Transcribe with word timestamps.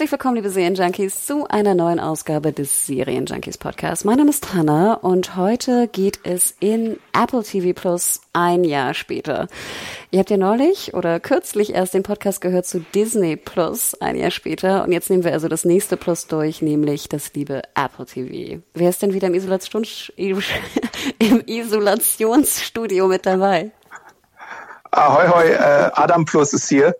Herzlich 0.00 0.12
willkommen, 0.12 0.36
liebe 0.36 0.48
Serienjunkies, 0.48 1.26
zu 1.26 1.46
einer 1.48 1.74
neuen 1.74 2.00
Ausgabe 2.00 2.54
des 2.54 2.86
Serienjunkies 2.86 3.58
Podcasts. 3.58 4.02
Mein 4.06 4.16
Name 4.16 4.30
ist 4.30 4.54
Hannah 4.54 4.94
und 4.94 5.36
heute 5.36 5.88
geht 5.88 6.20
es 6.22 6.54
in 6.58 6.98
Apple 7.12 7.42
TV 7.42 7.78
Plus 7.78 8.22
ein 8.32 8.64
Jahr 8.64 8.94
später. 8.94 9.46
Ihr 10.10 10.20
habt 10.20 10.30
ja 10.30 10.38
neulich 10.38 10.94
oder 10.94 11.20
kürzlich 11.20 11.74
erst 11.74 11.92
den 11.92 12.02
Podcast 12.02 12.40
gehört 12.40 12.64
zu 12.64 12.80
Disney 12.94 13.36
Plus 13.36 13.94
ein 14.00 14.16
Jahr 14.16 14.30
später 14.30 14.84
und 14.84 14.92
jetzt 14.92 15.10
nehmen 15.10 15.22
wir 15.22 15.34
also 15.34 15.48
das 15.48 15.66
nächste 15.66 15.98
Plus 15.98 16.26
durch, 16.28 16.62
nämlich 16.62 17.10
das 17.10 17.34
liebe 17.34 17.60
Apple 17.74 18.06
TV. 18.06 18.62
Wer 18.72 18.88
ist 18.88 19.02
denn 19.02 19.12
wieder 19.12 19.26
im, 19.26 19.34
Isolation 19.34 19.84
im 21.18 21.42
Isolationsstudio 21.44 23.06
mit 23.06 23.26
dabei? 23.26 23.72
Ahoi, 24.92 25.28
hoi, 25.28 25.48
äh, 25.50 25.90
Adam 25.94 26.24
Plus 26.24 26.52
ist 26.52 26.68
hier. 26.68 26.96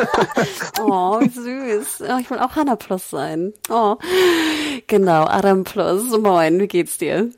oh, 0.80 1.20
wie 1.20 1.28
süß. 1.28 2.02
Ich 2.20 2.30
will 2.30 2.38
auch 2.38 2.54
Hannah 2.54 2.76
Plus 2.76 3.10
sein. 3.10 3.52
Oh, 3.68 3.96
genau, 4.86 5.24
Adam 5.24 5.64
Plus. 5.64 6.16
Moin, 6.16 6.60
wie 6.60 6.68
geht's 6.68 6.98
dir? 6.98 7.30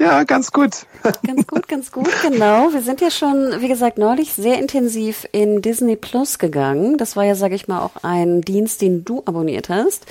Ja, 0.00 0.24
ganz 0.24 0.50
gut. 0.50 0.86
Ganz 1.24 1.46
gut, 1.46 1.68
ganz 1.68 1.92
gut, 1.92 2.10
genau. 2.22 2.72
Wir 2.72 2.82
sind 2.82 3.00
ja 3.00 3.12
schon, 3.12 3.60
wie 3.60 3.68
gesagt, 3.68 3.96
neulich 3.96 4.32
sehr 4.32 4.58
intensiv 4.58 5.24
in 5.30 5.62
Disney 5.62 5.94
Plus 5.94 6.40
gegangen. 6.40 6.98
Das 6.98 7.14
war 7.14 7.24
ja, 7.24 7.36
sage 7.36 7.54
ich 7.54 7.68
mal, 7.68 7.80
auch 7.80 8.02
ein 8.02 8.40
Dienst, 8.40 8.82
den 8.82 9.04
du 9.04 9.22
abonniert 9.24 9.68
hast. 9.68 10.06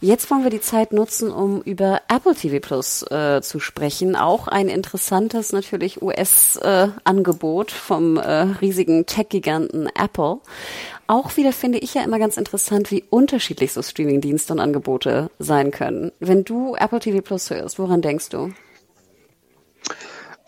Jetzt 0.00 0.28
wollen 0.30 0.42
wir 0.42 0.50
die 0.50 0.60
Zeit 0.60 0.92
nutzen, 0.92 1.30
um 1.30 1.62
über 1.62 2.00
Apple 2.08 2.34
TV 2.34 2.58
Plus 2.58 3.02
äh, 3.10 3.40
zu 3.40 3.60
sprechen. 3.60 4.16
Auch 4.16 4.48
ein 4.48 4.68
interessantes, 4.68 5.52
natürlich 5.52 6.02
US-Angebot 6.02 7.70
äh, 7.70 7.74
vom 7.74 8.16
äh, 8.16 8.40
riesigen 8.60 9.06
Tech-Giganten 9.06 9.88
Apple. 9.94 10.38
Auch 11.06 11.36
wieder 11.36 11.52
finde 11.52 11.78
ich 11.78 11.94
ja 11.94 12.02
immer 12.02 12.18
ganz 12.18 12.38
interessant, 12.38 12.90
wie 12.90 13.04
unterschiedlich 13.08 13.72
so 13.72 13.82
Streaming-Dienste 13.82 14.52
und 14.52 14.58
Angebote 14.58 15.30
sein 15.38 15.70
können. 15.70 16.10
Wenn 16.18 16.42
du 16.42 16.74
Apple 16.74 16.98
TV 16.98 17.20
Plus 17.20 17.50
hörst, 17.50 17.78
woran 17.78 18.02
denkst 18.02 18.30
du? 18.30 18.50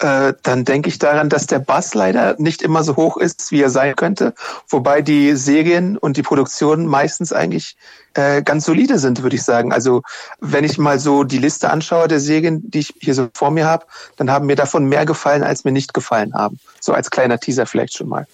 Äh, 0.00 0.32
dann 0.42 0.64
denke 0.64 0.88
ich 0.88 0.98
daran, 0.98 1.28
dass 1.28 1.46
der 1.46 1.58
Bass 1.58 1.94
leider 1.94 2.34
nicht 2.38 2.62
immer 2.62 2.82
so 2.82 2.96
hoch 2.96 3.18
ist, 3.18 3.52
wie 3.52 3.60
er 3.60 3.68
sein 3.68 3.94
könnte. 3.96 4.32
Wobei 4.68 5.02
die 5.02 5.36
Serien 5.36 5.98
und 5.98 6.16
die 6.16 6.22
Produktionen 6.22 6.86
meistens 6.86 7.34
eigentlich 7.34 7.76
äh, 8.14 8.42
ganz 8.42 8.64
solide 8.64 8.98
sind, 8.98 9.22
würde 9.22 9.36
ich 9.36 9.42
sagen. 9.42 9.74
Also 9.74 10.02
wenn 10.40 10.64
ich 10.64 10.78
mal 10.78 10.98
so 10.98 11.22
die 11.22 11.36
Liste 11.36 11.70
anschaue 11.70 12.08
der 12.08 12.18
Serien, 12.18 12.62
die 12.70 12.78
ich 12.78 12.94
hier 12.98 13.14
so 13.14 13.28
vor 13.34 13.50
mir 13.50 13.66
habe, 13.66 13.84
dann 14.16 14.30
haben 14.30 14.46
mir 14.46 14.56
davon 14.56 14.86
mehr 14.86 15.04
gefallen, 15.04 15.42
als 15.42 15.64
mir 15.64 15.72
nicht 15.72 15.92
gefallen 15.92 16.32
haben. 16.32 16.58
So 16.80 16.94
als 16.94 17.10
kleiner 17.10 17.38
Teaser 17.38 17.66
vielleicht 17.66 17.94
schon 17.94 18.08
mal. 18.08 18.26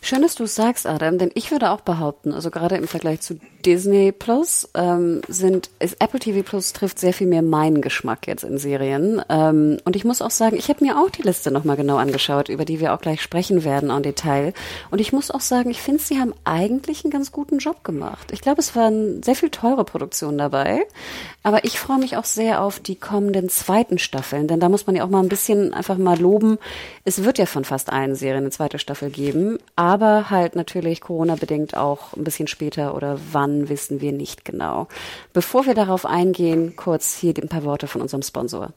Schön, 0.00 0.22
dass 0.22 0.34
du 0.34 0.44
es 0.44 0.54
sagst, 0.54 0.86
Adam, 0.86 1.18
denn 1.18 1.30
ich 1.34 1.50
würde 1.50 1.70
auch 1.70 1.80
behaupten, 1.80 2.32
also 2.32 2.50
gerade 2.50 2.76
im 2.76 2.86
Vergleich 2.86 3.20
zu 3.20 3.38
Disney 3.68 4.12
Plus 4.12 4.66
ähm, 4.72 5.20
sind 5.28 5.68
ist 5.78 5.96
Apple 5.98 6.18
TV 6.18 6.42
Plus 6.42 6.72
trifft 6.72 6.98
sehr 6.98 7.12
viel 7.12 7.26
mehr 7.26 7.42
meinen 7.42 7.82
Geschmack 7.82 8.26
jetzt 8.26 8.42
in 8.42 8.56
Serien. 8.56 9.20
Ähm, 9.28 9.76
und 9.84 9.94
ich 9.94 10.06
muss 10.06 10.22
auch 10.22 10.30
sagen, 10.30 10.56
ich 10.56 10.70
habe 10.70 10.82
mir 10.82 10.96
auch 10.96 11.10
die 11.10 11.20
Liste 11.20 11.50
nochmal 11.50 11.76
genau 11.76 11.98
angeschaut, 11.98 12.48
über 12.48 12.64
die 12.64 12.80
wir 12.80 12.94
auch 12.94 13.00
gleich 13.02 13.20
sprechen 13.20 13.64
werden 13.64 13.90
en 13.90 14.02
Detail. 14.02 14.54
Und 14.90 15.02
ich 15.02 15.12
muss 15.12 15.30
auch 15.30 15.42
sagen, 15.42 15.68
ich 15.68 15.82
finde, 15.82 16.00
sie 16.00 16.18
haben 16.18 16.32
eigentlich 16.44 17.04
einen 17.04 17.10
ganz 17.10 17.30
guten 17.30 17.58
Job 17.58 17.84
gemacht. 17.84 18.32
Ich 18.32 18.40
glaube, 18.40 18.62
es 18.62 18.74
waren 18.74 19.22
sehr 19.22 19.34
viel 19.34 19.50
teure 19.50 19.84
Produktionen 19.84 20.38
dabei. 20.38 20.86
Aber 21.42 21.64
ich 21.64 21.78
freue 21.78 21.98
mich 21.98 22.16
auch 22.16 22.24
sehr 22.24 22.62
auf 22.62 22.80
die 22.80 22.96
kommenden 22.96 23.48
zweiten 23.48 23.98
Staffeln, 23.98 24.48
denn 24.48 24.60
da 24.60 24.68
muss 24.68 24.86
man 24.86 24.96
ja 24.96 25.04
auch 25.04 25.08
mal 25.08 25.22
ein 25.22 25.28
bisschen 25.28 25.72
einfach 25.72 25.96
mal 25.96 26.18
loben. 26.18 26.58
Es 27.04 27.24
wird 27.24 27.38
ja 27.38 27.46
von 27.46 27.64
fast 27.64 27.90
allen 27.90 28.14
Serien 28.14 28.44
eine 28.44 28.50
zweite 28.50 28.78
Staffel 28.78 29.10
geben, 29.10 29.58
aber 29.76 30.30
halt 30.30 30.56
natürlich 30.56 31.00
Corona-bedingt 31.00 31.76
auch 31.76 32.14
ein 32.14 32.24
bisschen 32.24 32.48
später 32.48 32.94
oder 32.94 33.18
wann 33.32 33.57
wissen 33.66 34.00
wir 34.00 34.12
nicht 34.12 34.44
genau. 34.44 34.86
Bevor 35.32 35.66
wir 35.66 35.74
darauf 35.74 36.06
eingehen, 36.06 36.76
kurz 36.76 37.16
hier 37.16 37.34
ein 37.36 37.48
paar 37.48 37.64
Worte 37.64 37.86
von 37.88 38.00
unserem 38.02 38.22
Sponsor. 38.22 38.72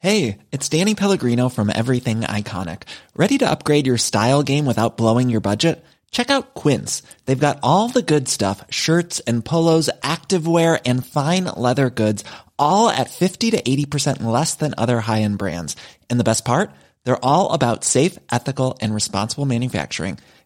Hey, 0.00 0.38
it's 0.52 0.68
Danny 0.68 0.94
Pellegrino 0.94 1.48
from 1.48 1.68
Everything 1.70 2.20
Iconic. 2.20 2.82
Ready 3.16 3.36
to 3.38 3.50
upgrade 3.50 3.88
your 3.88 3.98
style 3.98 4.44
game 4.44 4.64
without 4.64 4.96
blowing 4.96 5.28
your 5.28 5.40
budget? 5.40 5.84
Check 6.12 6.30
out 6.30 6.54
Quince. 6.54 7.02
They've 7.26 7.46
got 7.46 7.58
all 7.64 7.88
the 7.88 8.02
good 8.02 8.28
stuff, 8.28 8.64
shirts 8.70 9.18
and 9.26 9.44
polos, 9.44 9.90
activewear 10.02 10.80
and 10.86 11.04
fine 11.04 11.46
leather 11.46 11.90
goods, 11.90 12.22
all 12.58 12.88
at 12.88 13.10
50 13.10 13.50
to 13.50 13.60
80% 13.60 14.22
less 14.22 14.54
than 14.54 14.72
other 14.78 15.00
high-end 15.00 15.36
brands. 15.36 15.74
And 16.08 16.20
the 16.20 16.24
best 16.24 16.44
part? 16.44 16.70
They're 17.04 17.24
all 17.24 17.52
about 17.52 17.82
safe, 17.82 18.18
ethical 18.30 18.78
and 18.80 18.94
responsible 18.94 19.46
manufacturing. 19.46 20.18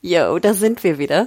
Yo, 0.00 0.38
da 0.38 0.54
sind 0.54 0.84
wir 0.84 0.98
wieder. 0.98 1.26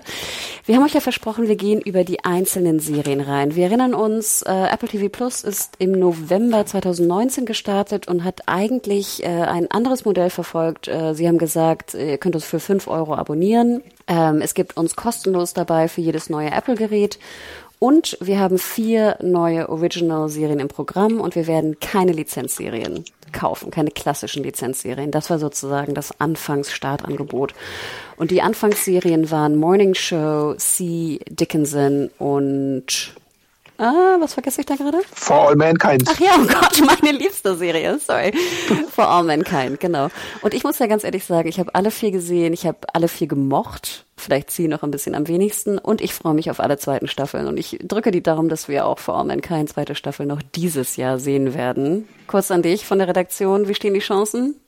Wir 0.66 0.78
haben 0.78 0.86
euch 0.86 0.94
ja 0.94 1.02
versprochen, 1.02 1.50
wir 1.50 1.58
gehen 1.58 1.82
über 1.82 2.06
die 2.06 2.24
einzelnen 2.24 2.80
Serien 2.80 3.20
rein. 3.20 3.54
Wir 3.54 3.66
erinnern 3.66 3.94
uns, 3.94 4.44
äh, 4.44 4.50
Apple 4.50 4.88
TV 4.88 5.10
Plus 5.10 5.44
ist 5.44 5.76
im 5.80 5.92
November 5.92 6.66
2019 6.66 7.46
gestartet 7.46 8.08
und 8.08 8.24
hat 8.24 8.44
eigentlich 8.46 9.24
äh, 9.24 9.28
ein 9.28 9.70
anderes 9.70 10.06
Modell 10.06 10.30
verfolgt. 10.30 10.88
Äh, 10.88 11.14
sie 11.16 11.28
haben 11.28 11.38
gesagt, 11.38 11.96
ihr 11.96 12.18
könnt 12.18 12.36
uns 12.36 12.46
für 12.46 12.62
fünf 12.62 12.88
Euro 12.88 13.14
abonnieren. 13.14 13.84
Ähm, 14.08 14.40
es 14.42 14.54
gibt 14.54 14.78
uns 14.78 14.96
kostenlos 14.96 15.54
dabei 15.54 15.90
für 15.90 16.00
jedes 16.00 16.30
neue 16.30 16.52
Apple-Gerät. 16.52 17.20
Und 17.78 18.18
wir 18.22 18.40
haben 18.40 18.58
vier 18.58 19.18
neue 19.22 19.68
Original-Serien 19.68 20.60
im 20.62 20.70
Programm 20.70 21.20
und 21.20 21.36
wir 21.36 21.48
werden 21.48 21.80
keine 21.82 22.14
Lizenzserien 22.14 23.04
kaufen, 23.32 23.72
keine 23.72 23.92
klassischen 23.92 24.44
Lizenzserien. 24.44 25.12
Das 25.12 25.30
war 25.30 25.40
sozusagen 25.40 25.94
das 25.94 26.20
Anfangsstartangebot. 26.20 27.54
Und 28.18 28.32
die 28.32 28.42
Anfangsserien 28.42 29.32
waren 29.32 29.56
Morning 29.56 29.94
Show, 29.94 30.56
C. 30.56 31.20
Dickinson 31.30 32.10
und 32.20 33.14
Ah, 33.82 34.18
was 34.20 34.36
vergesse 34.36 34.62
ich 34.62 34.68
da 34.68 34.76
gerade? 34.76 35.00
For 35.12 35.48
All 35.48 35.56
Mankind. 35.56 36.04
Ach 36.08 36.20
ja, 36.20 36.36
oh 36.38 36.46
Gott, 36.46 36.84
meine 36.86 37.18
liebste 37.18 37.56
Serie, 37.56 37.98
sorry. 37.98 38.32
For 38.92 39.10
All 39.10 39.24
Mankind, 39.24 39.80
genau. 39.80 40.10
Und 40.44 40.54
ich 40.54 40.64
muss 40.64 40.78
ja 40.78 40.86
ganz 40.86 41.04
ehrlich 41.04 41.26
sagen, 41.26 41.50
ich 41.50 41.60
habe 41.60 41.74
alle 41.74 41.90
vier 41.90 42.12
gesehen, 42.12 42.54
ich 42.54 42.68
habe 42.68 42.78
alle 42.94 43.08
vier 43.08 43.26
gemocht. 43.26 44.06
Vielleicht 44.18 44.52
sie 44.52 44.68
noch 44.68 44.84
ein 44.84 44.92
bisschen 44.92 45.16
am 45.16 45.28
wenigsten. 45.28 45.80
Und 45.80 46.00
ich 46.00 46.14
freue 46.14 46.36
mich 46.36 46.52
auf 46.52 46.60
alle 46.60 46.78
zweiten 46.78 47.08
Staffeln. 47.08 47.48
Und 47.48 47.58
ich 47.58 47.80
drücke 47.82 48.12
die 48.12 48.22
Daumen, 48.22 48.50
dass 48.50 48.68
wir 48.68 48.86
auch 48.86 49.00
For 49.00 49.18
All 49.18 49.26
Mankind 49.26 49.70
zweite 49.70 49.96
Staffel 49.96 50.28
noch 50.28 50.44
dieses 50.44 50.96
Jahr 50.96 51.18
sehen 51.18 51.56
werden. 51.56 52.08
Kurz 52.28 52.52
an 52.52 52.62
dich 52.62 52.86
von 52.86 53.00
der 53.00 53.08
Redaktion. 53.08 53.68
Wie 53.68 53.74
stehen 53.74 53.96
die 53.96 54.00
Chancen? 54.00 54.62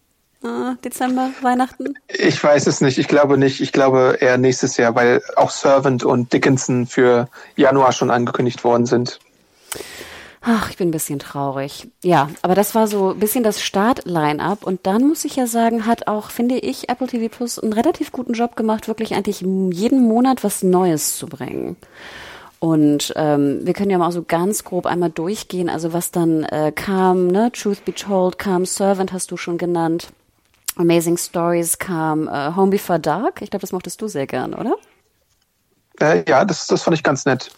Ah, 0.43 0.75
Dezember, 0.83 1.29
Weihnachten? 1.41 1.95
Ich 2.09 2.43
weiß 2.43 2.67
es 2.67 2.81
nicht. 2.81 2.97
Ich 2.97 3.07
glaube 3.07 3.37
nicht. 3.37 3.61
Ich 3.61 3.71
glaube 3.71 4.17
eher 4.19 4.37
nächstes 4.37 4.75
Jahr, 4.75 4.93
weil 4.93 5.21
auch 5.37 5.49
Servant 5.49 6.03
und 6.03 6.33
Dickinson 6.33 6.85
für 6.85 7.29
Januar 7.55 7.93
schon 7.93 8.11
angekündigt 8.11 8.63
worden 8.65 8.85
sind. 8.85 9.19
Ach, 10.41 10.69
ich 10.69 10.75
bin 10.75 10.89
ein 10.89 10.91
bisschen 10.91 11.19
traurig. 11.19 11.87
Ja, 12.03 12.29
aber 12.41 12.53
das 12.53 12.75
war 12.75 12.87
so 12.87 13.11
ein 13.11 13.19
bisschen 13.19 13.45
das 13.45 13.61
Start-Line-up. 13.61 14.65
Und 14.65 14.85
dann 14.85 15.07
muss 15.07 15.23
ich 15.23 15.37
ja 15.37 15.47
sagen, 15.47 15.85
hat 15.85 16.07
auch, 16.07 16.29
finde 16.29 16.55
ich, 16.55 16.89
Apple 16.89 17.07
TV 17.07 17.33
Plus 17.33 17.57
einen 17.57 17.71
relativ 17.71 18.11
guten 18.11 18.33
Job 18.33 18.57
gemacht, 18.57 18.89
wirklich 18.89 19.15
eigentlich 19.15 19.39
jeden 19.39 20.05
Monat 20.05 20.43
was 20.43 20.61
Neues 20.61 21.15
zu 21.17 21.27
bringen. 21.27 21.77
Und 22.59 23.13
ähm, 23.15 23.61
wir 23.63 23.73
können 23.73 23.91
ja 23.91 23.97
mal 23.97 24.11
so 24.11 24.23
ganz 24.23 24.65
grob 24.65 24.85
einmal 24.85 25.09
durchgehen, 25.09 25.69
also 25.69 25.93
was 25.93 26.11
dann 26.11 26.43
äh, 26.43 26.73
kam, 26.73 27.27
ne? 27.27 27.51
Truth 27.53 27.85
Be 27.85 27.93
Told 27.93 28.37
kam, 28.37 28.65
Servant 28.65 29.13
hast 29.13 29.31
du 29.31 29.37
schon 29.37 29.57
genannt. 29.57 30.09
Amazing 30.75 31.17
Stories 31.17 31.77
kam 31.77 32.27
äh, 32.27 32.55
Home 32.55 32.71
Before 32.71 32.99
Dark. 32.99 33.41
Ich 33.41 33.49
glaube, 33.49 33.61
das 33.61 33.71
mochtest 33.71 34.01
du 34.01 34.07
sehr 34.07 34.27
gern, 34.27 34.53
oder? 34.53 34.75
Äh, 35.99 36.23
ja, 36.27 36.45
das, 36.45 36.67
das 36.67 36.83
fand 36.83 36.97
ich 36.97 37.03
ganz 37.03 37.25
nett. 37.25 37.51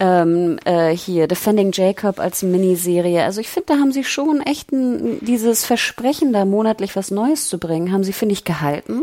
Ähm, 0.00 0.58
äh, 0.64 0.96
hier 0.96 1.28
Defending 1.28 1.70
Jacob 1.72 2.18
als 2.18 2.42
Miniserie. 2.42 3.24
Also 3.24 3.40
ich 3.40 3.48
finde, 3.48 3.74
da 3.74 3.74
haben 3.74 3.92
sie 3.92 4.04
schon 4.04 4.40
echt 4.40 4.72
ein, 4.72 5.18
dieses 5.20 5.64
Versprechen, 5.64 6.32
da 6.32 6.44
monatlich 6.44 6.96
was 6.96 7.10
Neues 7.10 7.48
zu 7.48 7.58
bringen, 7.58 7.92
haben 7.92 8.04
sie, 8.04 8.12
finde 8.12 8.32
ich, 8.32 8.44
gehalten. 8.44 9.02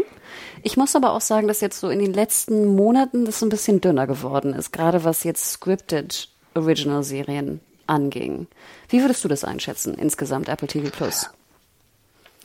Ich 0.64 0.78
muss 0.78 0.96
aber 0.96 1.14
auch 1.14 1.22
sagen, 1.22 1.48
dass 1.48 1.62
jetzt 1.62 1.80
so 1.80 1.90
in 1.90 2.00
den 2.00 2.14
letzten 2.14 2.76
Monaten 2.76 3.26
das 3.26 3.40
so 3.40 3.46
ein 3.46 3.50
bisschen 3.50 3.82
dünner 3.82 4.08
geworden 4.08 4.54
ist, 4.54 4.74
gerade 4.74 5.04
was 5.04 5.24
jetzt 5.24 5.52
Scripted 5.52 6.28
Original 6.56 7.04
Serien 7.04 7.62
anging. 7.88 8.48
Wie 8.90 9.02
würdest 9.02 9.24
du 9.24 9.28
das 9.28 9.44
einschätzen 9.44 9.94
insgesamt, 9.94 10.50
Apple 10.50 10.68
TV 10.68 10.90
Plus? 10.90 11.30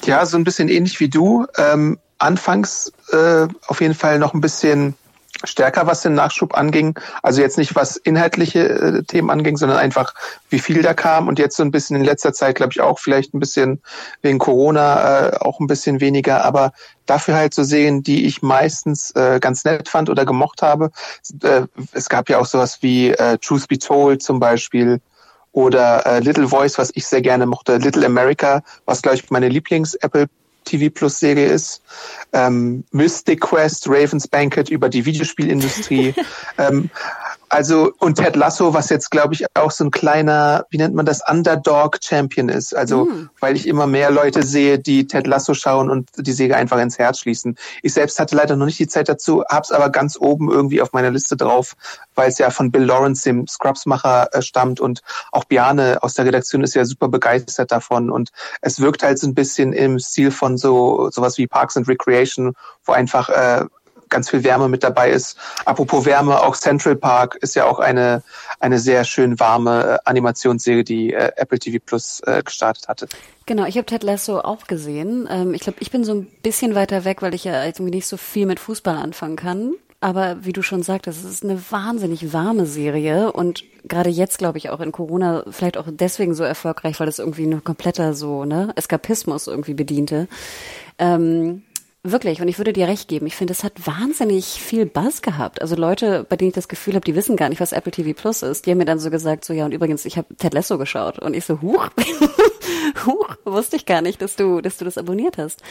Ja, 0.06 0.26
so 0.26 0.36
ein 0.36 0.44
bisschen 0.44 0.68
ähnlich 0.68 1.00
wie 1.00 1.08
du. 1.08 1.46
Ähm, 1.56 1.98
anfangs 2.18 2.92
äh, 3.12 3.46
auf 3.66 3.80
jeden 3.80 3.94
Fall 3.94 4.18
noch 4.18 4.34
ein 4.34 4.40
bisschen 4.40 4.94
stärker, 5.42 5.86
was 5.86 6.02
den 6.02 6.14
Nachschub 6.14 6.56
anging. 6.56 6.98
Also 7.22 7.40
jetzt 7.40 7.58
nicht 7.58 7.74
was 7.74 7.96
inhaltliche 7.96 8.68
äh, 8.68 9.02
Themen 9.02 9.30
anging, 9.30 9.56
sondern 9.56 9.78
einfach, 9.78 10.14
wie 10.48 10.58
viel 10.58 10.82
da 10.82 10.94
kam. 10.94 11.28
Und 11.28 11.38
jetzt 11.38 11.56
so 11.56 11.62
ein 11.62 11.70
bisschen 11.70 11.96
in 11.96 12.04
letzter 12.04 12.32
Zeit, 12.32 12.56
glaube 12.56 12.72
ich, 12.72 12.80
auch 12.80 12.98
vielleicht 12.98 13.34
ein 13.34 13.40
bisschen 13.40 13.82
wegen 14.22 14.38
Corona 14.38 15.28
äh, 15.28 15.36
auch 15.38 15.60
ein 15.60 15.66
bisschen 15.66 16.00
weniger. 16.00 16.44
Aber 16.44 16.72
dafür 17.06 17.34
halt 17.34 17.54
so 17.54 17.62
sehen, 17.62 18.02
die 18.02 18.26
ich 18.26 18.42
meistens 18.42 19.10
äh, 19.12 19.38
ganz 19.40 19.64
nett 19.64 19.88
fand 19.88 20.08
oder 20.08 20.24
gemocht 20.24 20.62
habe. 20.62 20.90
Äh, 21.42 21.62
es 21.92 22.08
gab 22.08 22.28
ja 22.28 22.38
auch 22.38 22.46
sowas 22.46 22.78
wie 22.82 23.10
äh, 23.10 23.38
Truth 23.38 23.68
Be 23.68 23.78
Told 23.78 24.22
zum 24.22 24.40
Beispiel 24.40 25.00
oder 25.54 26.04
äh, 26.04 26.18
Little 26.18 26.48
Voice, 26.48 26.78
was 26.78 26.90
ich 26.94 27.06
sehr 27.06 27.22
gerne 27.22 27.46
mochte. 27.46 27.76
Little 27.76 28.04
America, 28.04 28.62
was, 28.86 29.00
glaube 29.00 29.16
ich, 29.16 29.30
meine 29.30 29.48
Lieblings-Apple 29.48 30.26
TV 30.64 30.92
Plus 30.92 31.20
Serie 31.20 31.46
ist. 31.46 31.80
Ähm, 32.32 32.84
Mystic 32.90 33.40
Quest, 33.40 33.88
Raven's 33.88 34.26
Banquet 34.26 34.68
über 34.68 34.88
die 34.88 35.04
Videospielindustrie. 35.06 36.14
ähm, 36.58 36.90
also, 37.54 37.92
und 38.00 38.16
Ted 38.16 38.34
Lasso, 38.34 38.74
was 38.74 38.88
jetzt, 38.90 39.12
glaube 39.12 39.32
ich, 39.34 39.46
auch 39.54 39.70
so 39.70 39.84
ein 39.84 39.92
kleiner, 39.92 40.66
wie 40.70 40.76
nennt 40.76 40.96
man 40.96 41.06
das, 41.06 41.20
Underdog-Champion 41.24 42.48
ist. 42.48 42.74
Also, 42.76 43.04
mhm. 43.04 43.30
weil 43.38 43.54
ich 43.54 43.68
immer 43.68 43.86
mehr 43.86 44.10
Leute 44.10 44.42
sehe, 44.42 44.80
die 44.80 45.06
Ted 45.06 45.28
Lasso 45.28 45.54
schauen 45.54 45.88
und 45.88 46.08
die 46.16 46.32
Serie 46.32 46.56
einfach 46.56 46.80
ins 46.80 46.98
Herz 46.98 47.20
schließen. 47.20 47.56
Ich 47.82 47.94
selbst 47.94 48.18
hatte 48.18 48.34
leider 48.34 48.56
noch 48.56 48.66
nicht 48.66 48.80
die 48.80 48.88
Zeit 48.88 49.08
dazu, 49.08 49.44
hab's 49.48 49.70
aber 49.70 49.90
ganz 49.90 50.18
oben 50.18 50.50
irgendwie 50.50 50.82
auf 50.82 50.92
meiner 50.92 51.12
Liste 51.12 51.36
drauf, 51.36 51.76
weil 52.16 52.28
es 52.28 52.38
ja 52.38 52.50
von 52.50 52.72
Bill 52.72 52.82
Lawrence, 52.82 53.22
dem 53.22 53.46
Scrubs-Macher, 53.46 54.30
äh, 54.32 54.42
stammt 54.42 54.80
und 54.80 55.02
auch 55.30 55.44
Biane 55.44 55.98
aus 56.02 56.14
der 56.14 56.24
Redaktion 56.24 56.64
ist 56.64 56.74
ja 56.74 56.84
super 56.84 57.06
begeistert 57.06 57.70
davon 57.70 58.10
und 58.10 58.30
es 58.62 58.80
wirkt 58.80 59.04
halt 59.04 59.20
so 59.20 59.28
ein 59.28 59.34
bisschen 59.34 59.72
im 59.72 60.00
Stil 60.00 60.32
von 60.32 60.58
so 60.58 61.08
sowas 61.12 61.38
wie 61.38 61.46
Parks 61.46 61.76
and 61.76 61.86
Recreation, 61.86 62.54
wo 62.84 62.90
einfach 62.90 63.28
äh, 63.28 63.64
ganz 64.14 64.30
viel 64.30 64.44
Wärme 64.44 64.68
mit 64.68 64.84
dabei 64.84 65.10
ist. 65.10 65.36
Apropos 65.64 66.06
Wärme, 66.06 66.40
auch 66.40 66.56
Central 66.56 66.94
Park 66.94 67.34
ist 67.40 67.56
ja 67.56 67.66
auch 67.66 67.80
eine, 67.80 68.22
eine 68.60 68.78
sehr 68.78 69.02
schön 69.02 69.40
warme 69.40 69.98
äh, 69.98 69.98
Animationsserie, 70.08 70.84
die 70.84 71.12
äh, 71.12 71.32
Apple 71.36 71.58
TV 71.58 71.78
Plus 71.84 72.20
äh, 72.24 72.40
gestartet 72.44 72.86
hatte. 72.86 73.08
Genau, 73.46 73.66
ich 73.66 73.76
habe 73.76 73.86
Ted 73.86 74.04
Lasso 74.04 74.38
auch 74.38 74.68
gesehen. 74.68 75.28
Ähm, 75.28 75.52
ich 75.52 75.62
glaube, 75.62 75.78
ich 75.80 75.90
bin 75.90 76.04
so 76.04 76.14
ein 76.14 76.26
bisschen 76.42 76.76
weiter 76.76 77.04
weg, 77.04 77.22
weil 77.22 77.34
ich 77.34 77.42
ja 77.42 77.64
irgendwie 77.64 77.90
nicht 77.90 78.06
so 78.06 78.16
viel 78.16 78.46
mit 78.46 78.60
Fußball 78.60 78.96
anfangen 78.96 79.34
kann. 79.34 79.74
Aber 80.00 80.44
wie 80.44 80.52
du 80.52 80.62
schon 80.62 80.82
sagtest, 80.82 81.24
es 81.24 81.30
ist 81.30 81.44
eine 81.44 81.60
wahnsinnig 81.70 82.32
warme 82.32 82.66
Serie 82.66 83.32
und 83.32 83.64
gerade 83.84 84.10
jetzt, 84.10 84.38
glaube 84.38 84.58
ich, 84.58 84.68
auch 84.70 84.80
in 84.80 84.92
Corona 84.92 85.44
vielleicht 85.50 85.76
auch 85.76 85.86
deswegen 85.90 86.34
so 86.34 86.44
erfolgreich, 86.44 87.00
weil 87.00 87.08
es 87.08 87.18
irgendwie 87.18 87.46
nur 87.46 87.64
kompletter 87.64 88.14
so 88.14 88.44
ne 88.44 88.70
Eskapismus 88.76 89.46
irgendwie 89.46 89.74
bediente. 89.74 90.28
Ähm, 90.98 91.62
Wirklich, 92.06 92.42
und 92.42 92.48
ich 92.48 92.58
würde 92.58 92.74
dir 92.74 92.86
recht 92.86 93.08
geben. 93.08 93.26
Ich 93.26 93.34
finde, 93.34 93.54
es 93.54 93.64
hat 93.64 93.86
wahnsinnig 93.86 94.44
viel 94.44 94.84
Buzz 94.84 95.22
gehabt. 95.22 95.62
Also 95.62 95.74
Leute, 95.74 96.26
bei 96.28 96.36
denen 96.36 96.48
ich 96.48 96.54
das 96.54 96.68
Gefühl 96.68 96.96
habe, 96.96 97.04
die 97.06 97.14
wissen 97.14 97.34
gar 97.34 97.48
nicht, 97.48 97.62
was 97.62 97.72
Apple 97.72 97.92
TV 97.92 98.12
Plus 98.12 98.42
ist. 98.42 98.66
Die 98.66 98.70
haben 98.70 98.76
mir 98.76 98.84
dann 98.84 98.98
so 98.98 99.08
gesagt, 99.08 99.46
so 99.46 99.54
ja, 99.54 99.64
und 99.64 99.72
übrigens, 99.72 100.04
ich 100.04 100.18
habe 100.18 100.36
Ted 100.36 100.52
Lasso 100.52 100.76
geschaut. 100.76 101.18
Und 101.18 101.34
ich 101.34 101.46
so, 101.46 101.62
huch, 101.62 101.88
huch, 103.06 103.36
wusste 103.46 103.76
ich 103.76 103.86
gar 103.86 104.02
nicht, 104.02 104.20
dass 104.20 104.36
du, 104.36 104.60
dass 104.60 104.76
du 104.76 104.84
das 104.84 104.98
abonniert 104.98 105.38
hast. 105.38 105.62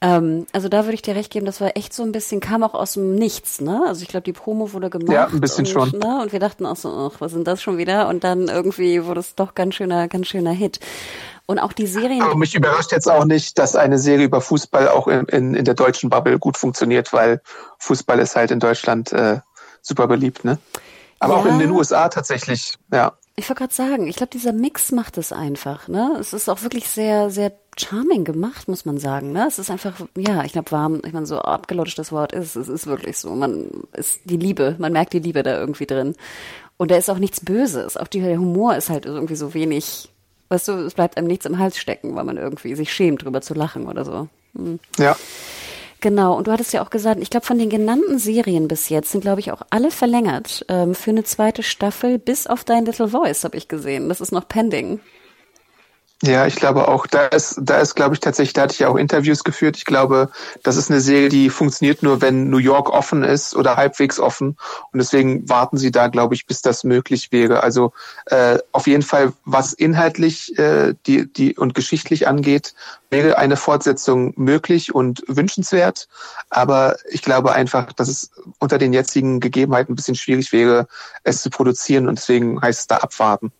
Ähm, 0.00 0.46
also 0.52 0.68
da 0.68 0.82
würde 0.82 0.94
ich 0.94 1.02
dir 1.02 1.14
recht 1.14 1.30
geben, 1.30 1.46
das 1.46 1.60
war 1.60 1.76
echt 1.76 1.94
so 1.94 2.02
ein 2.02 2.10
bisschen, 2.10 2.40
kam 2.40 2.64
auch 2.64 2.74
aus 2.74 2.94
dem 2.94 3.14
Nichts, 3.14 3.60
ne? 3.60 3.84
Also 3.86 4.02
ich 4.02 4.08
glaube, 4.08 4.24
die 4.24 4.32
Promo 4.32 4.72
wurde 4.72 4.90
gemacht. 4.90 5.12
Ja, 5.12 5.26
ein 5.28 5.40
bisschen 5.40 5.64
und, 5.64 5.72
schon. 5.72 5.90
Ne? 5.90 6.20
Und 6.20 6.32
wir 6.32 6.40
dachten 6.40 6.66
auch 6.66 6.76
so, 6.76 6.88
ach, 6.88 7.20
was 7.20 7.30
sind 7.30 7.46
das 7.46 7.62
schon 7.62 7.78
wieder? 7.78 8.08
Und 8.08 8.24
dann 8.24 8.48
irgendwie 8.48 9.04
wurde 9.04 9.20
es 9.20 9.36
doch 9.36 9.54
ganz 9.54 9.76
schöner, 9.76 10.08
ganz 10.08 10.26
schöner 10.26 10.50
Hit. 10.50 10.80
Und 11.50 11.58
auch 11.58 11.72
die 11.72 11.86
Serien. 11.86 12.20
Aber 12.20 12.34
mich 12.34 12.54
überrascht 12.54 12.92
jetzt 12.92 13.10
auch 13.10 13.24
nicht, 13.24 13.58
dass 13.58 13.74
eine 13.74 13.98
Serie 13.98 14.26
über 14.26 14.42
Fußball 14.42 14.86
auch 14.88 15.08
in, 15.08 15.24
in, 15.28 15.54
in 15.54 15.64
der 15.64 15.72
deutschen 15.72 16.10
Bubble 16.10 16.38
gut 16.38 16.58
funktioniert, 16.58 17.14
weil 17.14 17.40
Fußball 17.78 18.18
ist 18.18 18.36
halt 18.36 18.50
in 18.50 18.60
Deutschland 18.60 19.14
äh, 19.14 19.40
super 19.80 20.06
beliebt, 20.06 20.44
ne? 20.44 20.58
Aber 21.20 21.34
ja. 21.34 21.40
auch 21.40 21.46
in 21.46 21.58
den 21.58 21.70
USA 21.70 22.10
tatsächlich, 22.10 22.74
ja. 22.92 23.14
Ich 23.34 23.48
wollte 23.48 23.60
gerade 23.60 23.74
sagen, 23.74 24.08
ich 24.08 24.16
glaube, 24.16 24.28
dieser 24.30 24.52
Mix 24.52 24.92
macht 24.92 25.16
es 25.16 25.32
einfach, 25.32 25.88
ne? 25.88 26.18
Es 26.20 26.34
ist 26.34 26.50
auch 26.50 26.60
wirklich 26.60 26.86
sehr, 26.86 27.30
sehr 27.30 27.52
charming 27.78 28.24
gemacht, 28.24 28.68
muss 28.68 28.84
man 28.84 28.98
sagen, 28.98 29.32
ne? 29.32 29.46
Es 29.48 29.58
ist 29.58 29.70
einfach, 29.70 29.94
ja, 30.18 30.44
ich 30.44 30.52
glaube, 30.52 30.70
warm, 30.70 31.00
ich 31.02 31.14
meine, 31.14 31.24
so 31.24 31.38
abgelutscht 31.38 31.98
das 31.98 32.12
Wort 32.12 32.32
ist, 32.32 32.56
es 32.56 32.68
ist 32.68 32.86
wirklich 32.86 33.16
so. 33.16 33.34
Man 33.34 33.70
ist 33.94 34.20
die 34.24 34.36
Liebe, 34.36 34.76
man 34.78 34.92
merkt 34.92 35.14
die 35.14 35.20
Liebe 35.20 35.42
da 35.42 35.58
irgendwie 35.58 35.86
drin. 35.86 36.14
Und 36.76 36.90
da 36.90 36.96
ist 36.96 37.08
auch 37.08 37.18
nichts 37.18 37.40
Böses. 37.40 37.96
Auch 37.96 38.06
die, 38.06 38.20
der 38.20 38.38
Humor 38.38 38.76
ist 38.76 38.90
halt 38.90 39.06
irgendwie 39.06 39.34
so 39.34 39.54
wenig 39.54 40.10
Weißt 40.48 40.68
du, 40.68 40.72
es 40.72 40.94
bleibt 40.94 41.16
einem 41.16 41.26
nichts 41.26 41.46
im 41.46 41.58
Hals 41.58 41.76
stecken, 41.78 42.14
weil 42.16 42.24
man 42.24 42.38
irgendwie 42.38 42.74
sich 42.74 42.92
schämt, 42.92 43.24
drüber 43.24 43.40
zu 43.40 43.54
lachen 43.54 43.86
oder 43.86 44.04
so. 44.04 44.28
Hm. 44.56 44.78
Ja. 44.98 45.16
Genau, 46.00 46.36
und 46.36 46.46
du 46.46 46.52
hattest 46.52 46.72
ja 46.72 46.82
auch 46.82 46.90
gesagt, 46.90 47.20
ich 47.20 47.28
glaube, 47.28 47.44
von 47.44 47.58
den 47.58 47.70
genannten 47.70 48.18
Serien 48.18 48.68
bis 48.68 48.88
jetzt 48.88 49.10
sind, 49.10 49.20
glaube 49.20 49.40
ich, 49.40 49.50
auch 49.50 49.62
alle 49.70 49.90
verlängert 49.90 50.64
ähm, 50.68 50.94
für 50.94 51.10
eine 51.10 51.24
zweite 51.24 51.64
Staffel, 51.64 52.18
bis 52.18 52.46
auf 52.46 52.62
Dein 52.62 52.84
Little 52.84 53.08
Voice, 53.08 53.42
habe 53.42 53.56
ich 53.56 53.66
gesehen. 53.66 54.08
Das 54.08 54.20
ist 54.20 54.30
noch 54.30 54.46
pending. 54.46 55.00
Ja, 56.24 56.48
ich 56.48 56.56
glaube 56.56 56.88
auch, 56.88 57.06
da 57.06 57.26
ist, 57.26 57.60
da 57.62 57.78
ist, 57.78 57.94
glaube 57.94 58.14
ich, 58.14 58.20
tatsächlich, 58.20 58.52
da 58.52 58.62
hatte 58.62 58.72
ich 58.72 58.80
ja 58.80 58.88
auch 58.88 58.96
Interviews 58.96 59.44
geführt. 59.44 59.76
Ich 59.76 59.84
glaube, 59.84 60.30
das 60.64 60.76
ist 60.76 60.90
eine 60.90 61.00
Serie, 61.00 61.28
die 61.28 61.48
funktioniert 61.48 62.02
nur, 62.02 62.20
wenn 62.20 62.50
New 62.50 62.58
York 62.58 62.90
offen 62.90 63.22
ist 63.22 63.54
oder 63.54 63.76
halbwegs 63.76 64.18
offen. 64.18 64.56
Und 64.92 64.98
deswegen 64.98 65.48
warten 65.48 65.76
sie 65.76 65.92
da, 65.92 66.08
glaube 66.08 66.34
ich, 66.34 66.46
bis 66.46 66.60
das 66.60 66.82
möglich 66.82 67.30
wäre. 67.30 67.62
Also 67.62 67.92
äh, 68.26 68.58
auf 68.72 68.88
jeden 68.88 69.04
Fall, 69.04 69.32
was 69.44 69.72
inhaltlich 69.72 70.58
äh, 70.58 70.94
die, 71.06 71.32
die 71.32 71.54
und 71.56 71.76
geschichtlich 71.76 72.26
angeht, 72.26 72.74
wäre 73.10 73.38
eine 73.38 73.56
Fortsetzung 73.56 74.32
möglich 74.36 74.92
und 74.92 75.22
wünschenswert. 75.28 76.08
Aber 76.50 76.96
ich 77.10 77.22
glaube 77.22 77.52
einfach, 77.52 77.92
dass 77.92 78.08
es 78.08 78.32
unter 78.58 78.78
den 78.78 78.92
jetzigen 78.92 79.38
Gegebenheiten 79.38 79.92
ein 79.92 79.96
bisschen 79.96 80.16
schwierig 80.16 80.50
wäre, 80.50 80.88
es 81.22 81.42
zu 81.42 81.50
produzieren. 81.50 82.08
Und 82.08 82.18
deswegen 82.18 82.60
heißt 82.60 82.80
es 82.80 82.86
da 82.88 82.96
abwarten. 82.96 83.52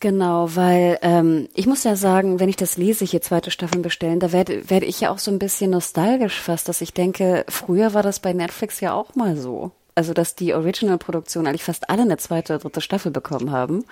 Genau, 0.00 0.54
weil 0.54 0.98
ähm, 1.02 1.48
ich 1.54 1.66
muss 1.66 1.82
ja 1.82 1.96
sagen, 1.96 2.38
wenn 2.38 2.48
ich 2.48 2.54
das 2.54 2.76
lese, 2.76 3.04
hier 3.04 3.20
zweite 3.20 3.50
Staffeln 3.50 3.82
bestellen, 3.82 4.20
da 4.20 4.30
werde 4.30 4.70
werd 4.70 4.84
ich 4.84 5.00
ja 5.00 5.10
auch 5.10 5.18
so 5.18 5.32
ein 5.32 5.40
bisschen 5.40 5.72
nostalgisch 5.72 6.40
fast, 6.40 6.68
dass 6.68 6.80
ich 6.80 6.94
denke, 6.94 7.44
früher 7.48 7.94
war 7.94 8.04
das 8.04 8.20
bei 8.20 8.32
Netflix 8.32 8.78
ja 8.78 8.94
auch 8.94 9.16
mal 9.16 9.36
so 9.36 9.72
also 9.98 10.14
dass 10.14 10.36
die 10.36 10.54
Original-Produktion 10.54 11.48
eigentlich 11.48 11.64
fast 11.64 11.90
alle 11.90 12.02
eine 12.02 12.18
zweite, 12.18 12.58
dritte 12.58 12.80
Staffel 12.80 13.10
bekommen 13.10 13.50
haben. 13.50 13.84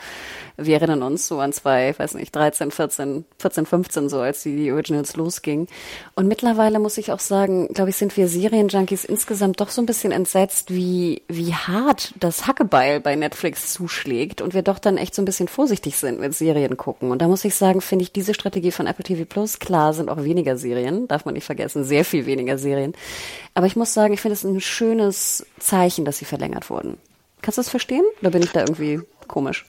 Wir 0.57 0.77
erinnern 0.77 1.03
uns 1.03 1.27
so 1.27 1.41
an 1.41 1.53
zwei, 1.53 1.99
weiß 1.99 2.15
nicht, 2.15 2.35
13, 2.35 2.71
14, 2.71 3.25
14, 3.39 3.67
15 3.67 4.09
so, 4.09 4.21
als 4.21 4.45
die 4.45 4.71
Originals 4.71 5.17
losging. 5.17 5.67
Und 6.15 6.29
mittlerweile 6.29 6.79
muss 6.79 6.97
ich 6.97 7.11
auch 7.11 7.19
sagen, 7.19 7.67
glaube 7.75 7.91
ich, 7.91 7.97
sind 7.97 8.17
wir 8.17 8.29
Serienjunkies 8.29 9.05
insgesamt 9.05 9.61
doch 9.61 9.69
so 9.69 9.83
ein 9.83 9.87
bisschen 9.87 10.13
entsetzt, 10.13 10.73
wie, 10.73 11.23
wie 11.27 11.53
hart 11.53 12.15
das 12.21 12.47
Hackebeil 12.47 13.01
bei 13.01 13.17
Netflix 13.17 13.73
zuschlägt 13.73 14.41
und 14.41 14.55
wir 14.55 14.63
doch 14.63 14.79
dann 14.79 14.99
echt 14.99 15.13
so 15.13 15.23
ein 15.23 15.25
bisschen 15.25 15.49
vorsichtig 15.49 15.97
sind 15.97 16.21
mit 16.21 16.35
Serien 16.35 16.77
gucken. 16.77 17.11
Und 17.11 17.21
da 17.21 17.27
muss 17.27 17.45
ich 17.45 17.57
sagen, 17.57 17.81
finde 17.81 18.05
ich 18.05 18.13
diese 18.13 18.33
Strategie 18.33 18.71
von 18.71 18.87
Apple 18.87 19.03
TV 19.03 19.25
Plus, 19.25 19.59
klar 19.59 19.93
sind 19.93 20.09
auch 20.09 20.23
weniger 20.23 20.57
Serien, 20.57 21.09
darf 21.09 21.25
man 21.25 21.35
nicht 21.35 21.45
vergessen, 21.45 21.83
sehr 21.83 22.05
viel 22.05 22.27
weniger 22.27 22.59
Serien. 22.59 22.95
Aber 23.57 23.67
ich 23.67 23.75
muss 23.75 23.95
sagen, 23.95 24.13
ich 24.13 24.21
finde 24.21 24.35
es 24.35 24.45
ein 24.45 24.61
schönes 24.61 25.47
Zeichen, 25.59 25.96
dass 26.05 26.19
sie 26.19 26.25
verlängert 26.25 26.71
wurden. 26.71 26.99
Kannst 27.43 27.59
du 27.59 27.63
das 27.63 27.69
verstehen? 27.69 28.05
Oder 28.21 28.31
bin 28.31 28.43
ich 28.43 28.53
da 28.53 28.61
irgendwie 28.61 29.01
komisch? 29.29 29.67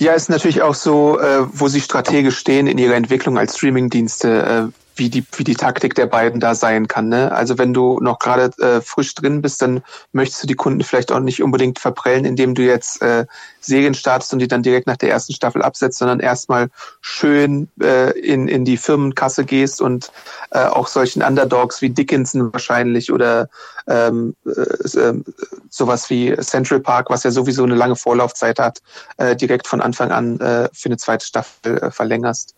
Ja, 0.00 0.12
ist 0.14 0.28
natürlich 0.28 0.62
auch 0.62 0.74
so, 0.74 1.20
äh, 1.20 1.46
wo 1.52 1.68
sie 1.68 1.80
strategisch 1.80 2.38
stehen 2.38 2.66
in 2.66 2.78
ihrer 2.78 2.94
Entwicklung 2.94 3.38
als 3.38 3.56
Streamingdienste. 3.56 4.72
Äh, 4.72 4.83
wie 4.96 5.10
die, 5.10 5.24
wie 5.36 5.44
die 5.44 5.54
Taktik 5.54 5.94
der 5.94 6.06
beiden 6.06 6.40
da 6.40 6.54
sein 6.54 6.88
kann. 6.88 7.08
Ne? 7.08 7.32
Also 7.32 7.58
wenn 7.58 7.74
du 7.74 7.98
noch 8.00 8.18
gerade 8.18 8.50
äh, 8.62 8.80
frisch 8.80 9.14
drin 9.14 9.42
bist, 9.42 9.60
dann 9.62 9.82
möchtest 10.12 10.42
du 10.42 10.46
die 10.46 10.54
Kunden 10.54 10.82
vielleicht 10.82 11.10
auch 11.12 11.20
nicht 11.20 11.42
unbedingt 11.42 11.78
verprellen, 11.78 12.24
indem 12.24 12.54
du 12.54 12.62
jetzt 12.62 13.02
äh, 13.02 13.26
Serien 13.60 13.94
startest 13.94 14.32
und 14.32 14.38
die 14.38 14.48
dann 14.48 14.62
direkt 14.62 14.86
nach 14.86 14.96
der 14.96 15.10
ersten 15.10 15.32
Staffel 15.32 15.62
absetzt, 15.62 15.98
sondern 15.98 16.20
erstmal 16.20 16.68
schön 17.00 17.68
äh, 17.80 18.18
in, 18.18 18.48
in 18.48 18.64
die 18.64 18.76
Firmenkasse 18.76 19.44
gehst 19.44 19.80
und 19.80 20.12
äh, 20.50 20.64
auch 20.64 20.86
solchen 20.86 21.22
Underdogs 21.22 21.82
wie 21.82 21.90
Dickinson 21.90 22.52
wahrscheinlich 22.52 23.12
oder 23.12 23.48
ähm, 23.86 24.34
äh, 24.46 24.98
äh 24.98 25.22
sowas 25.70 26.08
wie 26.08 26.34
Central 26.36 26.78
Park, 26.78 27.10
was 27.10 27.24
ja 27.24 27.32
sowieso 27.32 27.64
eine 27.64 27.74
lange 27.74 27.96
Vorlaufzeit 27.96 28.60
hat, 28.60 28.80
äh, 29.16 29.34
direkt 29.34 29.66
von 29.66 29.80
Anfang 29.80 30.12
an 30.12 30.38
äh, 30.38 30.68
für 30.72 30.86
eine 30.86 30.98
zweite 30.98 31.26
Staffel 31.26 31.78
äh, 31.78 31.90
verlängerst. 31.90 32.54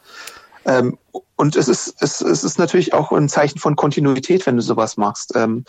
Ähm, 0.67 0.99
und 1.37 1.57
es 1.57 1.69
ist, 1.69 1.95
es, 2.01 2.21
es 2.21 2.45
ist 2.45 2.59
natürlich 2.59 2.93
auch 2.93 3.13
ein 3.13 3.29
Zeichen 3.29 3.59
von 3.59 3.77
Kontinuität, 3.77 4.47
wenn 4.47 4.57
du 4.57 4.63
sowas 4.63 4.97
machst. 4.97 5.35
Ähm, 5.37 5.65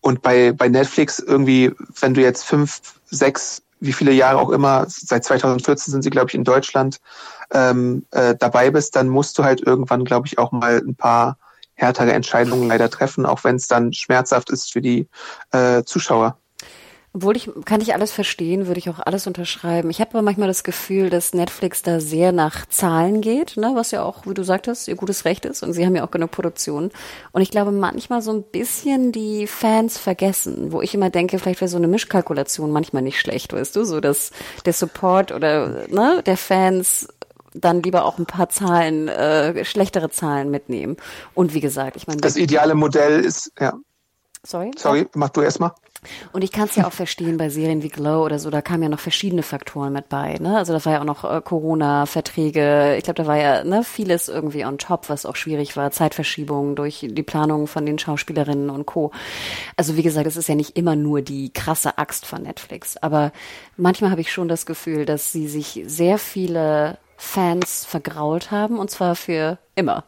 und 0.00 0.22
bei, 0.22 0.52
bei 0.52 0.68
Netflix 0.68 1.18
irgendwie, 1.18 1.72
wenn 2.00 2.14
du 2.14 2.20
jetzt 2.20 2.44
fünf, 2.44 2.80
sechs, 3.06 3.62
wie 3.80 3.92
viele 3.92 4.12
Jahre 4.12 4.38
auch 4.38 4.50
immer, 4.50 4.86
seit 4.88 5.24
2014 5.24 5.92
sind 5.92 6.02
sie, 6.02 6.10
glaube 6.10 6.28
ich, 6.28 6.34
in 6.34 6.44
Deutschland 6.44 6.98
ähm, 7.52 8.04
äh, 8.10 8.34
dabei 8.34 8.70
bist, 8.70 8.96
dann 8.96 9.08
musst 9.08 9.38
du 9.38 9.44
halt 9.44 9.60
irgendwann, 9.60 10.04
glaube 10.04 10.26
ich, 10.26 10.38
auch 10.38 10.52
mal 10.52 10.78
ein 10.78 10.94
paar 10.94 11.38
härtere 11.74 12.12
Entscheidungen 12.12 12.68
leider 12.68 12.88
treffen, 12.88 13.26
auch 13.26 13.44
wenn 13.44 13.56
es 13.56 13.66
dann 13.66 13.92
schmerzhaft 13.92 14.50
ist 14.50 14.72
für 14.72 14.80
die 14.80 15.08
äh, 15.52 15.82
Zuschauer. 15.84 16.38
Obwohl 17.16 17.36
ich, 17.36 17.48
kann 17.64 17.80
ich 17.80 17.94
alles 17.94 18.10
verstehen, 18.10 18.66
würde 18.66 18.78
ich 18.78 18.90
auch 18.90 18.98
alles 18.98 19.28
unterschreiben. 19.28 19.88
Ich 19.88 20.00
habe 20.00 20.10
aber 20.14 20.22
manchmal 20.22 20.48
das 20.48 20.64
Gefühl, 20.64 21.10
dass 21.10 21.32
Netflix 21.32 21.82
da 21.82 22.00
sehr 22.00 22.32
nach 22.32 22.66
Zahlen 22.66 23.20
geht, 23.20 23.56
ne, 23.56 23.70
was 23.76 23.92
ja 23.92 24.02
auch, 24.02 24.26
wie 24.26 24.34
du 24.34 24.42
sagtest, 24.42 24.88
ihr 24.88 24.96
gutes 24.96 25.24
Recht 25.24 25.44
ist. 25.44 25.62
Und 25.62 25.74
sie 25.74 25.86
haben 25.86 25.94
ja 25.94 26.04
auch 26.04 26.10
genug 26.10 26.32
Produktion. 26.32 26.90
Und 27.30 27.40
ich 27.40 27.52
glaube, 27.52 27.70
manchmal 27.70 28.20
so 28.20 28.32
ein 28.32 28.42
bisschen 28.42 29.12
die 29.12 29.46
Fans 29.46 29.96
vergessen, 29.96 30.72
wo 30.72 30.82
ich 30.82 30.92
immer 30.92 31.08
denke, 31.08 31.38
vielleicht 31.38 31.60
wäre 31.60 31.68
so 31.68 31.76
eine 31.76 31.86
Mischkalkulation 31.86 32.72
manchmal 32.72 33.02
nicht 33.02 33.20
schlecht, 33.20 33.52
weißt 33.52 33.76
du, 33.76 33.84
so 33.84 34.00
dass 34.00 34.32
der 34.64 34.72
Support 34.72 35.30
oder 35.30 35.86
ne, 35.88 36.20
der 36.26 36.36
Fans 36.36 37.06
dann 37.54 37.80
lieber 37.84 38.06
auch 38.06 38.18
ein 38.18 38.26
paar 38.26 38.48
Zahlen, 38.48 39.06
äh, 39.06 39.64
schlechtere 39.64 40.10
Zahlen 40.10 40.50
mitnehmen. 40.50 40.96
Und 41.32 41.54
wie 41.54 41.60
gesagt, 41.60 41.94
ich 41.96 42.08
meine. 42.08 42.20
Das 42.20 42.36
ideale 42.36 42.74
Modell 42.74 43.20
ist, 43.20 43.52
ja. 43.60 43.74
Sorry? 44.44 44.70
Sorry, 44.76 45.06
mach 45.14 45.30
du 45.30 45.40
erst 45.40 45.60
mal. 45.60 45.74
Und 46.32 46.44
ich 46.44 46.52
kann 46.52 46.68
es 46.68 46.76
ja 46.76 46.86
auch 46.86 46.92
verstehen 46.92 47.36
bei 47.36 47.48
Serien 47.48 47.82
wie 47.82 47.88
Glow 47.88 48.24
oder 48.24 48.38
so, 48.38 48.50
da 48.50 48.62
kamen 48.62 48.82
ja 48.82 48.88
noch 48.88 49.00
verschiedene 49.00 49.42
Faktoren 49.42 49.92
mit 49.92 50.08
bei. 50.08 50.34
Ne? 50.34 50.56
Also 50.56 50.72
das 50.72 50.84
war 50.86 50.92
ja 50.92 51.00
auch 51.00 51.04
noch 51.04 51.24
äh, 51.24 51.40
Corona-Verträge. 51.40 52.96
Ich 52.98 53.04
glaube, 53.04 53.22
da 53.22 53.26
war 53.26 53.36
ja 53.36 53.64
ne, 53.64 53.84
vieles 53.84 54.28
irgendwie 54.28 54.64
on 54.64 54.78
top, 54.78 55.08
was 55.08 55.26
auch 55.26 55.36
schwierig 55.36 55.76
war. 55.76 55.90
Zeitverschiebungen 55.90 56.76
durch 56.76 57.06
die 57.08 57.22
Planung 57.22 57.66
von 57.66 57.86
den 57.86 57.98
Schauspielerinnen 57.98 58.70
und 58.70 58.86
Co. 58.86 59.12
Also 59.76 59.96
wie 59.96 60.02
gesagt, 60.02 60.26
es 60.26 60.36
ist 60.36 60.48
ja 60.48 60.54
nicht 60.54 60.76
immer 60.76 60.96
nur 60.96 61.22
die 61.22 61.52
krasse 61.52 61.98
Axt 61.98 62.26
von 62.26 62.42
Netflix. 62.42 62.96
Aber 62.98 63.32
manchmal 63.76 64.10
habe 64.10 64.20
ich 64.20 64.32
schon 64.32 64.48
das 64.48 64.66
Gefühl, 64.66 65.06
dass 65.06 65.32
sie 65.32 65.48
sich 65.48 65.82
sehr 65.86 66.18
viele 66.18 66.98
Fans 67.16 67.84
vergrault 67.84 68.50
haben 68.50 68.78
und 68.78 68.90
zwar 68.90 69.14
für 69.14 69.58
immer, 69.74 70.04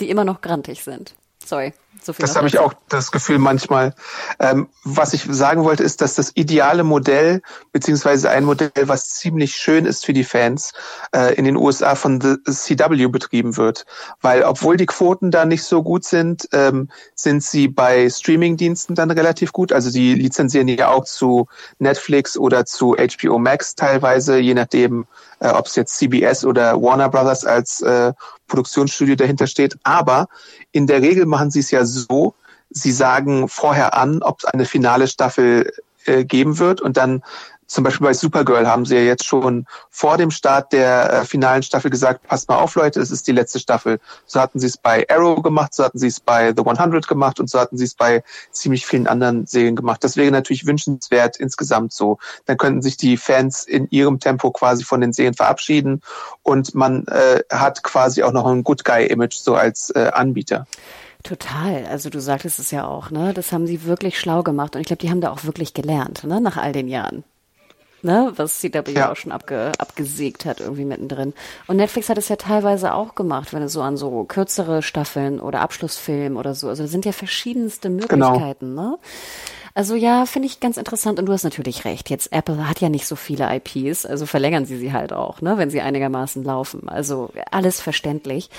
die 0.00 0.10
immer 0.10 0.24
noch 0.24 0.40
grantig 0.40 0.84
sind. 0.84 1.14
Sorry. 1.44 1.72
So 2.02 2.12
das 2.12 2.34
habe 2.34 2.48
ich 2.48 2.58
auch 2.58 2.72
das 2.88 3.12
Gefühl 3.12 3.38
manchmal. 3.38 3.94
Ähm, 4.38 4.68
was 4.84 5.12
ich 5.12 5.26
sagen 5.28 5.64
wollte, 5.64 5.82
ist, 5.82 6.00
dass 6.00 6.14
das 6.14 6.32
ideale 6.34 6.82
Modell, 6.82 7.42
beziehungsweise 7.72 8.30
ein 8.30 8.44
Modell, 8.44 8.70
was 8.84 9.10
ziemlich 9.10 9.54
schön 9.54 9.84
ist 9.84 10.06
für 10.06 10.14
die 10.14 10.24
Fans, 10.24 10.72
äh, 11.14 11.34
in 11.34 11.44
den 11.44 11.56
USA 11.56 11.94
von 11.94 12.20
The 12.20 12.36
CW 12.44 13.08
betrieben 13.08 13.56
wird. 13.58 13.84
Weil 14.22 14.44
obwohl 14.44 14.78
die 14.78 14.86
Quoten 14.86 15.30
da 15.30 15.44
nicht 15.44 15.64
so 15.64 15.82
gut 15.82 16.04
sind, 16.04 16.48
ähm, 16.52 16.88
sind 17.14 17.42
sie 17.42 17.68
bei 17.68 18.08
Streamingdiensten 18.08 18.94
dann 18.94 19.10
relativ 19.10 19.52
gut. 19.52 19.72
Also 19.72 19.90
die 19.90 20.14
lizenzieren 20.14 20.68
ja 20.68 20.88
auch 20.88 21.04
zu 21.04 21.48
Netflix 21.78 22.36
oder 22.38 22.64
zu 22.64 22.96
HBO 22.96 23.38
Max 23.38 23.74
teilweise, 23.74 24.38
je 24.38 24.54
nachdem, 24.54 25.06
äh, 25.40 25.48
ob 25.48 25.66
es 25.66 25.76
jetzt 25.76 25.98
CBS 25.98 26.44
oder 26.46 26.80
Warner 26.80 27.10
Brothers 27.10 27.44
als 27.44 27.82
äh, 27.82 28.12
Produktionsstudio 28.46 29.16
dahinter 29.16 29.46
steht. 29.46 29.78
Aber 29.84 30.28
in 30.72 30.86
der 30.86 31.02
Regel 31.02 31.24
machen 31.24 31.50
sie 31.50 31.60
es 31.60 31.70
ja 31.70 31.79
so, 31.86 32.34
sie 32.70 32.92
sagen 32.92 33.48
vorher 33.48 33.94
an, 33.94 34.22
ob 34.22 34.40
es 34.40 34.44
eine 34.44 34.64
finale 34.64 35.08
Staffel 35.08 35.72
äh, 36.06 36.24
geben 36.24 36.58
wird 36.58 36.80
und 36.80 36.96
dann 36.96 37.22
zum 37.70 37.84
Beispiel 37.84 38.08
bei 38.08 38.14
Supergirl 38.14 38.66
haben 38.66 38.84
sie 38.84 38.96
ja 38.96 39.02
jetzt 39.02 39.24
schon 39.24 39.64
vor 39.90 40.18
dem 40.18 40.32
Start 40.32 40.72
der 40.72 41.12
äh, 41.12 41.24
finalen 41.24 41.62
Staffel 41.62 41.88
gesagt, 41.88 42.26
passt 42.26 42.48
mal 42.48 42.56
auf 42.58 42.74
Leute, 42.74 43.00
es 43.00 43.12
ist 43.12 43.28
die 43.28 43.32
letzte 43.32 43.60
Staffel. 43.60 44.00
So 44.26 44.40
hatten 44.40 44.58
sie 44.58 44.66
es 44.66 44.76
bei 44.76 45.08
Arrow 45.08 45.40
gemacht, 45.40 45.72
so 45.72 45.84
hatten 45.84 45.98
sie 45.98 46.08
es 46.08 46.18
bei 46.18 46.52
The 46.52 46.64
100 46.64 47.06
gemacht 47.06 47.38
und 47.38 47.48
so 47.48 47.60
hatten 47.60 47.78
sie 47.78 47.84
es 47.84 47.94
bei 47.94 48.24
ziemlich 48.50 48.86
vielen 48.86 49.06
anderen 49.06 49.46
Serien 49.46 49.76
gemacht. 49.76 50.02
Das 50.02 50.16
wäre 50.16 50.32
natürlich 50.32 50.66
wünschenswert 50.66 51.36
insgesamt 51.36 51.92
so. 51.92 52.18
Dann 52.46 52.56
könnten 52.56 52.82
sich 52.82 52.96
die 52.96 53.16
Fans 53.16 53.62
in 53.62 53.86
ihrem 53.90 54.18
Tempo 54.18 54.50
quasi 54.50 54.82
von 54.82 55.00
den 55.00 55.12
Serien 55.12 55.34
verabschieden 55.34 56.02
und 56.42 56.74
man 56.74 57.06
äh, 57.06 57.44
hat 57.52 57.84
quasi 57.84 58.24
auch 58.24 58.32
noch 58.32 58.46
ein 58.46 58.64
Good 58.64 58.84
Guy-Image 58.84 59.36
so 59.36 59.54
als 59.54 59.90
äh, 59.90 60.10
Anbieter. 60.12 60.66
Total. 61.22 61.86
Also 61.86 62.10
du 62.10 62.20
sagtest 62.20 62.58
es 62.58 62.70
ja 62.70 62.86
auch, 62.86 63.10
ne? 63.10 63.34
Das 63.34 63.52
haben 63.52 63.66
sie 63.66 63.84
wirklich 63.84 64.18
schlau 64.18 64.42
gemacht 64.42 64.74
und 64.74 64.80
ich 64.80 64.86
glaube, 64.86 65.02
die 65.02 65.10
haben 65.10 65.20
da 65.20 65.30
auch 65.30 65.44
wirklich 65.44 65.74
gelernt, 65.74 66.24
ne? 66.24 66.40
Nach 66.40 66.56
all 66.56 66.72
den 66.72 66.88
Jahren 66.88 67.24
ne, 68.02 68.32
was 68.36 68.60
CW 68.60 68.92
ja. 68.92 69.10
auch 69.10 69.16
schon 69.16 69.32
abge, 69.32 69.72
abgesägt 69.78 70.44
hat 70.44 70.60
irgendwie 70.60 70.84
mittendrin. 70.84 71.34
Und 71.66 71.76
Netflix 71.76 72.08
hat 72.08 72.18
es 72.18 72.28
ja 72.28 72.36
teilweise 72.36 72.94
auch 72.94 73.14
gemacht, 73.14 73.52
wenn 73.52 73.62
es 73.62 73.72
so 73.72 73.82
an 73.82 73.96
so 73.96 74.24
kürzere 74.24 74.82
Staffeln 74.82 75.40
oder 75.40 75.60
Abschlussfilm 75.60 76.36
oder 76.36 76.54
so. 76.54 76.68
Also 76.68 76.84
da 76.84 76.88
sind 76.88 77.04
ja 77.04 77.12
verschiedenste 77.12 77.88
genau. 77.90 78.30
Möglichkeiten, 78.30 78.70
genau. 78.70 78.90
ne? 78.90 78.98
Also 79.74 79.94
ja, 79.94 80.26
finde 80.26 80.46
ich 80.46 80.60
ganz 80.60 80.76
interessant 80.76 81.18
und 81.18 81.26
du 81.26 81.32
hast 81.32 81.44
natürlich 81.44 81.84
recht. 81.84 82.10
Jetzt 82.10 82.32
Apple 82.32 82.68
hat 82.68 82.80
ja 82.80 82.88
nicht 82.88 83.06
so 83.06 83.16
viele 83.16 83.48
IPs, 83.54 84.04
also 84.06 84.26
verlängern 84.26 84.66
sie 84.66 84.76
sie 84.76 84.92
halt 84.92 85.12
auch, 85.12 85.40
ne, 85.40 85.58
wenn 85.58 85.70
sie 85.70 85.80
einigermaßen 85.80 86.42
laufen. 86.42 86.88
Also 86.88 87.30
alles 87.50 87.80
verständlich. 87.80 88.50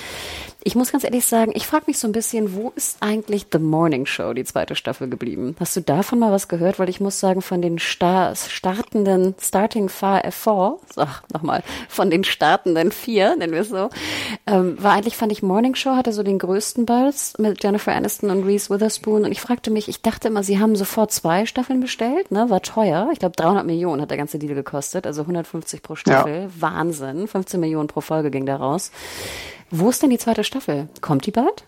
Ich 0.64 0.76
muss 0.76 0.92
ganz 0.92 1.04
ehrlich 1.04 1.26
sagen, 1.26 1.52
ich 1.54 1.66
frage 1.66 1.84
mich 1.88 1.98
so 1.98 2.06
ein 2.06 2.12
bisschen, 2.12 2.54
wo 2.54 2.72
ist 2.76 2.98
eigentlich 3.00 3.46
The 3.52 3.58
Morning 3.58 4.06
Show, 4.06 4.32
die 4.32 4.44
zweite 4.44 4.76
Staffel 4.76 5.08
geblieben? 5.08 5.56
Hast 5.58 5.76
du 5.76 5.80
davon 5.80 6.20
mal 6.20 6.30
was 6.30 6.48
gehört? 6.48 6.78
Weil 6.78 6.88
ich 6.88 7.00
muss 7.00 7.18
sagen, 7.18 7.42
von 7.42 7.60
den 7.60 7.78
Star 7.78 8.34
startenden 8.36 9.34
Starting 9.40 9.88
Four, 9.88 10.80
ach 10.96 11.22
nochmal, 11.32 11.62
von 11.88 12.10
den 12.10 12.22
startenden 12.24 12.92
vier, 12.92 13.34
nennen 13.36 13.52
wir 13.52 13.62
es 13.62 13.70
so, 13.70 13.90
ähm, 14.46 14.80
war 14.82 14.92
eigentlich 14.92 15.16
fand 15.16 15.32
ich 15.32 15.42
Morning 15.42 15.74
Show 15.74 15.96
hatte 15.96 16.12
so 16.12 16.22
den 16.22 16.38
größten 16.38 16.86
Buzz 16.86 17.34
mit 17.38 17.62
Jennifer 17.62 17.92
Aniston 17.92 18.30
und 18.30 18.44
Reese 18.44 18.70
Witherspoon 18.70 19.24
und 19.24 19.32
ich 19.32 19.40
fragte 19.40 19.70
mich, 19.70 19.88
ich 19.88 20.02
dachte 20.02 20.28
immer, 20.28 20.44
sie 20.44 20.60
haben 20.60 20.76
sofort 20.76 21.01
zwei 21.08 21.46
Staffeln 21.46 21.80
bestellt, 21.80 22.30
ne? 22.30 22.50
War 22.50 22.62
teuer. 22.62 23.08
Ich 23.12 23.18
glaube 23.18 23.36
300 23.36 23.66
Millionen 23.66 24.02
hat 24.02 24.10
der 24.10 24.18
ganze 24.18 24.38
Deal 24.38 24.54
gekostet, 24.54 25.06
also 25.06 25.22
150 25.22 25.82
pro 25.82 25.94
Staffel. 25.94 26.42
Ja. 26.42 26.48
Wahnsinn. 26.60 27.28
15 27.28 27.60
Millionen 27.60 27.88
pro 27.88 28.00
Folge 28.00 28.30
ging 28.30 28.46
da 28.46 28.56
raus. 28.56 28.90
Wo 29.70 29.90
ist 29.90 30.02
denn 30.02 30.10
die 30.10 30.18
zweite 30.18 30.44
Staffel? 30.44 30.88
Kommt 31.00 31.26
die 31.26 31.30
bald? 31.30 31.64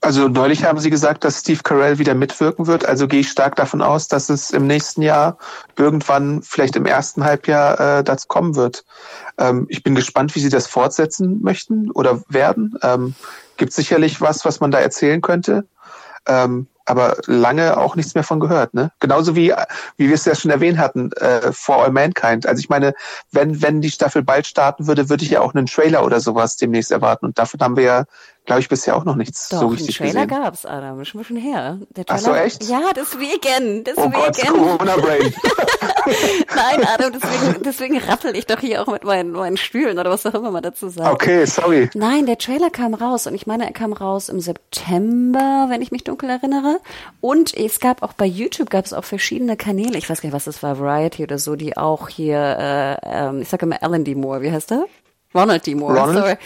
Also 0.00 0.28
neulich 0.28 0.64
haben 0.64 0.78
Sie 0.78 0.90
gesagt, 0.90 1.24
dass 1.24 1.40
Steve 1.40 1.60
Carell 1.64 1.98
wieder 1.98 2.14
mitwirken 2.14 2.68
wird. 2.68 2.86
Also 2.86 3.08
gehe 3.08 3.20
ich 3.20 3.28
stark 3.28 3.56
davon 3.56 3.82
aus, 3.82 4.06
dass 4.06 4.28
es 4.28 4.50
im 4.50 4.66
nächsten 4.68 5.02
Jahr 5.02 5.38
irgendwann, 5.76 6.40
vielleicht 6.42 6.76
im 6.76 6.86
ersten 6.86 7.24
Halbjahr, 7.24 7.98
äh, 7.98 8.04
dazu 8.04 8.28
kommen 8.28 8.54
wird. 8.54 8.84
Ähm, 9.38 9.66
ich 9.68 9.82
bin 9.82 9.96
gespannt, 9.96 10.36
wie 10.36 10.40
Sie 10.40 10.50
das 10.50 10.68
fortsetzen 10.68 11.42
möchten 11.42 11.90
oder 11.90 12.22
werden. 12.28 12.78
Ähm, 12.82 13.14
gibt 13.56 13.72
sicherlich 13.72 14.20
was, 14.20 14.44
was 14.44 14.60
man 14.60 14.70
da 14.70 14.78
erzählen 14.78 15.20
könnte. 15.20 15.66
Ähm, 16.26 16.68
aber 16.88 17.16
lange 17.26 17.76
auch 17.76 17.96
nichts 17.96 18.14
mehr 18.14 18.24
von 18.24 18.40
gehört. 18.40 18.74
Ne? 18.74 18.90
Genauso 19.00 19.36
wie, 19.36 19.52
wie 19.96 20.08
wir 20.08 20.14
es 20.14 20.24
ja 20.24 20.34
schon 20.34 20.50
erwähnt 20.50 20.78
hatten, 20.78 21.12
äh, 21.12 21.52
For 21.52 21.84
All 21.84 21.92
Mankind. 21.92 22.46
Also 22.46 22.60
ich 22.60 22.68
meine, 22.68 22.94
wenn, 23.30 23.60
wenn 23.60 23.80
die 23.80 23.90
Staffel 23.90 24.22
bald 24.22 24.46
starten 24.46 24.86
würde, 24.86 25.08
würde 25.10 25.24
ich 25.24 25.30
ja 25.30 25.40
auch 25.40 25.54
einen 25.54 25.66
Trailer 25.66 26.04
oder 26.04 26.20
sowas 26.20 26.56
demnächst 26.56 26.90
erwarten. 26.90 27.26
Und 27.26 27.38
davon 27.38 27.60
haben 27.60 27.76
wir 27.76 27.84
ja 27.84 28.04
glaube 28.48 28.60
ich, 28.62 28.68
bisher 28.68 28.96
auch 28.96 29.04
noch 29.04 29.14
nichts 29.14 29.50
Doch, 29.50 29.60
so 29.60 29.66
richtig 29.68 30.00
einen 30.00 30.10
Trailer 30.10 30.26
gesehen. 30.26 30.42
gab's, 30.42 30.64
Adam, 30.66 31.04
schon 31.04 31.20
bisschen 31.20 31.36
her. 31.36 31.78
Der 31.90 32.06
Trailer, 32.06 32.20
Ach 32.20 32.24
so, 32.24 32.34
echt? 32.34 32.64
Ja, 32.64 32.80
deswegen, 32.96 33.84
deswegen. 33.84 34.14
Oh 34.16 34.20
Gott, 34.20 34.38
Corona-Brain. 34.38 35.34
Nein, 36.56 36.86
Adam, 36.86 37.12
deswegen, 37.12 37.62
deswegen 37.62 37.98
rappel 37.98 38.34
ich 38.34 38.46
doch 38.46 38.58
hier 38.58 38.82
auch 38.82 38.86
mit 38.90 39.04
meinen, 39.04 39.32
meinen 39.32 39.58
Stühlen 39.58 39.98
oder 39.98 40.10
was 40.10 40.24
auch 40.24 40.32
immer 40.32 40.50
man 40.50 40.62
dazu 40.62 40.88
sagt. 40.88 41.12
Okay, 41.12 41.44
sorry. 41.44 41.90
Nein, 41.94 42.24
der 42.24 42.38
Trailer 42.38 42.70
kam 42.70 42.94
raus 42.94 43.26
und 43.26 43.34
ich 43.34 43.46
meine, 43.46 43.66
er 43.66 43.72
kam 43.72 43.92
raus 43.92 44.30
im 44.30 44.40
September, 44.40 45.66
wenn 45.68 45.82
ich 45.82 45.92
mich 45.92 46.04
dunkel 46.04 46.30
erinnere. 46.30 46.80
Und 47.20 47.54
es 47.54 47.80
gab 47.80 48.02
auch 48.02 48.14
bei 48.14 48.26
YouTube 48.26 48.70
gab 48.70 48.86
es 48.86 48.94
auch 48.94 49.04
verschiedene 49.04 49.58
Kanäle, 49.58 49.98
ich 49.98 50.08
weiß 50.08 50.22
gar 50.22 50.28
nicht, 50.28 50.34
was 50.34 50.44
das 50.44 50.62
war, 50.62 50.78
Variety 50.78 51.22
oder 51.22 51.38
so, 51.38 51.54
die 51.54 51.76
auch 51.76 52.08
hier, 52.08 52.38
äh, 52.58 52.96
ähm, 53.04 53.42
ich 53.42 53.48
sage 53.50 53.66
immer 53.66 53.82
Alan 53.82 54.04
D. 54.04 54.14
Moore, 54.14 54.40
wie 54.40 54.50
heißt 54.50 54.70
der? 54.70 54.86
Ronald 55.34 55.66
D. 55.66 55.74
Moore, 55.74 56.00
Ronald? 56.00 56.18
sorry. 56.18 56.36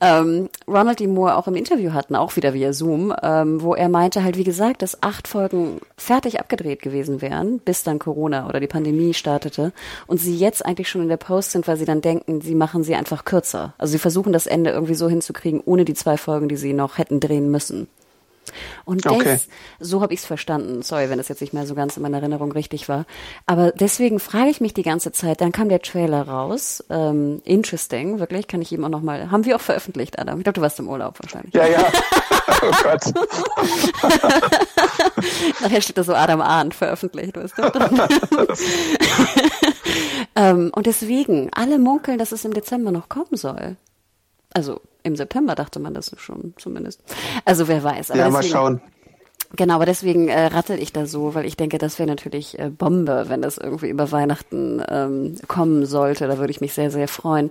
Ähm, 0.00 0.48
Ronald 0.68 1.00
D. 1.00 1.06
Moore 1.08 1.36
auch 1.36 1.48
im 1.48 1.56
Interview 1.56 1.92
hatten, 1.92 2.14
auch 2.14 2.36
wieder 2.36 2.54
via 2.54 2.72
Zoom, 2.72 3.12
ähm, 3.22 3.60
wo 3.60 3.74
er 3.74 3.88
meinte 3.88 4.22
halt, 4.22 4.36
wie 4.36 4.44
gesagt, 4.44 4.82
dass 4.82 5.02
acht 5.02 5.26
Folgen 5.26 5.80
fertig 5.96 6.38
abgedreht 6.38 6.80
gewesen 6.80 7.20
wären, 7.22 7.58
bis 7.58 7.82
dann 7.82 7.98
Corona 7.98 8.48
oder 8.48 8.60
die 8.60 8.66
Pandemie 8.68 9.14
startete 9.14 9.72
und 10.06 10.18
sie 10.18 10.36
jetzt 10.36 10.64
eigentlich 10.64 10.88
schon 10.88 11.02
in 11.02 11.08
der 11.08 11.16
Post 11.16 11.50
sind, 11.50 11.66
weil 11.66 11.76
sie 11.76 11.84
dann 11.84 12.00
denken, 12.00 12.40
sie 12.40 12.54
machen 12.54 12.84
sie 12.84 12.94
einfach 12.94 13.24
kürzer. 13.24 13.74
Also 13.78 13.92
sie 13.92 13.98
versuchen 13.98 14.32
das 14.32 14.46
Ende 14.46 14.70
irgendwie 14.70 14.94
so 14.94 15.08
hinzukriegen, 15.08 15.60
ohne 15.64 15.84
die 15.84 15.94
zwei 15.94 16.16
Folgen, 16.16 16.48
die 16.48 16.56
sie 16.56 16.72
noch 16.72 16.98
hätten 16.98 17.20
drehen 17.20 17.50
müssen. 17.50 17.88
Und 18.84 19.04
des, 19.04 19.12
okay. 19.12 19.38
so 19.78 20.02
habe 20.02 20.14
ich 20.14 20.20
es 20.20 20.26
verstanden. 20.26 20.82
Sorry, 20.82 21.10
wenn 21.10 21.18
das 21.18 21.28
jetzt 21.28 21.40
nicht 21.40 21.52
mehr 21.52 21.66
so 21.66 21.74
ganz 21.74 21.96
in 21.96 22.02
meiner 22.02 22.18
Erinnerung 22.18 22.52
richtig 22.52 22.88
war. 22.88 23.06
Aber 23.46 23.72
deswegen 23.72 24.20
frage 24.20 24.50
ich 24.50 24.60
mich 24.60 24.74
die 24.74 24.82
ganze 24.82 25.12
Zeit. 25.12 25.40
Dann 25.40 25.52
kam 25.52 25.68
der 25.68 25.82
Trailer 25.82 26.28
raus. 26.28 26.84
Ähm, 26.90 27.40
interesting, 27.44 28.18
wirklich. 28.18 28.48
Kann 28.48 28.62
ich 28.62 28.72
ihm 28.72 28.84
auch 28.84 28.88
noch 28.88 29.02
mal. 29.02 29.30
Haben 29.30 29.44
wir 29.44 29.56
auch 29.56 29.60
veröffentlicht, 29.60 30.18
Adam? 30.18 30.38
Ich 30.38 30.44
glaube, 30.44 30.54
du 30.54 30.62
warst 30.62 30.78
im 30.78 30.88
Urlaub 30.88 31.18
wahrscheinlich. 31.22 31.54
Ja, 31.54 31.66
ja. 31.66 31.84
Oh 32.62 32.72
Gott. 32.82 33.04
Nachher 35.60 35.80
steht 35.80 35.98
da 35.98 36.04
so 36.04 36.14
Adam 36.14 36.40
Ahn 36.40 36.72
veröffentlicht, 36.72 37.36
weißt 37.36 37.56
du? 37.56 37.62
ähm, 40.36 40.70
und 40.74 40.86
deswegen, 40.86 41.50
alle 41.54 41.78
munkeln, 41.78 42.18
dass 42.18 42.32
es 42.32 42.44
im 42.44 42.52
Dezember 42.52 42.90
noch 42.90 43.08
kommen 43.08 43.36
soll. 43.36 43.76
Also 44.52 44.80
im 45.02 45.16
September 45.16 45.54
dachte 45.54 45.80
man 45.80 45.94
das 45.94 46.12
schon 46.18 46.54
zumindest. 46.56 47.02
Also 47.44 47.68
wer 47.68 47.82
weiß. 47.82 48.10
Aber 48.10 48.20
ja, 48.20 48.30
mal 48.30 48.42
schauen. 48.42 48.80
Genau, 49.56 49.74
aber 49.74 49.86
deswegen 49.86 50.28
äh, 50.28 50.46
rattel 50.46 50.80
ich 50.80 50.92
da 50.92 51.06
so, 51.06 51.34
weil 51.34 51.44
ich 51.44 51.56
denke, 51.56 51.78
das 51.78 51.98
wäre 51.98 52.08
natürlich 52.08 52.56
äh, 52.58 52.70
Bombe, 52.70 53.24
wenn 53.28 53.42
das 53.42 53.58
irgendwie 53.58 53.88
über 53.88 54.12
Weihnachten 54.12 54.80
ähm, 54.88 55.34
kommen 55.48 55.86
sollte. 55.86 56.28
Da 56.28 56.38
würde 56.38 56.52
ich 56.52 56.60
mich 56.60 56.72
sehr, 56.72 56.92
sehr 56.92 57.08
freuen. 57.08 57.50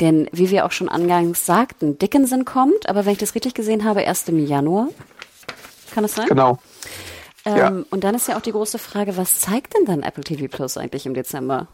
Denn 0.00 0.28
wie 0.30 0.50
wir 0.50 0.66
auch 0.66 0.72
schon 0.72 0.90
angangs 0.90 1.46
sagten, 1.46 1.98
Dickinson 1.98 2.44
kommt, 2.44 2.86
aber 2.88 3.06
wenn 3.06 3.12
ich 3.12 3.18
das 3.18 3.34
richtig 3.34 3.54
gesehen 3.54 3.84
habe, 3.84 4.02
erst 4.02 4.28
im 4.28 4.44
Januar. 4.44 4.88
Kann 5.94 6.04
das 6.04 6.14
sein? 6.14 6.28
Genau. 6.28 6.58
Ähm, 7.46 7.56
ja. 7.56 7.72
Und 7.90 8.04
dann 8.04 8.14
ist 8.14 8.28
ja 8.28 8.36
auch 8.36 8.42
die 8.42 8.52
große 8.52 8.78
Frage, 8.78 9.16
was 9.16 9.40
zeigt 9.40 9.74
denn 9.74 9.86
dann 9.86 10.02
Apple 10.02 10.24
TV 10.24 10.54
Plus 10.54 10.76
eigentlich 10.76 11.06
im 11.06 11.14
Dezember? 11.14 11.68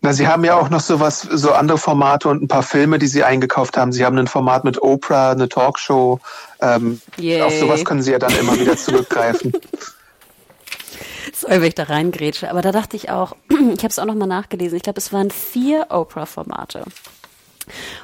Na, 0.00 0.12
Sie 0.12 0.26
haben 0.26 0.44
ja 0.44 0.56
auch 0.56 0.68
noch 0.68 0.80
sowas, 0.80 1.20
so 1.20 1.52
andere 1.52 1.78
Formate 1.78 2.28
und 2.28 2.42
ein 2.42 2.48
paar 2.48 2.62
Filme, 2.62 2.98
die 2.98 3.06
Sie 3.06 3.22
eingekauft 3.22 3.76
haben. 3.76 3.92
Sie 3.92 4.04
haben 4.04 4.18
ein 4.18 4.26
Format 4.26 4.64
mit 4.64 4.82
Oprah, 4.82 5.30
eine 5.30 5.48
Talkshow. 5.48 6.18
Ähm, 6.60 7.00
auf 7.42 7.54
sowas 7.54 7.84
können 7.84 8.02
Sie 8.02 8.10
ja 8.10 8.18
dann 8.18 8.36
immer 8.36 8.58
wieder 8.58 8.76
zurückgreifen. 8.76 9.52
Sorry, 11.32 11.60
wenn 11.60 11.68
ich 11.68 11.74
da 11.74 11.84
reingrätsche. 11.84 12.50
Aber 12.50 12.62
da 12.62 12.72
dachte 12.72 12.96
ich 12.96 13.10
auch, 13.10 13.36
ich 13.48 13.78
habe 13.78 13.88
es 13.88 13.98
auch 13.98 14.04
nochmal 14.04 14.28
nachgelesen. 14.28 14.76
Ich 14.76 14.82
glaube, 14.82 14.98
es 14.98 15.12
waren 15.12 15.30
vier 15.30 15.86
Oprah-Formate. 15.90 16.84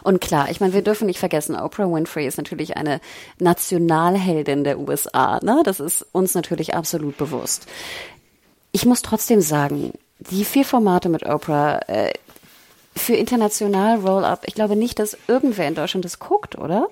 Und 0.02 0.20
klar, 0.20 0.50
ich 0.50 0.60
meine, 0.60 0.72
wir 0.72 0.82
dürfen 0.82 1.06
nicht 1.06 1.18
vergessen, 1.18 1.56
Oprah 1.56 1.90
Winfrey 1.90 2.26
ist 2.26 2.38
natürlich 2.38 2.76
eine 2.76 3.00
Nationalheldin 3.38 4.64
der 4.64 4.78
USA. 4.78 5.40
Ne? 5.42 5.62
Das 5.64 5.80
ist 5.80 6.06
uns 6.12 6.34
natürlich 6.34 6.74
absolut 6.74 7.16
bewusst. 7.16 7.66
Ich 8.72 8.86
muss 8.86 9.02
trotzdem 9.02 9.40
sagen, 9.40 9.92
die 10.18 10.44
vier 10.44 10.64
Formate 10.64 11.08
mit 11.08 11.24
Oprah 11.24 11.80
äh, 11.86 12.12
für 12.96 13.14
international 13.14 14.00
Roll-up, 14.00 14.42
ich 14.46 14.54
glaube 14.54 14.76
nicht, 14.76 14.98
dass 14.98 15.16
irgendwer 15.28 15.68
in 15.68 15.74
Deutschland 15.74 16.04
das 16.04 16.18
guckt, 16.18 16.58
oder? 16.58 16.88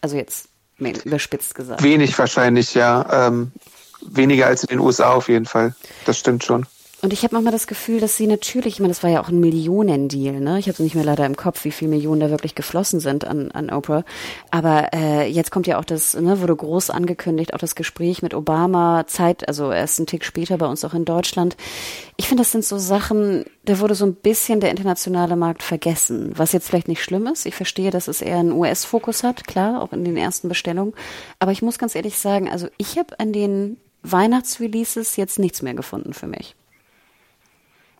Also 0.00 0.16
jetzt 0.16 0.48
überspitzt 0.78 1.54
gesagt. 1.54 1.82
Wenig 1.82 2.18
wahrscheinlich, 2.18 2.74
ja. 2.74 3.28
Ähm, 3.28 3.52
weniger 4.02 4.46
als 4.46 4.62
in 4.62 4.68
den 4.68 4.80
USA 4.80 5.12
auf 5.12 5.28
jeden 5.28 5.46
Fall. 5.46 5.74
Das 6.04 6.18
stimmt 6.18 6.44
schon. 6.44 6.66
Und 7.06 7.12
ich 7.12 7.22
habe 7.22 7.36
manchmal 7.36 7.52
das 7.52 7.68
Gefühl, 7.68 8.00
dass 8.00 8.16
sie 8.16 8.26
natürlich, 8.26 8.74
ich 8.74 8.80
meine, 8.80 8.90
das 8.90 9.04
war 9.04 9.10
ja 9.10 9.20
auch 9.22 9.28
ein 9.28 9.38
Millionendeal, 9.38 10.40
ne? 10.40 10.58
Ich 10.58 10.68
habe 10.68 10.82
nicht 10.82 10.96
mehr 10.96 11.04
leider 11.04 11.24
im 11.24 11.36
Kopf, 11.36 11.64
wie 11.64 11.70
viele 11.70 11.92
Millionen 11.92 12.20
da 12.20 12.30
wirklich 12.30 12.56
geflossen 12.56 12.98
sind 12.98 13.24
an, 13.24 13.52
an 13.52 13.70
Oprah. 13.70 14.02
Aber 14.50 14.92
äh, 14.92 15.30
jetzt 15.30 15.52
kommt 15.52 15.68
ja 15.68 15.78
auch 15.78 15.84
das, 15.84 16.14
ne, 16.14 16.40
wurde 16.40 16.56
groß 16.56 16.90
angekündigt, 16.90 17.54
auch 17.54 17.60
das 17.60 17.76
Gespräch 17.76 18.22
mit 18.22 18.34
Obama, 18.34 19.04
Zeit, 19.06 19.46
also 19.46 19.70
erst 19.70 20.00
einen 20.00 20.08
Tick 20.08 20.24
später 20.24 20.58
bei 20.58 20.66
uns 20.66 20.84
auch 20.84 20.94
in 20.94 21.04
Deutschland. 21.04 21.56
Ich 22.16 22.26
finde, 22.26 22.40
das 22.40 22.50
sind 22.50 22.64
so 22.64 22.76
Sachen, 22.76 23.44
da 23.66 23.78
wurde 23.78 23.94
so 23.94 24.04
ein 24.04 24.16
bisschen 24.16 24.58
der 24.58 24.72
internationale 24.72 25.36
Markt 25.36 25.62
vergessen, 25.62 26.32
was 26.34 26.50
jetzt 26.50 26.66
vielleicht 26.66 26.88
nicht 26.88 27.04
schlimm 27.04 27.28
ist. 27.28 27.46
Ich 27.46 27.54
verstehe, 27.54 27.92
dass 27.92 28.08
es 28.08 28.20
eher 28.20 28.38
einen 28.38 28.50
US-Fokus 28.50 29.22
hat, 29.22 29.46
klar, 29.46 29.80
auch 29.80 29.92
in 29.92 30.04
den 30.04 30.16
ersten 30.16 30.48
Bestellungen. 30.48 30.92
Aber 31.38 31.52
ich 31.52 31.62
muss 31.62 31.78
ganz 31.78 31.94
ehrlich 31.94 32.18
sagen, 32.18 32.50
also 32.50 32.66
ich 32.78 32.98
habe 32.98 33.20
an 33.20 33.32
den 33.32 33.76
Weihnachtsreleases 34.02 35.14
jetzt 35.14 35.38
nichts 35.38 35.62
mehr 35.62 35.74
gefunden 35.74 36.12
für 36.12 36.26
mich. 36.26 36.56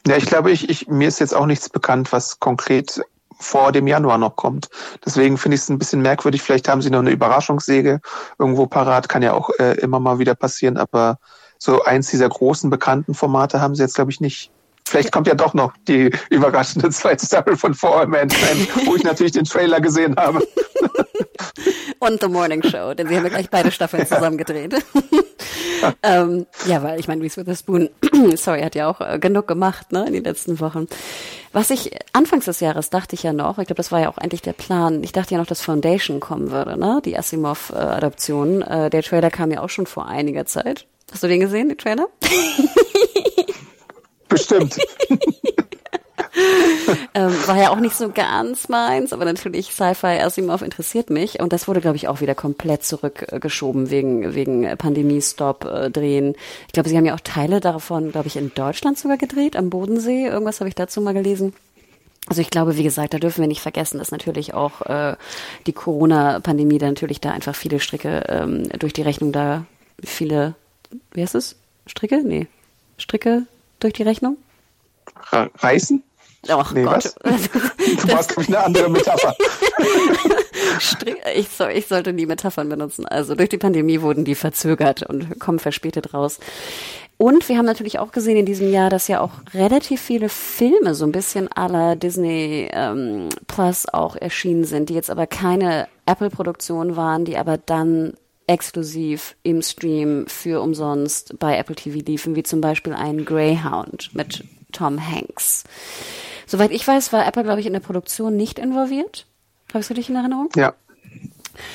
Ja, 0.07 0.17
ich 0.17 0.27
glaube, 0.27 0.53
ich, 0.53 0.69
ich, 0.69 0.87
mir 0.89 1.09
ist 1.09 1.19
jetzt 1.19 1.35
auch 1.35 1.47
nichts 1.47 1.69
bekannt, 1.69 2.13
was 2.13 2.39
konkret 2.39 3.01
vor 3.39 3.73
dem 3.73 3.87
Januar 3.87 4.19
noch 4.19 4.37
kommt. 4.37 4.69
Deswegen 5.05 5.37
finde 5.37 5.57
ich 5.57 5.63
es 5.63 5.69
ein 5.69 5.79
bisschen 5.79 6.01
merkwürdig. 6.01 6.43
Vielleicht 6.43 6.69
haben 6.69 6.81
sie 6.81 6.91
noch 6.91 7.01
eine 7.01 7.11
Überraschungssäge 7.11 8.01
irgendwo 8.39 8.67
parat, 8.67 9.09
kann 9.09 9.23
ja 9.23 9.35
auch 9.35 9.51
äh, 9.59 9.79
immer 9.81 10.01
mal 10.01 10.19
wieder 10.19 10.35
passieren, 10.35 10.77
aber 10.77 11.19
so 11.59 11.83
eins 11.83 12.09
dieser 12.09 12.29
großen 12.29 12.71
bekannten 12.71 13.15
Formate 13.15 13.61
haben 13.61 13.75
sie 13.75 13.83
jetzt, 13.83 13.95
glaube 13.95 14.11
ich, 14.11 14.21
nicht. 14.21 14.51
Vielleicht 14.87 15.11
kommt 15.11 15.27
ja 15.27 15.35
doch 15.35 15.53
noch 15.53 15.73
die 15.89 16.13
überraschende 16.31 16.91
zweite 16.91 17.27
Staffel 17.27 17.57
von 17.57 17.75
For 17.75 17.99
All 17.99 18.07
Mankind, 18.07 18.69
wo 18.87 18.95
ich 18.95 19.03
natürlich 19.03 19.33
den 19.33 19.45
Trailer 19.45 19.81
gesehen 19.81 20.15
habe. 20.17 20.47
Und 21.99 22.21
The 22.21 22.29
Morning 22.29 22.63
Show, 22.63 22.95
denn 22.95 23.09
sie 23.09 23.17
haben 23.17 23.25
ja 23.25 23.31
gleich 23.31 23.51
beide 23.51 23.71
Staffeln 23.71 24.07
zusammen 24.07 24.39
gedreht. 24.39 24.75
ähm, 26.03 26.47
ja, 26.67 26.83
weil 26.83 27.01
ich 27.01 27.09
meine, 27.09 27.23
Reese 27.23 27.39
Witherspoon, 27.39 27.91
sorry, 28.37 28.63
hat 28.63 28.75
ja 28.75 28.89
auch 28.89 29.01
äh, 29.01 29.19
genug 29.19 29.47
gemacht 29.47 29.93
ne, 29.93 30.07
in 30.07 30.13
den 30.13 30.25
letzten 30.25 30.61
Wochen. 30.61 30.87
Was 31.53 31.71
ich 31.71 31.93
anfangs 32.13 32.45
des 32.45 32.61
Jahres 32.61 32.91
dachte 32.91 33.15
ich 33.15 33.23
ja 33.23 33.33
noch, 33.33 33.59
ich 33.59 33.67
glaube, 33.67 33.77
das 33.77 33.93
war 33.93 34.01
ja 34.01 34.09
auch 34.09 34.19
eigentlich 34.19 34.43
der 34.43 34.53
Plan, 34.53 35.03
ich 35.03 35.13
dachte 35.13 35.35
ja 35.35 35.39
noch, 35.39 35.47
dass 35.47 35.63
Foundation 35.63 36.21
kommen 36.21 36.51
würde, 36.51 36.79
ne? 36.79 37.01
die 37.05 37.17
Asimov-Adaption. 37.17 38.63
Äh, 38.63 38.91
der 38.91 39.03
Trailer 39.03 39.31
kam 39.31 39.51
ja 39.51 39.63
auch 39.63 39.71
schon 39.71 39.87
vor 39.87 40.07
einiger 40.07 40.47
Zeit. 40.47 40.87
Hast 41.13 41.23
du 41.23 41.29
den 41.29 41.41
gesehen, 41.41 41.69
den 41.69 41.79
Trailer? 41.79 42.09
Bestimmt. 44.29 44.77
ähm, 47.15 47.33
war 47.47 47.57
ja 47.57 47.71
auch 47.71 47.81
nicht 47.81 47.97
so 47.97 48.11
ganz 48.11 48.69
meins, 48.69 49.13
aber 49.13 49.25
natürlich 49.25 49.73
Sci-Fi 49.73 50.21
Asimov 50.21 50.63
interessiert 50.63 51.11
mich 51.11 51.41
und 51.41 51.53
das 51.53 51.67
wurde, 51.67 51.81
glaube 51.81 51.97
ich, 51.97 52.09
auch 52.09 52.21
wieder 52.21 52.35
komplett 52.35 52.85
zurückgeschoben 52.85 53.91
wegen, 53.91 54.35
wegen 54.35 54.77
Pandemie-Stop 54.77 55.91
äh. 55.93 56.35
Ich 56.67 56.73
glaube, 56.73 56.89
sie 56.89 56.97
haben 56.97 57.07
ja 57.07 57.15
auch 57.15 57.21
Teile 57.21 57.61
davon, 57.61 58.13
glaube 58.13 58.29
ich, 58.29 58.37
in 58.37 58.53
Deutschland 58.55 58.99
sogar 58.99 59.17
gedreht, 59.17 59.57
am 59.57 59.71
Bodensee. 59.71 60.27
Irgendwas 60.27 60.61
habe 60.61 60.69
ich 60.69 60.75
dazu 60.75 61.01
mal 61.01 61.15
gelesen. 61.15 61.55
Also 62.29 62.43
ich 62.43 62.51
glaube, 62.51 62.77
wie 62.77 62.83
gesagt, 62.83 63.15
da 63.15 63.19
dürfen 63.19 63.41
wir 63.41 63.49
nicht 63.49 63.61
vergessen, 63.61 63.99
dass 63.99 64.11
natürlich 64.11 64.53
auch 64.53 64.83
äh, 64.83 65.17
die 65.67 65.73
Corona-Pandemie 65.73 66.79
da 66.79 66.87
natürlich 66.87 67.21
da 67.21 67.31
einfach 67.31 67.55
viele 67.55 67.79
Stricke 67.79 68.25
ähm, 68.29 68.69
durch 68.81 68.93
die 68.93 69.03
Rechnung 69.03 69.33
da 69.33 69.65
viele, 70.05 70.55
wie 71.13 71.23
heißt 71.23 71.37
es? 71.37 71.57
Stricke? 71.87 72.23
Nee. 72.25 72.49
Stricke 72.99 73.47
durch 73.79 73.93
die 73.93 74.03
Rechnung? 74.03 74.37
Reißen? 75.31 76.03
Ach 76.49 76.73
nee, 76.73 76.85
Gott. 76.85 77.15
Was? 77.23 77.49
Du 77.87 78.07
glaube 78.07 78.43
ich, 78.43 78.49
eine 78.49 78.65
andere 78.65 78.91
Metapher. 78.91 79.35
ich, 81.35 81.49
soll, 81.49 81.71
ich 81.71 81.87
sollte 81.87 82.13
nie 82.13 82.27
Metaphern 82.27 82.69
benutzen. 82.69 83.07
Also 83.07 83.35
durch 83.35 83.49
die 83.49 83.59
Pandemie 83.59 84.01
wurden 84.01 84.25
die 84.25 84.35
verzögert 84.35 85.03
und 85.03 85.39
kommen 85.39 85.59
verspätet 85.59 86.13
raus. 86.13 86.41
Und 87.19 87.49
wir 87.49 87.57
haben 87.57 87.65
natürlich 87.65 87.99
auch 87.99 88.13
gesehen 88.13 88.37
in 88.37 88.47
diesem 88.47 88.71
Jahr, 88.71 88.91
dass 88.91 89.09
ja 89.09 89.21
auch 89.21 89.31
relativ 89.55 90.01
viele 90.01 90.29
Filme 90.29 90.95
so 90.95 91.07
ein 91.07 91.13
bisschen 91.13 91.51
aller 91.51 91.97
Disney 91.97 92.69
ähm, 92.73 93.29
Plus 93.47 93.87
auch 93.93 94.17
erschienen 94.17 94.65
sind, 94.65 94.91
die 94.91 94.95
jetzt 94.95 95.11
aber 95.11 95.27
keine 95.27 95.89
Apple-Produktion 96.05 96.97
waren, 96.97 97.25
die 97.25 97.39
aber 97.39 97.57
dann 97.57 98.15
exklusiv 98.47 99.35
im 99.43 99.63
Stream 99.63 100.27
für 100.29 100.61
umsonst 100.61 101.39
bei 101.39 101.57
Apple 101.57 101.75
TV 101.75 101.99
liefen, 102.07 102.37
wie 102.37 102.43
zum 102.43 102.61
Beispiel 102.61 102.93
ein 102.93 103.25
Greyhound 103.25 104.11
mit 104.15 104.45
Tom 104.77 105.01
Hanks. 105.01 105.65
Soweit 106.47 106.71
ich 106.71 106.87
weiß, 106.87 107.13
war 107.13 107.27
Apple, 107.27 107.43
glaube 107.43 107.61
ich, 107.61 107.67
in 107.67 107.73
der 107.73 107.81
Produktion 107.81 108.37
nicht 108.37 108.59
involviert. 108.59 109.27
Habe 109.71 109.81
ich 109.81 109.87
es 109.87 109.91
richtig 109.91 110.11
in 110.11 110.17
Erinnerung? 110.17 110.49
Ja. 110.55 110.75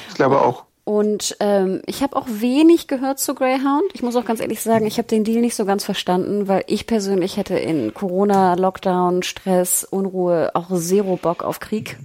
Ich 0.10 0.16
glaube 0.16 0.42
auch. 0.42 0.66
Und 0.84 1.38
ähm, 1.40 1.82
ich 1.86 2.02
habe 2.02 2.16
auch 2.16 2.28
wenig 2.28 2.88
gehört 2.88 3.20
zu 3.20 3.36
Greyhound. 3.36 3.84
Ich 3.94 4.02
muss 4.02 4.16
auch 4.16 4.26
ganz 4.26 4.40
ehrlich 4.40 4.62
sagen, 4.62 4.86
ich 4.86 4.98
habe 4.98 5.08
den 5.08 5.24
Deal 5.24 5.42
nicht 5.42 5.56
so 5.56 5.66
ganz 5.66 5.84
verstanden, 5.84 6.48
weil 6.48 6.64
ich 6.68 6.88
persönlich 6.88 7.38
hätte 7.38 7.58
in 7.58 7.94
Corona, 7.94 8.56
Lockdown, 8.56 9.24
Stress, 9.24 9.84
Unruhe 9.84 10.52
auch 10.54 10.70
zero 10.76 11.18
Bock 11.18 11.44
auf 11.44 11.60
Krieg. 11.60 11.98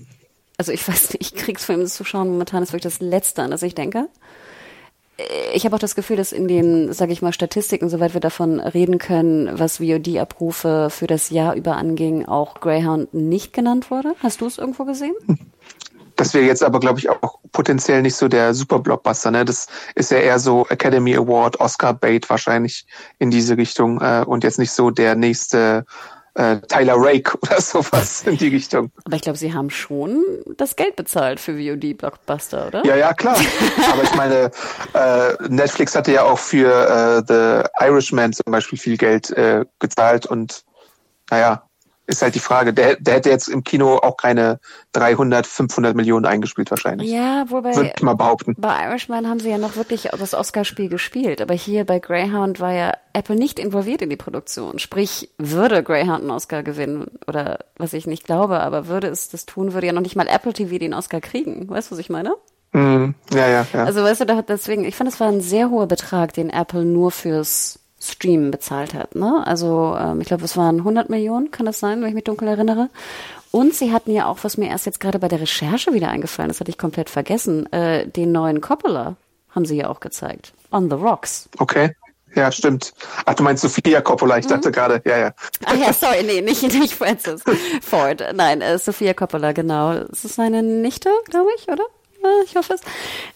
Also 0.58 0.72
ich 0.72 0.86
weiß 0.86 1.14
nicht, 1.14 1.36
Kriegsfilme 1.36 1.86
zu 1.86 2.04
schauen 2.04 2.28
momentan 2.28 2.62
ist 2.62 2.72
wirklich 2.72 2.94
das 2.94 3.00
Letzte, 3.00 3.42
an 3.42 3.50
das 3.50 3.62
ich 3.62 3.74
denke 3.74 4.08
ich 5.54 5.64
habe 5.64 5.74
auch 5.74 5.80
das 5.80 5.94
Gefühl, 5.94 6.16
dass 6.16 6.32
in 6.32 6.46
den, 6.46 6.92
sage 6.92 7.12
ich 7.12 7.22
mal, 7.22 7.32
Statistiken, 7.32 7.88
soweit 7.88 8.12
wir 8.12 8.20
davon 8.20 8.60
reden 8.60 8.98
können, 8.98 9.58
was 9.58 9.78
VOD-Abrufe 9.78 10.88
für 10.90 11.06
das 11.06 11.30
Jahr 11.30 11.54
über 11.54 11.76
anging, 11.76 12.26
auch 12.26 12.60
Greyhound 12.60 13.14
nicht 13.14 13.52
genannt 13.54 13.90
wurde. 13.90 14.14
Hast 14.22 14.42
du 14.42 14.46
es 14.46 14.58
irgendwo 14.58 14.84
gesehen? 14.84 15.14
Das 16.16 16.32
wäre 16.32 16.44
jetzt 16.44 16.62
aber, 16.62 16.80
glaube 16.80 16.98
ich, 16.98 17.10
auch 17.10 17.38
potenziell 17.52 18.02
nicht 18.02 18.16
so 18.16 18.28
der 18.28 18.54
Super-Blockbuster. 18.54 19.30
Ne? 19.30 19.44
Das 19.44 19.66
ist 19.94 20.10
ja 20.10 20.18
eher 20.18 20.38
so 20.38 20.66
Academy 20.68 21.14
Award, 21.14 21.60
Oscar-Bait 21.60 22.28
wahrscheinlich 22.30 22.86
in 23.18 23.30
diese 23.30 23.56
Richtung 23.56 24.00
äh, 24.00 24.24
und 24.26 24.42
jetzt 24.42 24.58
nicht 24.58 24.72
so 24.72 24.90
der 24.90 25.14
nächste 25.14 25.84
äh, 26.36 26.58
Tyler 26.68 26.94
Rake 26.96 27.36
oder 27.42 27.60
sowas 27.60 28.22
in 28.22 28.36
die 28.36 28.48
Richtung. 28.48 28.90
Aber 29.04 29.16
ich 29.16 29.22
glaube, 29.22 29.38
sie 29.38 29.52
haben 29.52 29.70
schon 29.70 30.22
das 30.56 30.76
Geld 30.76 30.96
bezahlt 30.96 31.40
für 31.40 31.54
VOD-Blockbuster, 31.54 32.68
oder? 32.68 32.84
Ja, 32.84 32.96
ja, 32.96 33.12
klar. 33.14 33.36
Aber 33.92 34.02
ich 34.02 34.14
meine, 34.14 34.50
äh, 34.94 35.48
Netflix 35.48 35.94
hatte 35.96 36.12
ja 36.12 36.24
auch 36.24 36.38
für 36.38 36.70
äh, 36.70 37.22
The 37.26 37.84
Irishman 37.84 38.32
zum 38.32 38.52
Beispiel 38.52 38.78
viel 38.78 38.96
Geld 38.96 39.30
äh, 39.30 39.64
gezahlt 39.78 40.26
und 40.26 40.64
naja, 41.30 41.65
ist 42.06 42.22
halt 42.22 42.34
die 42.34 42.40
Frage. 42.40 42.72
Der, 42.72 42.96
der 42.96 43.14
hätte 43.14 43.30
jetzt 43.30 43.48
im 43.48 43.64
Kino 43.64 43.96
auch 43.96 44.16
keine 44.16 44.60
300, 44.92 45.46
500 45.46 45.96
Millionen 45.96 46.24
eingespielt 46.24 46.70
wahrscheinlich. 46.70 47.10
Ja, 47.10 47.44
wobei. 47.48 47.74
Würde 47.74 47.92
ich 47.96 48.02
mal 48.02 48.14
behaupten. 48.14 48.54
Bei 48.58 48.84
Irishman 48.84 49.28
haben 49.28 49.40
sie 49.40 49.50
ja 49.50 49.58
noch 49.58 49.76
wirklich 49.76 50.08
das 50.18 50.34
Oscar-Spiel 50.34 50.88
gespielt. 50.88 51.40
Aber 51.40 51.54
hier 51.54 51.84
bei 51.84 51.98
Greyhound 51.98 52.60
war 52.60 52.72
ja 52.72 52.92
Apple 53.12 53.36
nicht 53.36 53.58
involviert 53.58 54.02
in 54.02 54.10
die 54.10 54.16
Produktion. 54.16 54.78
Sprich, 54.78 55.30
würde 55.38 55.82
Greyhound 55.82 56.20
einen 56.20 56.30
Oscar 56.30 56.62
gewinnen 56.62 57.06
oder 57.26 57.60
was 57.76 57.92
ich 57.92 58.06
nicht 58.06 58.24
glaube, 58.24 58.60
aber 58.60 58.86
würde 58.86 59.08
es 59.08 59.28
das 59.28 59.46
tun, 59.46 59.72
würde 59.72 59.86
ja 59.86 59.92
noch 59.92 60.02
nicht 60.02 60.16
mal 60.16 60.28
Apple 60.28 60.52
TV 60.52 60.78
den 60.78 60.94
Oscar 60.94 61.20
kriegen. 61.20 61.68
Weißt 61.68 61.90
du, 61.90 61.92
was 61.94 61.98
ich 61.98 62.10
meine? 62.10 62.34
Mm, 62.72 63.14
ja, 63.32 63.48
ja, 63.48 63.66
ja. 63.72 63.84
Also 63.84 64.02
weißt 64.02 64.20
du, 64.20 64.44
deswegen, 64.46 64.84
ich 64.84 64.94
fand, 64.94 65.10
es 65.10 65.18
war 65.18 65.28
ein 65.28 65.40
sehr 65.40 65.70
hoher 65.70 65.86
Betrag, 65.86 66.34
den 66.34 66.50
Apple 66.50 66.84
nur 66.84 67.10
fürs 67.10 67.78
Stream 68.12 68.50
bezahlt 68.50 68.94
hat. 68.94 69.14
Ne? 69.14 69.42
Also 69.46 69.96
ähm, 69.98 70.20
ich 70.20 70.28
glaube, 70.28 70.44
es 70.44 70.56
waren 70.56 70.78
100 70.78 71.10
Millionen, 71.10 71.50
kann 71.50 71.66
das 71.66 71.80
sein, 71.80 72.00
wenn 72.00 72.08
ich 72.08 72.14
mich 72.14 72.24
dunkel 72.24 72.48
erinnere. 72.48 72.88
Und 73.50 73.74
sie 73.74 73.92
hatten 73.92 74.12
ja 74.12 74.26
auch, 74.26 74.38
was 74.42 74.58
mir 74.58 74.68
erst 74.68 74.86
jetzt 74.86 75.00
gerade 75.00 75.18
bei 75.18 75.28
der 75.28 75.40
Recherche 75.40 75.92
wieder 75.92 76.08
eingefallen 76.08 76.50
ist, 76.50 76.60
hatte 76.60 76.70
ich 76.70 76.78
komplett 76.78 77.10
vergessen, 77.10 77.70
äh, 77.72 78.06
den 78.06 78.32
neuen 78.32 78.60
Coppola 78.60 79.16
haben 79.50 79.64
sie 79.64 79.76
ja 79.76 79.88
auch 79.88 80.00
gezeigt. 80.00 80.52
On 80.70 80.90
the 80.90 80.96
Rocks. 80.96 81.48
Okay. 81.58 81.90
Ja, 82.34 82.52
stimmt. 82.52 82.92
Ach, 83.24 83.32
du 83.32 83.42
meinst 83.42 83.62
Sophia 83.62 84.02
Coppola, 84.02 84.36
ich 84.36 84.44
mhm. 84.44 84.50
dachte 84.50 84.70
gerade, 84.70 85.00
ja, 85.06 85.16
ja. 85.16 85.32
Ach 85.64 85.74
ja, 85.74 85.92
sorry, 85.94 86.22
nee, 86.22 86.42
nicht, 86.42 86.62
nicht 86.74 86.92
Francis 86.92 87.42
Ford. 87.80 88.22
Nein, 88.34 88.60
äh, 88.60 88.78
Sophia 88.78 89.14
Coppola, 89.14 89.52
genau. 89.52 89.94
Das 90.00 90.26
ist 90.26 90.34
seine 90.34 90.62
Nichte, 90.62 91.08
glaube 91.30 91.48
ich, 91.56 91.66
oder? 91.68 91.84
Ich 92.44 92.56
hoffe 92.56 92.74
es, 92.74 92.80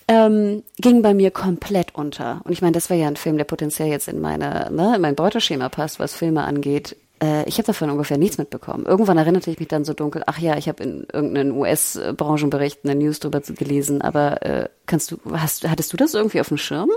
ähm, 0.08 0.62
ging 0.78 1.02
bei 1.02 1.14
mir 1.14 1.30
komplett 1.30 1.94
unter. 1.94 2.40
Und 2.44 2.52
ich 2.52 2.62
meine, 2.62 2.72
das 2.72 2.90
wäre 2.90 3.00
ja 3.00 3.08
ein 3.08 3.16
Film, 3.16 3.36
der 3.36 3.44
potenziell 3.44 3.88
jetzt 3.88 4.08
in 4.08 4.20
meine, 4.20 4.70
ne, 4.70 4.96
in 4.96 5.00
mein 5.02 5.14
Beuteschema 5.14 5.68
passt, 5.68 5.98
was 5.98 6.14
Filme 6.14 6.44
angeht. 6.44 6.96
Äh, 7.22 7.48
ich 7.48 7.58
habe 7.58 7.66
davon 7.66 7.90
ungefähr 7.90 8.18
nichts 8.18 8.38
mitbekommen. 8.38 8.86
Irgendwann 8.86 9.18
erinnerte 9.18 9.50
ich 9.50 9.58
mich 9.58 9.68
dann 9.68 9.84
so 9.84 9.94
dunkel, 9.94 10.22
ach 10.26 10.38
ja, 10.38 10.56
ich 10.56 10.68
habe 10.68 10.82
in 10.82 11.06
irgendeinen 11.12 11.52
US-Branchenbericht 11.52 12.80
eine 12.84 12.94
News 12.94 13.20
drüber 13.20 13.40
gelesen, 13.40 14.02
aber 14.02 14.42
äh, 14.42 14.68
kannst 14.86 15.10
du, 15.10 15.18
hast, 15.32 15.68
hattest 15.68 15.92
du 15.92 15.96
das 15.96 16.14
irgendwie 16.14 16.40
auf 16.40 16.48
dem 16.48 16.58
Schirm? 16.58 16.90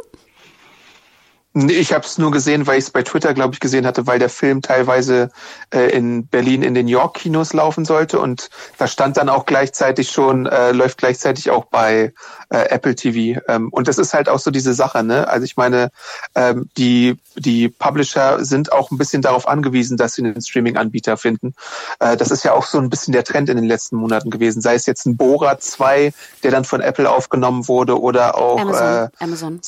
Nee, 1.55 1.73
ich 1.73 1.93
habe 1.93 2.03
es 2.03 2.17
nur 2.17 2.31
gesehen, 2.31 2.65
weil 2.65 2.79
ich 2.79 2.85
es 2.85 2.89
bei 2.89 3.03
Twitter, 3.03 3.35
glaube 3.35 3.53
ich, 3.53 3.59
gesehen 3.59 3.85
hatte, 3.85 4.07
weil 4.07 4.17
der 4.17 4.29
Film 4.29 4.63
teilweise 4.63 5.29
äh, 5.71 5.91
in 5.95 6.25
Berlin 6.25 6.63
in 6.63 6.73
den 6.73 6.87
York-Kinos 6.87 7.53
laufen 7.53 7.85
sollte 7.85 8.19
und 8.19 8.49
da 8.79 8.87
stand 8.87 9.17
dann 9.17 9.29
auch 9.29 9.45
gleichzeitig 9.45 10.09
schon, 10.09 10.47
äh, 10.47 10.71
läuft 10.71 10.97
gleichzeitig 10.97 11.51
auch 11.51 11.65
bei 11.65 12.11
äh, 12.49 12.69
Apple 12.69 12.95
TV. 12.95 13.39
Ähm, 13.47 13.69
und 13.69 13.87
das 13.87 13.99
ist 13.99 14.15
halt 14.15 14.29
auch 14.29 14.39
so 14.39 14.49
diese 14.49 14.73
Sache, 14.73 15.03
ne? 15.03 15.27
Also 15.27 15.45
ich 15.45 15.55
meine, 15.55 15.91
ähm, 16.33 16.69
die, 16.75 17.19
die 17.35 17.69
Publisher 17.69 18.43
sind 18.43 18.71
auch 18.71 18.89
ein 18.89 18.97
bisschen 18.97 19.21
darauf 19.21 19.47
angewiesen, 19.47 19.95
dass 19.95 20.15
sie 20.15 20.23
einen 20.23 20.41
Streaming-Anbieter 20.41 21.17
finden. 21.17 21.53
Äh, 21.99 22.17
das 22.17 22.31
ist 22.31 22.43
ja 22.43 22.53
auch 22.53 22.65
so 22.65 22.79
ein 22.79 22.89
bisschen 22.89 23.11
der 23.11 23.25
Trend 23.25 23.49
in 23.49 23.57
den 23.57 23.65
letzten 23.65 23.97
Monaten 23.97 24.31
gewesen. 24.31 24.59
Sei 24.63 24.73
es 24.73 24.87
jetzt 24.87 25.05
ein 25.05 25.17
Bora 25.17 25.59
2, 25.59 26.13
der 26.41 26.49
dann 26.49 26.65
von 26.65 26.81
Apple 26.81 27.11
aufgenommen 27.11 27.67
wurde 27.67 28.01
oder 28.01 28.39
auch 28.39 28.59
Amazon. 28.59 28.87
Äh, 28.87 29.09
Amazon. 29.19 29.61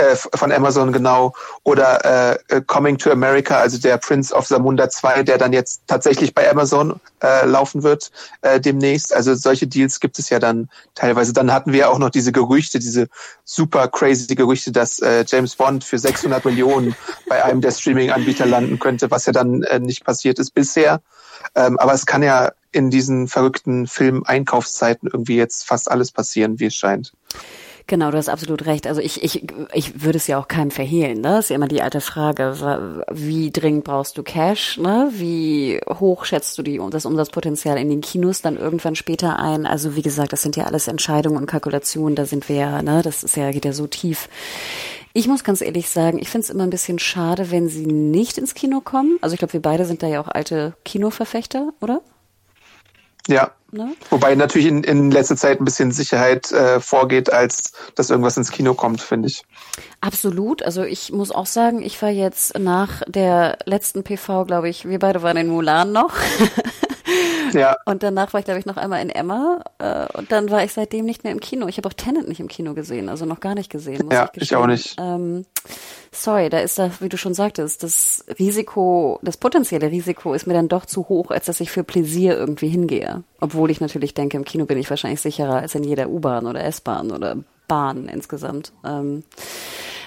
Äh, 0.00 0.16
von 0.16 0.50
Amazon 0.50 0.92
genau 0.92 1.34
oder 1.62 2.32
äh, 2.48 2.62
Coming 2.66 2.96
to 2.96 3.10
America, 3.10 3.58
also 3.58 3.78
der 3.78 3.98
Prince 3.98 4.34
of 4.34 4.46
Zamunda 4.46 4.88
2, 4.88 5.24
der 5.24 5.38
dann 5.38 5.52
jetzt 5.52 5.82
tatsächlich 5.86 6.34
bei 6.34 6.50
Amazon 6.50 6.98
äh, 7.22 7.44
laufen 7.44 7.82
wird 7.82 8.10
äh, 8.40 8.60
demnächst. 8.60 9.14
Also 9.14 9.34
solche 9.34 9.66
Deals 9.66 10.00
gibt 10.00 10.18
es 10.18 10.30
ja 10.30 10.38
dann 10.38 10.70
teilweise. 10.94 11.32
Dann 11.32 11.52
hatten 11.52 11.72
wir 11.72 11.90
auch 11.90 11.98
noch 11.98 12.10
diese 12.10 12.32
Gerüchte, 12.32 12.78
diese 12.78 13.08
super 13.44 13.88
crazy 13.88 14.34
Gerüchte, 14.34 14.72
dass 14.72 15.00
äh, 15.00 15.24
James 15.26 15.54
Bond 15.56 15.84
für 15.84 15.98
600 15.98 16.44
Millionen 16.44 16.96
bei 17.28 17.44
einem 17.44 17.60
der 17.60 17.72
Streaming-Anbieter 17.72 18.46
landen 18.46 18.78
könnte, 18.78 19.10
was 19.10 19.26
ja 19.26 19.32
dann 19.32 19.62
äh, 19.64 19.80
nicht 19.80 20.04
passiert 20.04 20.38
ist 20.38 20.52
bisher. 20.52 21.00
Ähm, 21.54 21.78
aber 21.78 21.92
es 21.92 22.06
kann 22.06 22.22
ja 22.22 22.52
in 22.72 22.90
diesen 22.90 23.28
verrückten 23.28 23.86
Film-Einkaufszeiten 23.86 25.10
irgendwie 25.12 25.36
jetzt 25.36 25.66
fast 25.66 25.90
alles 25.90 26.12
passieren, 26.12 26.58
wie 26.60 26.66
es 26.66 26.74
scheint. 26.74 27.12
Genau, 27.86 28.10
du 28.10 28.18
hast 28.18 28.28
absolut 28.28 28.66
recht. 28.66 28.86
Also 28.86 29.00
ich, 29.00 29.22
ich, 29.22 29.44
ich 29.72 30.02
würde 30.02 30.18
es 30.18 30.26
ja 30.26 30.38
auch 30.38 30.48
keinem 30.48 30.70
verhehlen. 30.70 31.20
Ne? 31.20 31.28
Das 31.30 31.46
ist 31.46 31.48
ja 31.50 31.56
immer 31.56 31.68
die 31.68 31.82
alte 31.82 32.00
Frage, 32.00 33.04
wie 33.10 33.50
dringend 33.50 33.84
brauchst 33.84 34.16
du 34.16 34.22
Cash? 34.22 34.78
Ne? 34.78 35.10
Wie 35.12 35.80
hoch 35.88 36.24
schätzt 36.24 36.56
du 36.58 36.62
die, 36.62 36.80
das 36.90 37.06
Umsatzpotenzial 37.06 37.78
in 37.78 37.88
den 37.88 38.00
Kinos 38.00 38.42
dann 38.42 38.56
irgendwann 38.56 38.94
später 38.94 39.38
ein? 39.38 39.66
Also 39.66 39.96
wie 39.96 40.02
gesagt, 40.02 40.32
das 40.32 40.42
sind 40.42 40.56
ja 40.56 40.64
alles 40.64 40.88
Entscheidungen 40.88 41.38
und 41.38 41.46
Kalkulationen. 41.46 42.16
Da 42.16 42.26
sind 42.26 42.48
wir 42.48 42.56
ja, 42.56 42.82
ne? 42.82 43.02
das 43.02 43.22
ist 43.22 43.36
ja, 43.36 43.50
geht 43.50 43.64
ja 43.64 43.72
so 43.72 43.86
tief. 43.86 44.28
Ich 45.12 45.26
muss 45.26 45.42
ganz 45.42 45.60
ehrlich 45.60 45.88
sagen, 45.88 46.20
ich 46.20 46.28
finde 46.28 46.44
es 46.44 46.50
immer 46.50 46.62
ein 46.62 46.70
bisschen 46.70 47.00
schade, 47.00 47.50
wenn 47.50 47.68
sie 47.68 47.86
nicht 47.86 48.38
ins 48.38 48.54
Kino 48.54 48.80
kommen. 48.80 49.18
Also 49.20 49.34
ich 49.34 49.38
glaube, 49.38 49.54
wir 49.54 49.62
beide 49.62 49.84
sind 49.84 50.04
da 50.04 50.06
ja 50.06 50.20
auch 50.20 50.28
alte 50.28 50.74
Kinoverfechter, 50.84 51.72
oder? 51.80 52.00
Ja. 53.30 53.52
Ne? 53.72 53.94
Wobei 54.10 54.34
natürlich 54.34 54.66
in, 54.66 54.82
in 54.82 55.12
letzter 55.12 55.36
Zeit 55.36 55.60
ein 55.60 55.64
bisschen 55.64 55.92
Sicherheit 55.92 56.50
äh, 56.50 56.80
vorgeht, 56.80 57.32
als 57.32 57.72
dass 57.94 58.10
irgendwas 58.10 58.36
ins 58.36 58.50
Kino 58.50 58.74
kommt, 58.74 59.00
finde 59.00 59.28
ich. 59.28 59.44
Absolut. 60.00 60.64
Also 60.64 60.82
ich 60.82 61.12
muss 61.12 61.30
auch 61.30 61.46
sagen, 61.46 61.80
ich 61.80 62.02
war 62.02 62.08
jetzt 62.08 62.58
nach 62.58 63.02
der 63.06 63.58
letzten 63.66 64.02
PV, 64.02 64.46
glaube 64.46 64.68
ich, 64.68 64.88
wir 64.88 64.98
beide 64.98 65.22
waren 65.22 65.36
in 65.36 65.46
Mulan 65.46 65.92
noch. 65.92 66.14
Ja. 67.52 67.76
Und 67.84 68.02
danach 68.02 68.32
war 68.32 68.40
ich, 68.40 68.44
glaube 68.44 68.60
ich, 68.60 68.66
noch 68.66 68.76
einmal 68.76 69.02
in 69.02 69.10
Emma. 69.10 69.62
Äh, 69.78 70.06
und 70.16 70.30
dann 70.30 70.50
war 70.50 70.62
ich 70.64 70.72
seitdem 70.72 71.04
nicht 71.04 71.24
mehr 71.24 71.32
im 71.32 71.40
Kino. 71.40 71.66
Ich 71.66 71.78
habe 71.78 71.88
auch 71.88 71.92
Tenant 71.92 72.28
nicht 72.28 72.40
im 72.40 72.48
Kino 72.48 72.74
gesehen, 72.74 73.08
also 73.08 73.24
noch 73.26 73.40
gar 73.40 73.54
nicht 73.54 73.70
gesehen. 73.70 74.08
Ja, 74.10 74.30
ich, 74.34 74.42
ich 74.42 74.56
auch 74.56 74.66
nicht. 74.66 74.96
Ähm, 74.98 75.44
sorry, 76.12 76.48
da 76.48 76.60
ist 76.60 76.78
da, 76.78 76.90
wie 77.00 77.08
du 77.08 77.16
schon 77.16 77.34
sagtest, 77.34 77.82
das 77.82 78.24
Risiko, 78.38 79.18
das 79.22 79.36
potenzielle 79.36 79.90
Risiko 79.90 80.34
ist 80.34 80.46
mir 80.46 80.54
dann 80.54 80.68
doch 80.68 80.86
zu 80.86 81.08
hoch, 81.08 81.30
als 81.30 81.46
dass 81.46 81.60
ich 81.60 81.70
für 81.70 81.84
Pläsier 81.84 82.36
irgendwie 82.36 82.68
hingehe. 82.68 83.24
Obwohl 83.40 83.70
ich 83.70 83.80
natürlich 83.80 84.14
denke, 84.14 84.36
im 84.36 84.44
Kino 84.44 84.66
bin 84.66 84.78
ich 84.78 84.90
wahrscheinlich 84.90 85.20
sicherer 85.20 85.56
als 85.56 85.74
in 85.74 85.84
jeder 85.84 86.08
U-Bahn 86.08 86.46
oder 86.46 86.62
S-Bahn 86.64 87.10
oder 87.10 87.36
Bahn 87.66 88.08
insgesamt. 88.08 88.72
Ähm, 88.84 89.24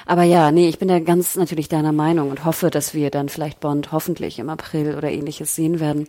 aber 0.05 0.23
ja, 0.23 0.51
nee, 0.51 0.67
ich 0.67 0.79
bin 0.79 0.89
da 0.89 0.99
ganz 0.99 1.35
natürlich 1.35 1.69
deiner 1.69 1.91
Meinung 1.93 2.29
und 2.29 2.45
hoffe, 2.45 2.69
dass 2.69 2.93
wir 2.93 3.09
dann 3.09 3.29
vielleicht 3.29 3.59
Bond 3.59 3.91
hoffentlich 3.91 4.39
im 4.39 4.49
April 4.49 4.95
oder 4.97 5.09
ähnliches 5.09 5.55
sehen 5.55 5.79
werden. 5.79 6.07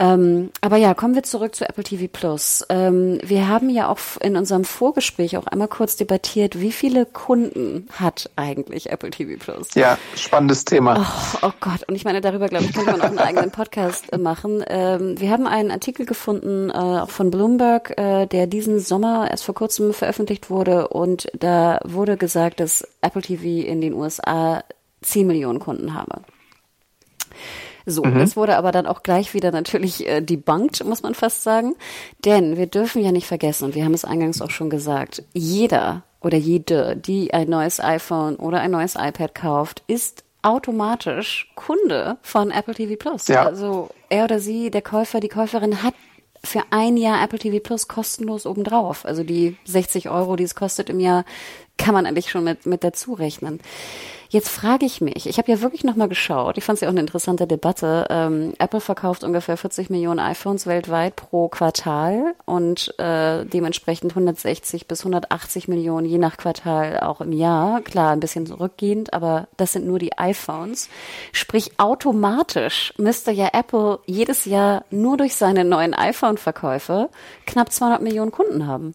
Ähm, 0.00 0.50
aber 0.62 0.78
ja, 0.78 0.94
kommen 0.94 1.14
wir 1.14 1.22
zurück 1.22 1.54
zu 1.54 1.68
Apple 1.68 1.84
TV 1.84 2.06
Plus. 2.10 2.64
Ähm, 2.70 3.18
wir 3.22 3.48
haben 3.48 3.68
ja 3.68 3.88
auch 3.88 3.98
in 4.22 4.34
unserem 4.34 4.64
Vorgespräch 4.64 5.36
auch 5.36 5.46
einmal 5.46 5.68
kurz 5.68 5.96
debattiert, 5.96 6.58
wie 6.58 6.72
viele 6.72 7.04
Kunden 7.04 7.86
hat 7.92 8.30
eigentlich 8.34 8.88
Apple 8.88 9.10
TV 9.10 9.38
Plus? 9.38 9.74
Ja, 9.74 9.98
spannendes 10.16 10.64
Thema. 10.64 11.06
Oh, 11.42 11.48
oh 11.48 11.52
Gott, 11.60 11.86
und 11.86 11.96
ich 11.96 12.04
meine, 12.04 12.22
darüber, 12.22 12.48
glaube 12.48 12.64
ich, 12.64 12.72
könnte 12.72 12.92
man 12.92 13.02
auch 13.02 13.08
einen 13.08 13.18
eigenen 13.18 13.50
Podcast 13.50 14.10
äh, 14.10 14.16
machen. 14.16 14.64
Ähm, 14.66 15.20
wir 15.20 15.30
haben 15.30 15.46
einen 15.46 15.70
Artikel 15.70 16.06
gefunden, 16.06 16.70
äh, 16.70 16.72
auch 16.72 17.10
von 17.10 17.30
Bloomberg, 17.30 17.98
äh, 17.98 18.24
der 18.24 18.46
diesen 18.46 18.80
Sommer 18.80 19.30
erst 19.30 19.44
vor 19.44 19.54
kurzem 19.54 19.92
veröffentlicht 19.92 20.48
wurde 20.48 20.88
und 20.88 21.28
da 21.38 21.78
wurde 21.84 22.16
gesagt, 22.16 22.60
dass 22.60 22.88
Apple 23.02 23.20
TV 23.20 23.68
in 23.68 23.82
den 23.82 23.92
USA 23.92 24.64
10 25.02 25.26
Millionen 25.26 25.58
Kunden 25.58 25.92
habe. 25.92 26.22
So, 27.86 28.02
mhm. 28.02 28.18
das 28.18 28.36
wurde 28.36 28.56
aber 28.56 28.72
dann 28.72 28.86
auch 28.86 29.02
gleich 29.02 29.34
wieder 29.34 29.52
natürlich 29.52 30.06
äh, 30.06 30.20
debunked, 30.20 30.84
muss 30.84 31.02
man 31.02 31.14
fast 31.14 31.42
sagen. 31.42 31.74
Denn 32.24 32.56
wir 32.56 32.66
dürfen 32.66 33.02
ja 33.02 33.12
nicht 33.12 33.26
vergessen, 33.26 33.64
und 33.64 33.74
wir 33.74 33.84
haben 33.84 33.94
es 33.94 34.04
eingangs 34.04 34.42
auch 34.42 34.50
schon 34.50 34.70
gesagt, 34.70 35.22
jeder 35.32 36.02
oder 36.20 36.36
jede, 36.36 36.96
die 36.96 37.32
ein 37.32 37.48
neues 37.48 37.80
iPhone 37.80 38.36
oder 38.36 38.60
ein 38.60 38.70
neues 38.70 38.94
iPad 38.94 39.34
kauft, 39.34 39.82
ist 39.86 40.24
automatisch 40.42 41.50
Kunde 41.54 42.18
von 42.22 42.50
Apple 42.50 42.74
TV 42.74 42.96
Plus. 42.96 43.28
Ja. 43.28 43.44
Also 43.44 43.90
er 44.08 44.24
oder 44.24 44.40
sie, 44.40 44.70
der 44.70 44.82
Käufer, 44.82 45.20
die 45.20 45.28
Käuferin 45.28 45.82
hat 45.82 45.94
für 46.42 46.62
ein 46.70 46.96
Jahr 46.96 47.22
Apple 47.22 47.38
TV 47.38 47.60
Plus 47.60 47.88
kostenlos 47.88 48.46
obendrauf. 48.46 49.04
Also 49.04 49.24
die 49.24 49.56
60 49.64 50.08
Euro, 50.08 50.36
die 50.36 50.44
es 50.44 50.54
kostet 50.54 50.88
im 50.88 51.00
Jahr, 51.00 51.24
kann 51.76 51.94
man 51.94 52.06
eigentlich 52.06 52.30
schon 52.30 52.44
mit, 52.44 52.66
mit 52.66 52.84
dazu 52.84 53.12
rechnen. 53.14 53.60
Jetzt 54.32 54.48
frage 54.48 54.86
ich 54.86 55.00
mich, 55.00 55.28
ich 55.28 55.38
habe 55.38 55.50
ja 55.50 55.60
wirklich 55.60 55.82
nochmal 55.82 56.08
geschaut, 56.08 56.56
ich 56.56 56.62
fand 56.62 56.76
es 56.76 56.82
ja 56.82 56.86
auch 56.86 56.92
eine 56.92 57.00
interessante 57.00 57.48
Debatte. 57.48 58.06
Ähm, 58.10 58.52
Apple 58.60 58.80
verkauft 58.80 59.24
ungefähr 59.24 59.56
40 59.56 59.90
Millionen 59.90 60.20
iPhones 60.20 60.68
weltweit 60.68 61.16
pro 61.16 61.48
Quartal 61.48 62.36
und 62.44 62.94
äh, 63.00 63.44
dementsprechend 63.44 64.12
160 64.12 64.86
bis 64.86 65.00
180 65.00 65.66
Millionen 65.66 66.06
je 66.06 66.18
nach 66.18 66.36
Quartal 66.36 67.00
auch 67.00 67.20
im 67.20 67.32
Jahr. 67.32 67.80
Klar, 67.80 68.12
ein 68.12 68.20
bisschen 68.20 68.46
zurückgehend, 68.46 69.12
aber 69.12 69.48
das 69.56 69.72
sind 69.72 69.84
nur 69.84 69.98
die 69.98 70.16
iPhones. 70.16 70.88
Sprich, 71.32 71.72
automatisch 71.78 72.94
müsste 72.98 73.32
ja 73.32 73.48
Apple 73.52 73.98
jedes 74.06 74.44
Jahr 74.44 74.84
nur 74.92 75.16
durch 75.16 75.34
seine 75.34 75.64
neuen 75.64 75.92
iPhone-Verkäufe 75.92 77.10
knapp 77.46 77.72
200 77.72 78.00
Millionen 78.00 78.30
Kunden 78.30 78.68
haben. 78.68 78.94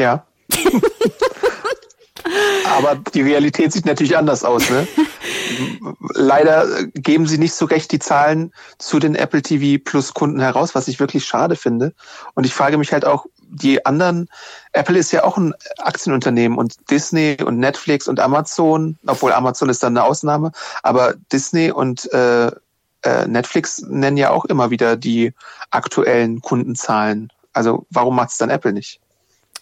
Ja. 0.00 0.24
Aber 2.64 2.96
die 3.12 3.22
Realität 3.22 3.72
sieht 3.72 3.86
natürlich 3.86 4.16
anders 4.16 4.44
aus. 4.44 4.70
Ne? 4.70 4.86
Leider 6.14 6.84
geben 6.94 7.26
sie 7.26 7.38
nicht 7.38 7.54
so 7.54 7.66
recht 7.66 7.92
die 7.92 7.98
Zahlen 7.98 8.52
zu 8.78 8.98
den 8.98 9.14
Apple 9.14 9.42
TV 9.42 9.82
Plus 9.84 10.14
Kunden 10.14 10.40
heraus, 10.40 10.74
was 10.74 10.88
ich 10.88 11.00
wirklich 11.00 11.24
schade 11.24 11.56
finde. 11.56 11.92
Und 12.34 12.46
ich 12.46 12.54
frage 12.54 12.78
mich 12.78 12.92
halt 12.92 13.04
auch, 13.04 13.26
die 13.42 13.84
anderen, 13.84 14.28
Apple 14.72 14.98
ist 14.98 15.12
ja 15.12 15.24
auch 15.24 15.36
ein 15.36 15.54
Aktienunternehmen 15.78 16.56
und 16.56 16.90
Disney 16.90 17.36
und 17.44 17.58
Netflix 17.58 18.06
und 18.06 18.20
Amazon, 18.20 18.96
obwohl 19.06 19.32
Amazon 19.32 19.68
ist 19.68 19.82
dann 19.82 19.96
eine 19.96 20.06
Ausnahme, 20.06 20.52
aber 20.82 21.14
Disney 21.32 21.72
und 21.72 22.10
äh, 22.12 22.52
äh, 23.02 23.26
Netflix 23.26 23.80
nennen 23.80 24.16
ja 24.16 24.30
auch 24.30 24.44
immer 24.44 24.70
wieder 24.70 24.96
die 24.96 25.32
aktuellen 25.70 26.40
Kundenzahlen. 26.40 27.32
Also 27.52 27.86
warum 27.90 28.14
macht 28.14 28.30
es 28.30 28.38
dann 28.38 28.50
Apple 28.50 28.72
nicht? 28.72 29.00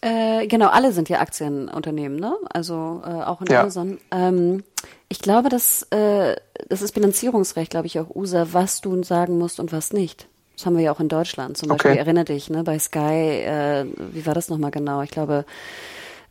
Äh, 0.00 0.46
genau, 0.46 0.68
alle 0.68 0.92
sind 0.92 1.08
ja 1.08 1.20
Aktienunternehmen, 1.20 2.18
ne? 2.18 2.36
Also 2.52 3.02
äh, 3.04 3.22
auch 3.24 3.40
in 3.40 3.48
ja. 3.48 3.62
Amazon. 3.62 3.98
Ähm, 4.10 4.62
Ich 5.08 5.20
glaube, 5.20 5.48
dass 5.48 5.82
äh, 5.90 6.36
das 6.68 6.82
ist 6.82 6.92
Bilanzierungsrecht, 6.92 7.70
glaube 7.70 7.86
ich, 7.86 7.98
auch 7.98 8.14
USA, 8.14 8.46
was 8.52 8.80
du 8.80 9.02
sagen 9.02 9.38
musst 9.38 9.58
und 9.58 9.72
was 9.72 9.92
nicht. 9.92 10.28
Das 10.56 10.66
haben 10.66 10.76
wir 10.76 10.84
ja 10.84 10.92
auch 10.92 11.00
in 11.00 11.08
Deutschland. 11.08 11.56
Zum 11.56 11.68
Beispiel, 11.68 11.92
okay. 11.92 12.00
erinnere 12.00 12.26
dich, 12.26 12.50
ne, 12.50 12.62
bei 12.64 12.78
Sky, 12.78 12.98
äh, 12.98 13.86
wie 14.12 14.26
war 14.26 14.34
das 14.34 14.48
nochmal 14.48 14.70
genau? 14.70 15.02
Ich 15.02 15.10
glaube, 15.10 15.44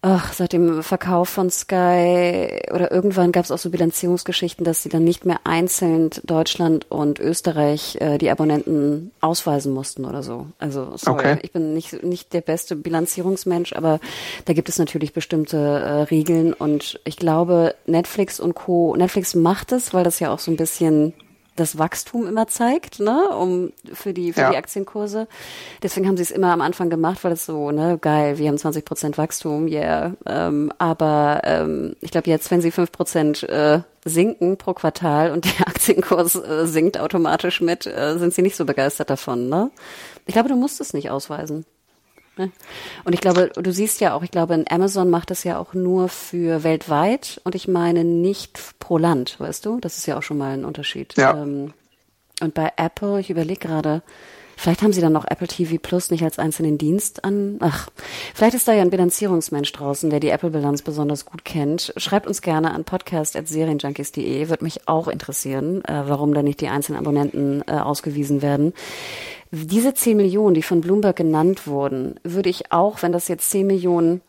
ach, 0.01 0.33
seit 0.33 0.53
dem 0.53 0.83
Verkauf 0.83 1.29
von 1.29 1.49
Sky 1.49 2.62
oder 2.71 2.91
irgendwann 2.91 3.31
gab 3.31 3.45
es 3.45 3.51
auch 3.51 3.57
so 3.57 3.69
Bilanzierungsgeschichten, 3.69 4.63
dass 4.63 4.83
sie 4.83 4.89
dann 4.89 5.03
nicht 5.03 5.25
mehr 5.25 5.39
einzeln 5.43 6.10
Deutschland 6.23 6.89
und 6.89 7.19
Österreich 7.19 7.97
äh, 7.99 8.17
die 8.17 8.29
Abonnenten 8.29 9.12
ausweisen 9.21 9.73
mussten 9.73 10.05
oder 10.05 10.23
so. 10.23 10.47
Also 10.60 10.93
sorry, 10.95 11.31
okay. 11.31 11.39
ich 11.41 11.51
bin 11.51 11.73
nicht 11.73 12.03
nicht 12.03 12.33
der 12.33 12.41
beste 12.41 12.75
Bilanzierungsmensch, 12.75 13.73
aber 13.73 13.99
da 14.45 14.53
gibt 14.53 14.69
es 14.69 14.77
natürlich 14.77 15.13
bestimmte 15.13 15.57
äh, 15.57 16.01
Regeln 16.03 16.53
und 16.53 16.99
ich 17.03 17.17
glaube 17.17 17.75
Netflix 17.86 18.39
und 18.39 18.53
Co. 18.53 18.95
Netflix 18.95 19.36
macht 19.36 19.71
es, 19.71 19.93
weil 19.93 20.03
das 20.03 20.19
ja 20.19 20.31
auch 20.31 20.39
so 20.39 20.51
ein 20.51 20.57
bisschen 20.57 21.13
das 21.58 21.78
Wachstum 21.78 22.28
immer 22.28 22.48
zeigt, 22.48 23.00
ne, 23.00 23.30
um 23.30 23.74
für 23.91 24.13
die 24.13 24.32
für 24.32 24.41
ja. 24.41 24.52
die 24.52 24.58
Aktienkurse. 24.58 25.28
Deswegen 25.84 26.08
haben 26.08 26.17
sie 26.17 26.24
es 26.24 26.32
immer 26.32 26.52
am 26.54 26.62
Anfang 26.62 26.89
gemacht, 26.89 27.24
weil 27.24 27.34
es 27.34 27.46
so, 27.46 27.72
ne, 27.72 27.98
geil, 28.00 28.38
wir 28.38 28.48
haben 28.48 28.58
20 28.58 28.86
Prozent 28.86 29.17
Wachstum, 29.17 29.67
yeah. 29.67 30.13
Ähm, 30.26 30.72
aber 30.78 31.41
ähm, 31.43 31.96
ich 32.02 32.12
glaube 32.12 32.30
jetzt, 32.30 32.50
wenn 32.52 32.62
sie 32.62 32.72
fünf 32.72 32.91
Prozent 32.91 33.43
äh, 33.43 33.82
sinken 34.06 34.58
pro 34.58 34.74
Quartal 34.74 35.32
und 35.32 35.46
der 35.46 35.67
Aktienkurs 35.67 36.36
äh, 36.36 36.65
sinkt 36.65 37.00
automatisch 37.00 37.62
mit, 37.62 37.86
äh, 37.86 38.17
sind 38.17 38.34
sie 38.34 38.41
nicht 38.41 38.56
so 38.56 38.65
begeistert 38.65 39.10
davon, 39.10 39.50
ne? 39.50 39.72
Ich 40.26 40.34
glaube, 40.34 40.50
du 40.50 40.56
musst 40.56 40.82
es 40.82 40.93
nicht 40.93 41.10
ausweisen. 41.10 41.65
Ne? 42.38 42.52
Und 43.04 43.13
ich 43.13 43.21
glaube, 43.21 43.52
du 43.56 43.71
siehst 43.71 44.02
ja 44.02 44.13
auch, 44.13 44.23
ich 44.23 44.32
glaube, 44.32 44.63
Amazon 44.69 45.10
macht 45.10 45.32
das 45.32 45.43
ja 45.43 45.58
auch 45.58 45.73
nur 45.73 46.10
für 46.10 46.63
weltweit 46.63 47.41
und 47.43 47.56
ich 47.56 47.67
meine 47.67 48.04
nicht 48.04 48.80
pro 48.80 48.97
Land, 48.97 49.39
weißt 49.39 49.65
du? 49.65 49.80
Das 49.80 49.97
ist 49.97 50.06
ja 50.06 50.17
auch 50.17 50.23
schon 50.23 50.38
mal 50.38 50.54
ein 50.54 50.65
Unterschied. 50.65 51.15
Ja. 51.17 51.41
Ähm, 51.41 51.73
und 52.41 52.54
bei 52.54 52.71
Apple, 52.78 53.19
ich 53.19 53.30
überlege 53.30 53.67
gerade, 53.67 54.04
vielleicht 54.58 54.82
haben 54.82 54.91
sie 54.91 55.00
dann 55.00 55.13
noch 55.13 55.26
Apple 55.26 55.48
TV 55.48 55.78
Plus 55.82 56.12
nicht 56.12 56.24
als 56.24 56.39
einzelnen 56.39 56.78
Dienst 56.78 57.24
an. 57.24 57.58
Ach, 57.62 57.89
vielleicht 58.34 58.56
ist 58.56 58.67
da 58.67 58.74
ja 58.74 58.82
ein 58.82 58.89
Bilanzierungsmensch 58.89 59.72
draußen, 59.72 60.10
der 60.10 60.20
die 60.20 60.30
Apple-Bilanz 60.30 60.82
besonders 60.82 61.26
gut 61.26 61.46
kennt. 61.46 61.93
Schreibt 61.96 62.28
uns 62.28 62.41
gerne 62.41 62.74
an 62.74 62.84
podcast.serienjunkies.de. 62.84 64.50
Würde 64.50 64.63
mich 64.63 64.88
auch 64.88 65.08
interessieren, 65.08 65.86
äh, 65.86 66.04
warum 66.08 66.34
da 66.34 66.43
nicht 66.43 66.60
die 66.60 66.67
einzelnen 66.67 67.00
Abonnenten 67.00 67.63
äh, 67.67 67.74
ausgewiesen 67.74 68.41
werden. 68.41 68.74
Diese 69.52 69.93
10 69.93 70.17
Millionen, 70.17 70.56
die 70.56 70.63
von 70.63 70.82
Bloomberg 70.82 71.15
genannt 71.15 71.67
wurden, 71.67 72.20
würde 72.24 72.50
ich 72.50 72.74
auch, 72.74 73.02
wenn 73.02 73.13
das 73.13 73.30
jetzt 73.30 73.50
10 73.50 73.65
Millionen 73.65 74.22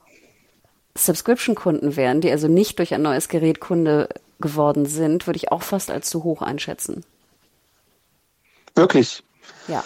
Subscription-Kunden 0.97 1.97
wären, 1.97 2.21
die 2.21 2.31
also 2.31 2.49
nicht 2.49 2.79
durch 2.79 2.95
ein 2.95 3.03
neues 3.03 3.29
Gerät 3.29 3.61
Kunde 3.61 4.09
geworden 4.41 4.87
sind, 4.87 5.27
würde 5.27 5.37
ich 5.37 5.51
auch 5.51 5.63
fast 5.63 5.91
als 5.91 6.09
zu 6.11 6.25
hoch 6.25 6.43
einschätzen. 6.43 7.05
Wirklich? 8.75 9.25
Ja. 9.67 9.85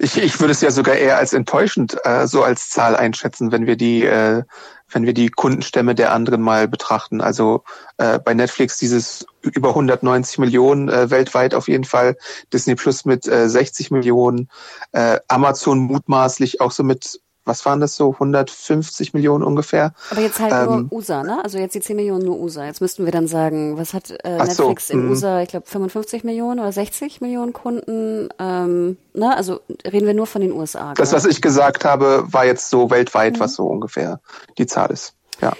Ich, 0.00 0.16
ich 0.16 0.38
würde 0.38 0.52
es 0.52 0.60
ja 0.60 0.70
sogar 0.70 0.94
eher 0.94 1.18
als 1.18 1.32
enttäuschend 1.32 1.96
äh, 2.04 2.26
so 2.28 2.44
als 2.44 2.70
Zahl 2.70 2.94
einschätzen, 2.94 3.50
wenn 3.50 3.66
wir 3.66 3.76
die 3.76 4.04
äh, 4.04 4.44
wenn 4.90 5.04
wir 5.04 5.12
die 5.12 5.28
Kundenstämme 5.28 5.94
der 5.94 6.12
anderen 6.12 6.40
mal 6.40 6.68
betrachten. 6.68 7.20
Also 7.20 7.64
äh, 7.98 8.18
bei 8.18 8.34
Netflix 8.34 8.78
dieses 8.78 9.26
über 9.42 9.70
190 9.70 10.38
Millionen 10.38 10.88
äh, 10.88 11.10
weltweit 11.10 11.54
auf 11.54 11.68
jeden 11.68 11.84
Fall, 11.84 12.16
Disney 12.52 12.74
Plus 12.74 13.04
mit 13.04 13.26
äh, 13.26 13.48
60 13.48 13.90
Millionen, 13.90 14.48
äh, 14.92 15.18
Amazon 15.28 15.80
mutmaßlich 15.80 16.60
auch 16.60 16.72
so 16.72 16.82
mit 16.84 17.20
was 17.48 17.64
waren 17.66 17.80
das 17.80 17.96
so, 17.96 18.12
150 18.12 19.14
Millionen 19.14 19.42
ungefähr. 19.42 19.92
Aber 20.10 20.20
jetzt 20.20 20.38
halt 20.38 20.52
ähm, 20.52 20.88
nur 20.88 20.98
USA, 20.98 21.22
ne? 21.22 21.42
Also 21.42 21.58
jetzt 21.58 21.74
die 21.74 21.80
10 21.80 21.96
Millionen 21.96 22.24
nur 22.24 22.38
USA. 22.38 22.66
Jetzt 22.66 22.80
müssten 22.80 23.04
wir 23.04 23.12
dann 23.12 23.26
sagen, 23.26 23.76
was 23.78 23.94
hat 23.94 24.10
äh, 24.22 24.36
Netflix 24.36 24.88
so, 24.88 24.94
in 24.94 25.04
mhm. 25.04 25.10
USA, 25.10 25.42
ich 25.42 25.48
glaube 25.48 25.66
55 25.66 26.24
Millionen 26.24 26.60
oder 26.60 26.70
60 26.70 27.20
Millionen 27.20 27.52
Kunden, 27.52 28.28
ähm, 28.38 28.96
ne? 29.14 29.36
Also 29.36 29.60
reden 29.84 30.06
wir 30.06 30.14
nur 30.14 30.26
von 30.26 30.42
den 30.42 30.52
USA. 30.52 30.94
Das, 30.94 31.12
was 31.12 31.24
ich 31.24 31.42
gesagt 31.42 31.84
habe, 31.84 32.24
war 32.30 32.44
jetzt 32.44 32.70
so 32.70 32.90
weltweit, 32.90 33.34
mhm. 33.34 33.40
was 33.40 33.54
so 33.54 33.66
ungefähr 33.66 34.20
die 34.58 34.66
Zahl 34.66 34.90
ist. 34.90 35.14
Ja. 35.40 35.52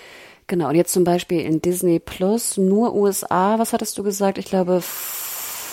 Genau, 0.47 0.69
und 0.69 0.77
jetzt 0.77 0.93
zum 0.93 1.05
Beispiel 1.05 1.41
in 1.41 1.61
Disney 1.61 1.99
Plus 1.99 2.57
nur 2.57 2.95
USA, 2.95 3.59
was 3.59 3.73
hattest 3.73 3.99
du 3.99 4.03
gesagt? 4.03 4.39
Ich 4.39 4.47
glaube, 4.47 4.83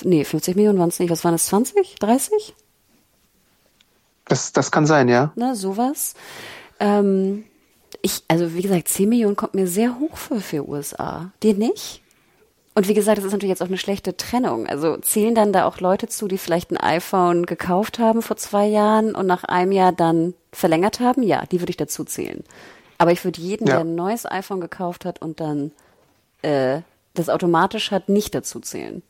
nee, 0.04 0.23
50 0.25 0.56
Millionen 0.56 0.80
waren 0.80 0.89
es 0.89 0.99
nicht. 0.99 1.10
Was 1.10 1.23
waren 1.23 1.34
es, 1.34 1.45
20, 1.45 1.95
30? 1.99 2.54
Das, 4.28 4.54
das 4.54 4.72
kann 4.72 4.86
sein, 4.86 5.08
ja. 5.08 5.32
Ne, 5.36 5.56
sowas. 5.56 6.16
Ähm, 6.80 7.46
ich, 8.02 8.24
also 8.28 8.54
wie 8.54 8.62
gesagt, 8.62 8.88
10 8.88 9.10
Millionen 9.10 9.36
kommt 9.36 9.54
mir 9.54 9.68
sehr 9.68 10.00
hoch 10.00 10.18
für, 10.18 10.42
für 10.42 10.68
USA. 10.68 11.32
Dir 11.44 11.54
nicht? 11.54 12.02
Und 12.74 12.90
wie 12.90 12.94
gesagt, 12.94 13.18
das 13.18 13.26
ist 13.26 13.32
natürlich 13.32 13.52
jetzt 13.52 13.64
auch 13.64 13.68
eine 13.68 13.78
schlechte 13.78 14.18
Trennung. 14.18 14.68
Also 14.68 14.98
zählen 14.98 15.34
dann 15.34 15.54
da 15.54 15.66
auch 15.66 15.80
Leute 15.80 16.08
zu, 16.08 16.28
die 16.28 16.38
vielleicht 16.38 16.72
ein 16.72 16.78
iPhone 16.78 17.46
gekauft 17.46 18.00
haben 18.00 18.22
vor 18.22 18.36
zwei 18.36 18.68
Jahren 18.68 19.16
und 19.16 19.26
nach 19.28 19.46
einem 19.46 19.72
Jahr 19.72 19.94
dann 19.94 20.34
verlängert 20.52 21.00
haben? 21.00 21.24
Ja, 21.24 21.46
die 21.46 21.62
würde 21.62 21.70
ich 21.70 21.78
dazu 21.78 22.04
zählen. 22.04 22.44
Aber 22.98 23.12
ich 23.12 23.24
würde 23.24 23.40
jeden, 23.40 23.68
ja. 23.68 23.76
der 23.76 23.86
ein 23.86 23.96
neues 23.96 24.30
iPhone 24.30 24.60
gekauft 24.60 25.06
hat 25.06 25.22
und 25.22 25.40
dann 25.40 25.72
äh, 26.42 26.82
das 27.14 27.30
automatisch 27.30 27.92
hat, 27.92 28.10
nicht 28.10 28.36
dazu 28.36 28.60
zählen. 28.60 29.02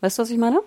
Weißt 0.00 0.18
du, 0.18 0.22
was 0.22 0.30
ich 0.30 0.38
meine? 0.38 0.60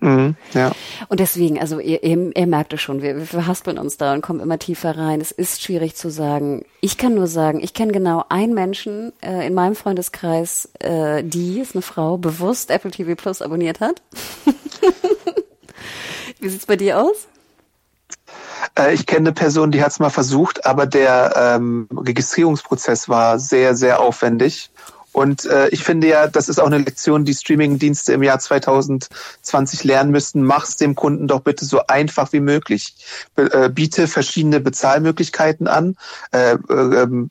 Mhm, 0.00 0.34
ja. 0.54 0.72
Und 1.08 1.20
deswegen, 1.20 1.60
also 1.60 1.78
ihr, 1.78 2.02
ihr, 2.02 2.34
ihr 2.34 2.46
merkt 2.46 2.72
es 2.72 2.80
schon, 2.80 3.02
wir, 3.02 3.16
wir 3.16 3.26
verhaspeln 3.26 3.78
uns 3.78 3.98
da 3.98 4.14
und 4.14 4.22
kommen 4.22 4.40
immer 4.40 4.58
tiefer 4.58 4.96
rein. 4.96 5.20
Es 5.20 5.30
ist 5.30 5.62
schwierig 5.62 5.94
zu 5.94 6.10
sagen. 6.10 6.64
Ich 6.80 6.96
kann 6.96 7.14
nur 7.14 7.26
sagen, 7.26 7.60
ich 7.60 7.74
kenne 7.74 7.92
genau 7.92 8.24
einen 8.30 8.54
Menschen 8.54 9.12
äh, 9.22 9.46
in 9.46 9.52
meinem 9.52 9.76
Freundeskreis, 9.76 10.70
äh, 10.78 11.22
die, 11.22 11.60
ist 11.60 11.74
eine 11.74 11.82
Frau, 11.82 12.16
bewusst 12.16 12.70
Apple 12.70 12.90
TV 12.90 13.14
Plus 13.14 13.42
abonniert 13.42 13.80
hat. 13.80 14.00
Wie 16.40 16.48
sieht's 16.48 16.66
bei 16.66 16.76
dir 16.76 16.98
aus? 16.98 17.28
Äh, 18.78 18.94
ich 18.94 19.04
kenne 19.04 19.28
eine 19.28 19.32
Person, 19.32 19.70
die 19.70 19.82
hat 19.82 19.92
es 19.92 19.98
mal 19.98 20.10
versucht, 20.10 20.64
aber 20.64 20.86
der 20.86 21.34
ähm, 21.36 21.88
Registrierungsprozess 21.94 23.08
war 23.10 23.38
sehr, 23.38 23.74
sehr 23.74 24.00
aufwendig 24.00 24.70
und 25.12 25.44
äh, 25.46 25.68
ich 25.68 25.82
finde 25.82 26.08
ja, 26.08 26.28
das 26.28 26.48
ist 26.48 26.60
auch 26.60 26.66
eine 26.66 26.78
Lektion, 26.78 27.24
die 27.24 27.34
Streaming-Dienste 27.34 28.12
im 28.12 28.22
Jahr 28.22 28.38
2020 28.38 29.82
lernen 29.84 30.12
müssten. 30.12 30.42
Mach's 30.42 30.76
dem 30.76 30.94
Kunden 30.94 31.26
doch 31.26 31.40
bitte 31.40 31.64
so 31.64 31.80
einfach 31.86 32.32
wie 32.32 32.40
möglich. 32.40 32.94
Be 33.34 33.52
äh, 33.52 33.68
biete 33.68 34.06
verschiedene 34.06 34.60
Bezahlmöglichkeiten 34.60 35.66
an. 35.66 35.96
Äh, 36.32 36.52
äh, 36.52 37.02
äh, 37.02 37.26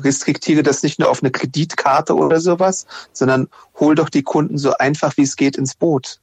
restriktiere 0.00 0.62
das 0.62 0.82
nicht 0.82 0.98
nur 0.98 1.10
auf 1.10 1.22
eine 1.22 1.30
Kreditkarte 1.30 2.14
oder 2.14 2.40
sowas, 2.40 2.86
sondern 3.12 3.48
hol 3.78 3.94
doch 3.94 4.08
die 4.08 4.22
Kunden 4.22 4.56
so 4.56 4.76
einfach 4.78 5.16
wie 5.16 5.22
es 5.22 5.36
geht 5.36 5.56
ins 5.56 5.74
Boot. 5.74 6.18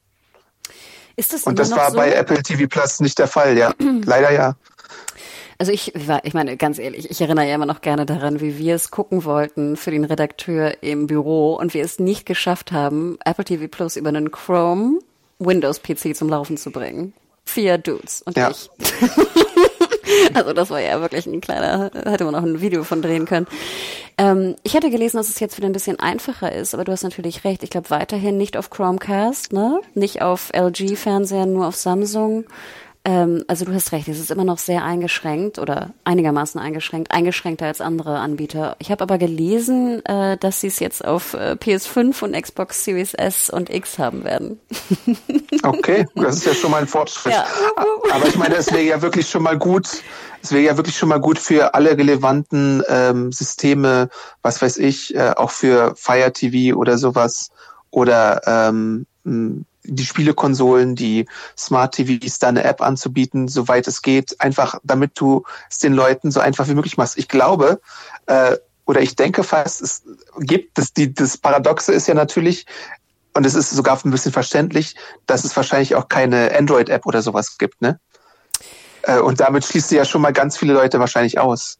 Ist 1.15 1.34
das 1.34 1.43
Und 1.43 1.60
das 1.60 1.71
war 1.71 1.91
so? 1.91 1.97
bei 1.97 2.13
Apple 2.13 2.41
TV 2.41 2.67
Plus 2.67 2.99
nicht 2.99 3.19
der 3.19 3.28
Fall, 3.28 3.58
ja. 3.58 3.73
Leider 4.06 4.32
ja. 4.32 4.56
Also 5.59 5.73
ich, 5.73 5.93
ich 5.93 6.33
meine, 6.33 6.55
ganz 6.55 6.79
ehrlich, 6.79 7.11
ich 7.11 7.19
erinnere 7.19 7.45
ja 7.45 7.55
immer 7.55 7.65
noch 7.65 7.81
gerne 7.81 8.05
daran, 8.05 8.39
wie 8.39 8.57
wir 8.57 8.75
es 8.75 8.91
gucken 8.91 9.25
wollten 9.25 9.75
für 9.75 9.91
den 9.91 10.05
Redakteur 10.05 10.81
im 10.81 11.05
Büro 11.05 11.55
und 11.55 11.73
wir 11.73 11.83
es 11.83 11.99
nicht 11.99 12.25
geschafft 12.25 12.71
haben, 12.71 13.19
Apple 13.25 13.43
TV 13.43 13.67
Plus 13.67 13.97
über 13.97 14.07
einen 14.07 14.31
Chrome 14.31 14.99
Windows 15.37 15.81
PC 15.81 16.15
zum 16.15 16.29
Laufen 16.29 16.55
zu 16.55 16.71
bringen. 16.71 17.13
Vier 17.43 17.77
Dudes 17.77 18.21
und 18.21 18.37
ja. 18.37 18.51
ich. 18.51 18.69
also 20.33 20.53
das 20.53 20.69
war 20.69 20.79
ja 20.79 21.01
wirklich 21.01 21.25
ein 21.25 21.41
kleiner, 21.41 21.91
hätte 22.05 22.23
man 22.23 22.35
auch 22.35 22.43
ein 22.43 22.61
Video 22.61 22.85
von 22.85 23.01
drehen 23.01 23.25
können. 23.25 23.47
Ähm, 24.17 24.55
ich 24.63 24.75
hatte 24.75 24.89
gelesen, 24.89 25.17
dass 25.17 25.27
es 25.27 25.41
jetzt 25.41 25.57
wieder 25.57 25.67
ein 25.67 25.73
bisschen 25.73 25.99
einfacher 25.99 26.53
ist, 26.53 26.73
aber 26.73 26.85
du 26.85 26.93
hast 26.93 27.03
natürlich 27.03 27.43
recht. 27.43 27.63
Ich 27.63 27.69
glaube 27.69 27.89
weiterhin 27.89 28.37
nicht 28.37 28.55
auf 28.55 28.69
Chromecast, 28.69 29.51
ne? 29.51 29.81
Nicht 29.93 30.21
auf 30.21 30.51
LG-Fernsehern, 30.53 31.51
nur 31.51 31.67
auf 31.67 31.75
Samsung. 31.75 32.45
Ähm, 33.05 33.45
also 33.47 33.63
du 33.63 33.73
hast 33.73 33.93
recht, 33.93 34.09
es 34.09 34.19
ist 34.19 34.29
immer 34.29 34.43
noch 34.43 34.57
sehr 34.57 34.83
eingeschränkt 34.83 35.57
oder 35.57 35.91
einigermaßen 36.03 36.59
eingeschränkt, 36.59 37.12
eingeschränkter 37.12 37.65
als 37.65 37.79
andere 37.79 38.19
Anbieter. 38.19 38.75
Ich 38.79 38.91
habe 38.91 39.03
aber 39.03 39.17
gelesen, 39.17 40.05
äh, 40.05 40.38
dass 40.38 40.59
sie 40.59 40.67
es 40.67 40.79
jetzt 40.79 41.05
auf 41.05 41.33
äh, 41.33 41.55
PS5 41.59 42.23
und 42.23 42.39
Xbox 42.39 42.83
Series 42.83 43.13
S 43.13 43.49
und 43.49 43.69
X 43.69 43.99
haben 43.99 44.23
werden. 44.23 44.59
Okay, 45.62 46.05
das 46.15 46.38
ist 46.38 46.45
ja 46.45 46.53
schon 46.53 46.71
mal 46.71 46.77
ein 46.77 46.88
Fortschritt. 46.88 47.33
Ja. 47.33 47.45
Aber 48.13 48.27
ich 48.27 48.38
meine, 48.38 48.55
es 48.55 48.71
wäre 48.71 48.81
ja 48.81 49.01
wirklich 49.01 49.29
schon 49.29 49.43
mal 49.43 49.57
gut, 49.57 49.89
es 50.41 50.53
wäre 50.53 50.63
ja 50.63 50.77
wirklich 50.77 50.97
schon 50.97 51.09
mal 51.09 51.19
gut 51.19 51.38
für 51.38 51.73
alle 51.73 51.97
relevanten 51.97 52.81
ähm, 52.88 53.33
Systeme, 53.33 54.09
was 54.41 54.62
weiß 54.62 54.77
ich, 54.77 55.13
äh, 55.15 55.33
auch 55.35 55.51
für 55.51 55.93
Fire 55.97 56.31
TV 56.31 56.77
oder 56.77 56.97
sowas 56.97 57.49
oder 57.91 58.41
ähm, 58.45 59.05
die 59.91 60.06
Spielekonsolen, 60.06 60.95
die 60.95 61.28
Smart 61.58 61.95
TVs, 61.95 62.39
da 62.39 62.49
eine 62.49 62.63
App 62.63 62.82
anzubieten, 62.82 63.47
soweit 63.47 63.88
es 63.88 64.02
geht, 64.02 64.39
einfach 64.39 64.80
damit 64.84 65.19
du 65.19 65.43
es 65.69 65.80
den 65.80 65.93
Leuten 65.93 66.32
so 66.32 66.39
einfach 66.39 66.67
wie 66.67 66.75
möglich 66.75 66.97
machst. 66.97 67.17
Ich 67.17 67.28
glaube, 67.28 67.82
äh, 68.28 68.56
oder 68.86 69.02
ich 69.02 69.15
denke 69.15 69.43
fast, 69.43 69.82
es 69.82 70.04
gibt, 70.39 70.78
das, 70.78 70.93
die, 70.93 71.13
das 71.13 71.38
Paradoxe 71.38 71.91
ist 71.91 72.08
ja 72.08 72.13
natürlich, 72.13 72.65
und 73.34 73.45
es 73.45 73.56
ist 73.56 73.69
sogar 73.69 73.99
ein 74.04 74.12
bisschen 74.12 74.32
verständlich, 74.32 74.95
dass 75.28 75.43
es 75.43 75.56
wahrscheinlich 75.56 75.95
auch 75.95 76.10
keine 76.10 76.56
Android-App 76.58 77.06
oder 77.06 77.21
sowas 77.21 77.58
gibt, 77.58 77.82
ne? 77.82 77.99
Äh, 79.04 79.19
und 79.19 79.39
damit 79.39 79.65
schließt 79.65 79.91
du 79.91 79.95
ja 79.95 80.06
schon 80.06 80.21
mal 80.21 80.34
ganz 80.34 80.58
viele 80.58 80.73
Leute 80.73 80.99
wahrscheinlich 80.99 81.39
aus. 81.39 81.78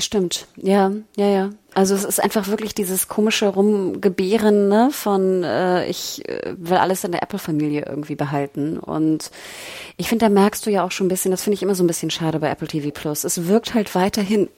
Stimmt, 0.00 0.46
ja, 0.56 0.92
ja, 1.16 1.26
ja. 1.26 1.50
Also 1.74 1.94
es 1.94 2.04
ist 2.04 2.22
einfach 2.22 2.48
wirklich 2.48 2.74
dieses 2.74 3.06
komische 3.06 3.48
Rumgebären 3.48 4.68
ne, 4.68 4.88
von 4.90 5.44
äh, 5.44 5.86
ich 5.86 6.28
äh, 6.28 6.54
will 6.56 6.78
alles 6.78 7.04
in 7.04 7.12
der 7.12 7.22
Apple-Familie 7.22 7.84
irgendwie 7.86 8.16
behalten. 8.16 8.78
Und 8.78 9.30
ich 9.96 10.08
finde, 10.08 10.26
da 10.26 10.30
merkst 10.30 10.66
du 10.66 10.70
ja 10.70 10.84
auch 10.84 10.90
schon 10.90 11.06
ein 11.06 11.10
bisschen, 11.10 11.30
das 11.30 11.42
finde 11.42 11.54
ich 11.54 11.62
immer 11.62 11.74
so 11.74 11.84
ein 11.84 11.86
bisschen 11.86 12.10
schade 12.10 12.40
bei 12.40 12.50
Apple 12.50 12.66
TV 12.66 12.90
Plus. 12.90 13.24
Es 13.24 13.46
wirkt 13.46 13.74
halt 13.74 13.94
weiterhin 13.94 14.48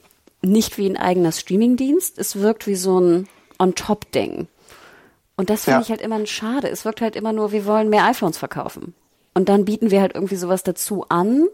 nicht 0.41 0.77
wie 0.77 0.89
ein 0.89 0.97
eigener 0.97 1.31
Streamingdienst, 1.31 2.17
es 2.17 2.37
wirkt 2.37 2.65
wie 2.65 2.75
so 2.75 2.99
ein 2.99 3.27
On-Top-Ding. 3.59 4.47
Und 5.35 5.49
das 5.49 5.65
finde 5.65 5.79
ja. 5.79 5.81
ich 5.81 5.89
halt 5.89 6.01
immer 6.01 6.15
ein 6.15 6.27
Schade. 6.27 6.69
Es 6.69 6.85
wirkt 6.85 7.01
halt 7.01 7.15
immer 7.15 7.33
nur, 7.33 7.51
wir 7.51 7.65
wollen 7.65 7.89
mehr 7.89 8.05
iPhones 8.05 8.37
verkaufen. 8.37 8.93
Und 9.33 9.49
dann 9.49 9.65
bieten 9.65 9.91
wir 9.91 10.01
halt 10.01 10.15
irgendwie 10.15 10.35
sowas 10.35 10.63
dazu 10.63 11.05
an 11.09 11.47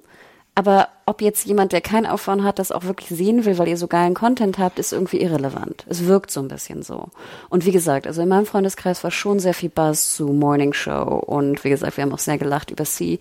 aber 0.60 0.90
ob 1.06 1.22
jetzt 1.22 1.46
jemand, 1.46 1.72
der 1.72 1.80
kein 1.80 2.06
iPhone 2.06 2.44
hat, 2.44 2.60
das 2.60 2.74
auch 2.74 2.84
wirklich 2.84 3.08
sehen 3.08 3.46
will, 3.46 3.58
weil 3.58 3.70
ihr 3.70 3.78
so 3.78 3.88
geilen 3.88 4.14
Content 4.14 4.58
habt, 4.58 4.78
ist 4.78 4.92
irgendwie 4.92 5.22
irrelevant. 5.22 5.86
Es 5.88 6.06
wirkt 6.06 6.32
so 6.32 6.42
ein 6.42 6.50
bisschen 6.50 6.84
so. 6.84 7.08
Und 7.48 7.66
wie 7.66 7.72
gesagt, 7.72 8.06
also 8.06 8.22
in 8.22 8.28
meinem 8.28 8.46
Freundeskreis 8.46 9.02
war 9.06 9.10
schon 9.10 9.40
sehr 9.40 9.54
viel 9.54 9.70
Buzz 9.70 10.14
zu 10.16 10.28
Morning 10.28 10.74
Show 10.74 11.24
und 11.26 11.64
wie 11.64 11.70
gesagt, 11.70 11.96
wir 11.96 12.02
haben 12.02 12.12
auch 12.12 12.20
sehr 12.20 12.38
gelacht 12.38 12.72
über 12.72 12.84
Sie. 12.84 13.20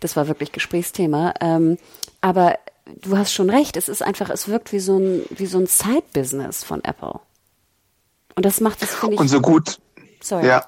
Das 0.00 0.16
war 0.16 0.26
wirklich 0.26 0.50
Gesprächsthema. 0.50 1.32
Ähm, 1.40 1.78
aber 2.22 2.58
du 3.02 3.16
hast 3.16 3.32
schon 3.32 3.50
recht, 3.50 3.76
es 3.76 3.88
ist 3.88 4.02
einfach, 4.02 4.28
es 4.28 4.48
wirkt 4.48 4.72
wie 4.72 4.80
so 4.80 4.98
ein, 4.98 5.22
wie 5.30 5.46
so 5.46 5.58
ein 5.58 5.68
Side-Business 5.68 6.64
von 6.64 6.82
Apple. 6.82 7.20
Und 8.34 8.44
das 8.44 8.60
macht 8.60 8.82
es, 8.82 8.96
finde 8.96 9.14
ich. 9.14 9.20
Und 9.20 9.28
so 9.28 9.40
gut. 9.40 9.78
Sorry. 10.20 10.44
Ja. 10.44 10.66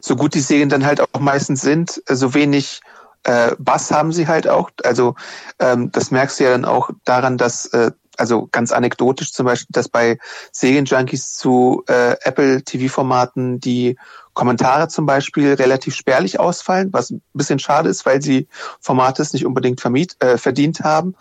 So 0.00 0.16
gut 0.16 0.32
die 0.32 0.40
Serien 0.40 0.70
dann 0.70 0.86
halt 0.86 1.02
auch 1.02 1.20
meistens 1.20 1.60
sind, 1.60 2.02
so 2.08 2.32
wenig 2.32 2.80
äh, 3.28 3.54
Bass 3.58 3.90
haben 3.90 4.12
sie 4.12 4.26
halt 4.26 4.48
auch. 4.48 4.70
Also 4.84 5.14
ähm, 5.58 5.92
das 5.92 6.10
merkst 6.10 6.40
du 6.40 6.44
ja 6.44 6.50
dann 6.50 6.64
auch 6.64 6.90
daran, 7.04 7.36
dass 7.36 7.66
äh, 7.66 7.90
also 8.16 8.48
ganz 8.50 8.72
anekdotisch 8.72 9.32
zum 9.32 9.46
Beispiel, 9.46 9.68
dass 9.70 9.88
bei 9.88 10.18
Serienjunkies 10.50 11.34
zu 11.34 11.84
äh, 11.86 12.16
Apple 12.22 12.62
TV-Formaten 12.62 13.60
die 13.60 13.96
Kommentare 14.32 14.88
zum 14.88 15.06
Beispiel 15.06 15.54
relativ 15.54 15.94
spärlich 15.94 16.40
ausfallen, 16.40 16.92
was 16.92 17.10
ein 17.10 17.22
bisschen 17.34 17.58
schade 17.58 17.90
ist, 17.90 18.06
weil 18.06 18.22
sie 18.22 18.48
Formate 18.80 19.22
nicht 19.32 19.46
unbedingt 19.46 19.80
vermiet, 19.80 20.16
äh, 20.20 20.38
verdient 20.38 20.80
haben. 20.80 21.14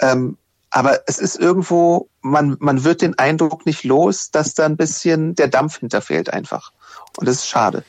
Ähm, 0.00 0.36
aber 0.70 1.00
es 1.06 1.18
ist 1.18 1.36
irgendwo, 1.36 2.08
man, 2.20 2.56
man 2.60 2.84
wird 2.84 3.00
den 3.00 3.18
Eindruck 3.18 3.64
nicht 3.64 3.84
los, 3.84 4.30
dass 4.30 4.54
da 4.54 4.66
ein 4.66 4.76
bisschen 4.76 5.34
der 5.34 5.48
Dampf 5.48 5.78
hinterfällt 5.78 6.30
einfach. 6.32 6.72
Und 7.16 7.26
das 7.26 7.36
ist 7.36 7.48
schade. 7.48 7.84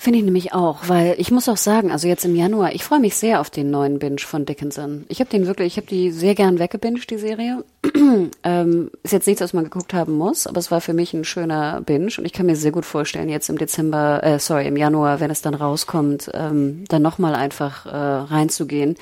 Finde 0.00 0.18
ich 0.18 0.24
nämlich 0.24 0.54
auch, 0.54 0.88
weil 0.88 1.14
ich 1.18 1.30
muss 1.30 1.46
auch 1.46 1.58
sagen, 1.58 1.92
also 1.92 2.08
jetzt 2.08 2.24
im 2.24 2.34
Januar, 2.34 2.72
ich 2.72 2.84
freue 2.84 3.00
mich 3.00 3.16
sehr 3.16 3.38
auf 3.38 3.50
den 3.50 3.70
neuen 3.70 3.98
Binge 3.98 4.20
von 4.20 4.46
Dickinson. 4.46 5.04
Ich 5.10 5.20
habe 5.20 5.28
den 5.28 5.46
wirklich, 5.46 5.74
ich 5.74 5.76
habe 5.76 5.88
die 5.88 6.10
sehr 6.10 6.34
gern 6.34 6.58
weggebinged, 6.58 7.10
die 7.10 7.18
Serie. 7.18 7.64
ähm, 8.42 8.90
ist 9.02 9.12
jetzt 9.12 9.26
nichts, 9.26 9.42
was 9.42 9.52
man 9.52 9.64
geguckt 9.64 9.92
haben 9.92 10.16
muss, 10.16 10.46
aber 10.46 10.58
es 10.58 10.70
war 10.70 10.80
für 10.80 10.94
mich 10.94 11.12
ein 11.12 11.24
schöner 11.24 11.82
Binge 11.82 12.12
und 12.16 12.24
ich 12.24 12.32
kann 12.32 12.46
mir 12.46 12.56
sehr 12.56 12.72
gut 12.72 12.86
vorstellen, 12.86 13.28
jetzt 13.28 13.50
im 13.50 13.58
Dezember, 13.58 14.24
äh, 14.24 14.38
sorry, 14.38 14.66
im 14.66 14.78
Januar, 14.78 15.20
wenn 15.20 15.30
es 15.30 15.42
dann 15.42 15.52
rauskommt, 15.52 16.30
ähm, 16.32 16.84
dann 16.88 17.02
nochmal 17.02 17.34
einfach 17.34 17.84
äh, 17.84 17.90
reinzugehen. 17.90 18.96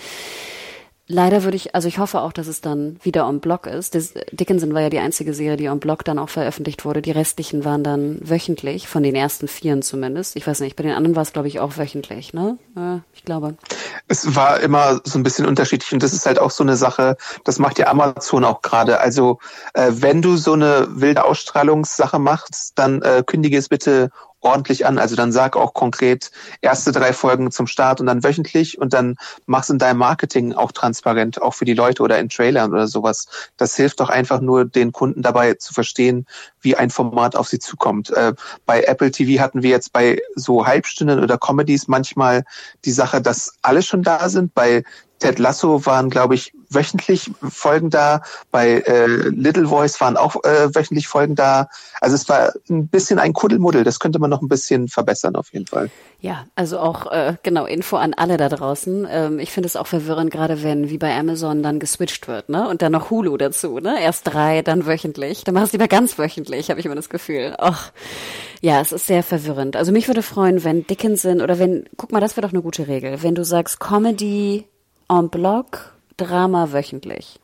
Leider 1.11 1.43
würde 1.43 1.57
ich, 1.57 1.75
also 1.75 1.89
ich 1.89 1.99
hoffe 1.99 2.21
auch, 2.21 2.35
dass 2.35 2.49
es 2.49 2.61
dann 2.61 2.99
wieder 3.03 3.27
on 3.27 3.41
Block 3.41 3.67
ist. 3.67 3.95
Das, 3.95 4.13
Dickinson 4.31 4.75
war 4.75 4.83
ja 4.83 4.91
die 4.91 4.99
einzige 4.99 5.33
Serie, 5.33 5.57
die 5.57 5.71
on 5.71 5.81
Block 5.81 6.05
dann 6.05 6.19
auch 6.19 6.29
veröffentlicht 6.29 6.85
wurde. 6.85 7.01
Die 7.01 7.13
restlichen 7.13 7.65
waren 7.65 7.83
dann 7.83 8.19
wöchentlich, 8.21 8.89
von 8.89 9.03
den 9.03 9.15
ersten 9.15 9.49
vieren 9.49 9.81
zumindest. 9.81 10.37
Ich 10.37 10.47
weiß 10.47 10.61
nicht, 10.61 10.77
bei 10.77 10.83
den 10.83 10.93
anderen 10.93 11.17
war 11.17 11.23
es, 11.23 11.33
glaube 11.33 11.49
ich, 11.49 11.61
auch 11.61 11.79
wöchentlich, 11.79 12.35
ne? 12.35 12.59
Ja, 12.77 13.01
ich 13.15 13.25
glaube. 13.25 13.57
Es 14.07 14.37
war 14.37 14.61
immer 14.61 15.01
so 15.03 15.19
ein 15.19 15.23
bisschen 15.23 15.47
unterschiedlich 15.47 15.95
und 15.95 16.03
das 16.03 16.13
ist 16.13 16.27
halt 16.27 16.39
auch 16.39 16.51
so 16.51 16.63
eine 16.63 16.77
Sache, 16.77 17.17
das 17.45 17.59
macht 17.59 17.79
ja 17.79 17.87
Amazon 17.87 18.45
auch 18.45 18.61
gerade. 18.61 19.01
Also 19.01 19.39
äh, 19.73 19.91
wenn 19.91 20.21
du 20.21 20.37
so 20.37 20.53
eine 20.53 20.89
wilde 20.91 21.25
Ausstrahlungssache 21.25 22.19
machst, 22.19 22.73
dann 22.75 23.01
äh, 23.01 23.23
kündige 23.25 23.57
es 23.57 23.71
bitte 23.71 24.11
ordentlich 24.41 24.87
an. 24.87 24.99
Also 24.99 25.17
dann 25.17 25.33
sag 25.33 25.57
auch 25.57 25.75
konkret 25.75 26.31
erste 26.61 26.93
drei 26.93 27.13
Folgen 27.13 27.51
zum 27.51 27.67
Start 27.67 28.01
und 28.01 28.07
dann 28.07 28.23
wöchentlich 28.23 28.79
und 28.79 28.93
dann 28.93 29.17
mach's 29.47 29.71
in 29.71 29.79
deinem 29.79 29.99
Marketing 29.99 30.53
auch 30.53 30.73
transparent, 30.73 31.43
auch 31.43 31.55
für 31.55 31.65
die 31.65 31.75
Leute 31.75 32.03
oder 32.03 32.19
in 32.19 32.29
Trailern 32.29 32.73
oder 32.73 32.87
sowas. 32.87 33.27
Das 33.57 33.75
hilft 33.75 34.01
doch 34.01 34.09
einfach 34.09 34.41
nur 34.41 34.65
den 34.65 34.93
Kunden 34.93 35.23
dabei 35.23 35.55
zu 35.55 35.75
verstehen, 35.75 36.27
wie 36.61 36.77
ein 36.77 36.91
Format 36.91 37.37
auf 37.37 37.49
sie 37.49 37.59
zukommt. 37.59 38.11
Äh, 38.11 38.35
bei 38.67 38.83
Apple 38.83 39.11
TV 39.11 39.43
hatten 39.43 39.63
wir 39.63 39.71
jetzt 39.71 39.93
bei 39.93 40.21
so 40.35 40.67
Halbstunden 40.67 41.23
oder 41.23 41.39
Comedies 41.39 41.89
manchmal 41.89 42.45
die 42.85 42.93
Sache, 42.93 43.21
dass 43.21 43.55
alle 43.63 43.83
schon 43.83 44.03
da 44.03 44.29
sind. 44.29 44.55
Bei 44.55 44.85
Ted 45.19 45.39
Lasso 45.39 45.85
waren, 45.87 46.11
glaube 46.11 46.35
ich, 46.35 46.53
wöchentlich 46.71 47.31
Folgen 47.43 47.91
da. 47.91 48.23
Bei 48.51 48.81
äh, 48.81 49.07
Little 49.07 49.69
Voice 49.69 50.01
waren 50.01 50.17
auch 50.17 50.37
äh, 50.45 50.75
wöchentlich 50.75 51.09
Folgen 51.09 51.35
da. 51.35 51.69
Also 52.01 52.15
es 52.15 52.29
war 52.29 52.53
ein 52.69 52.89
bisschen 52.89 53.19
ein 53.19 53.33
Kuddelmuddel. 53.33 53.85
Das 53.85 53.99
könnte 53.99 54.19
man 54.19 54.31
noch 54.31 54.43
ein 54.43 54.49
bisschen 54.49 54.89
verbessern 54.89 55.37
auf 55.37 55.53
jeden 55.53 55.67
Fall. 55.67 55.91
Ja, 56.21 56.47
also 56.57 56.79
auch 56.81 57.11
äh, 57.13 57.37
genau 57.43 57.65
Info 57.67 57.97
an 57.97 58.13
alle 58.13 58.37
da 58.37 58.49
draußen. 58.49 59.07
Ähm, 59.11 59.39
ich 59.39 59.53
finde 59.53 59.69
es 59.69 59.77
auch 59.77 59.87
verwirrend, 59.87 60.31
gerade 60.31 60.63
wenn 60.63 60.91
wie 60.91 60.99
bei 60.99 61.17
Amazon 61.17 61.63
dann 61.63 61.79
geswitcht 61.79 62.27
wird, 62.27 62.49
ne? 62.49 62.69
Und 62.69 62.83
dann 62.83 62.93
noch 62.93 63.11
Hulu 63.11 63.37
dazu, 63.37 63.79
ne? 63.79 64.03
Erst 64.03 64.27
drei, 64.27 64.63
dann 64.63 64.87
wöchentlich. 64.87 65.45
Dann 65.45 65.55
machst 65.55 65.73
du 65.73 65.77
lieber 65.77 65.89
ganz 65.89 66.19
wöchentlich, 66.19 66.71
habe 66.71 66.81
ich 66.81 66.87
immer 66.87 66.97
das 66.97 67.09
Gefühl. 67.09 67.55
Ach, 67.59 67.93
ja, 68.61 68.81
es 68.81 68.91
ist 68.91 69.07
sehr 69.07 69.23
verwirrend. 69.23 69.77
Also 69.77 69.93
mich 69.93 70.09
würde 70.09 70.23
freuen, 70.23 70.65
wenn 70.65 70.87
Dickinson 70.87 71.41
oder 71.41 71.59
wenn, 71.59 71.85
guck 71.97 72.11
mal, 72.11 72.21
das 72.21 72.37
wäre 72.37 72.47
doch 72.47 72.53
eine 72.53 72.63
gute 72.63 72.89
Regel. 72.89 73.23
Wenn 73.23 73.37
du 73.37 73.45
sagst 73.45 73.79
Comedy 73.79 74.67
en 75.09 75.29
bloc, 75.29 75.95
Drama 76.17 76.73
wöchentlich. 76.73 77.41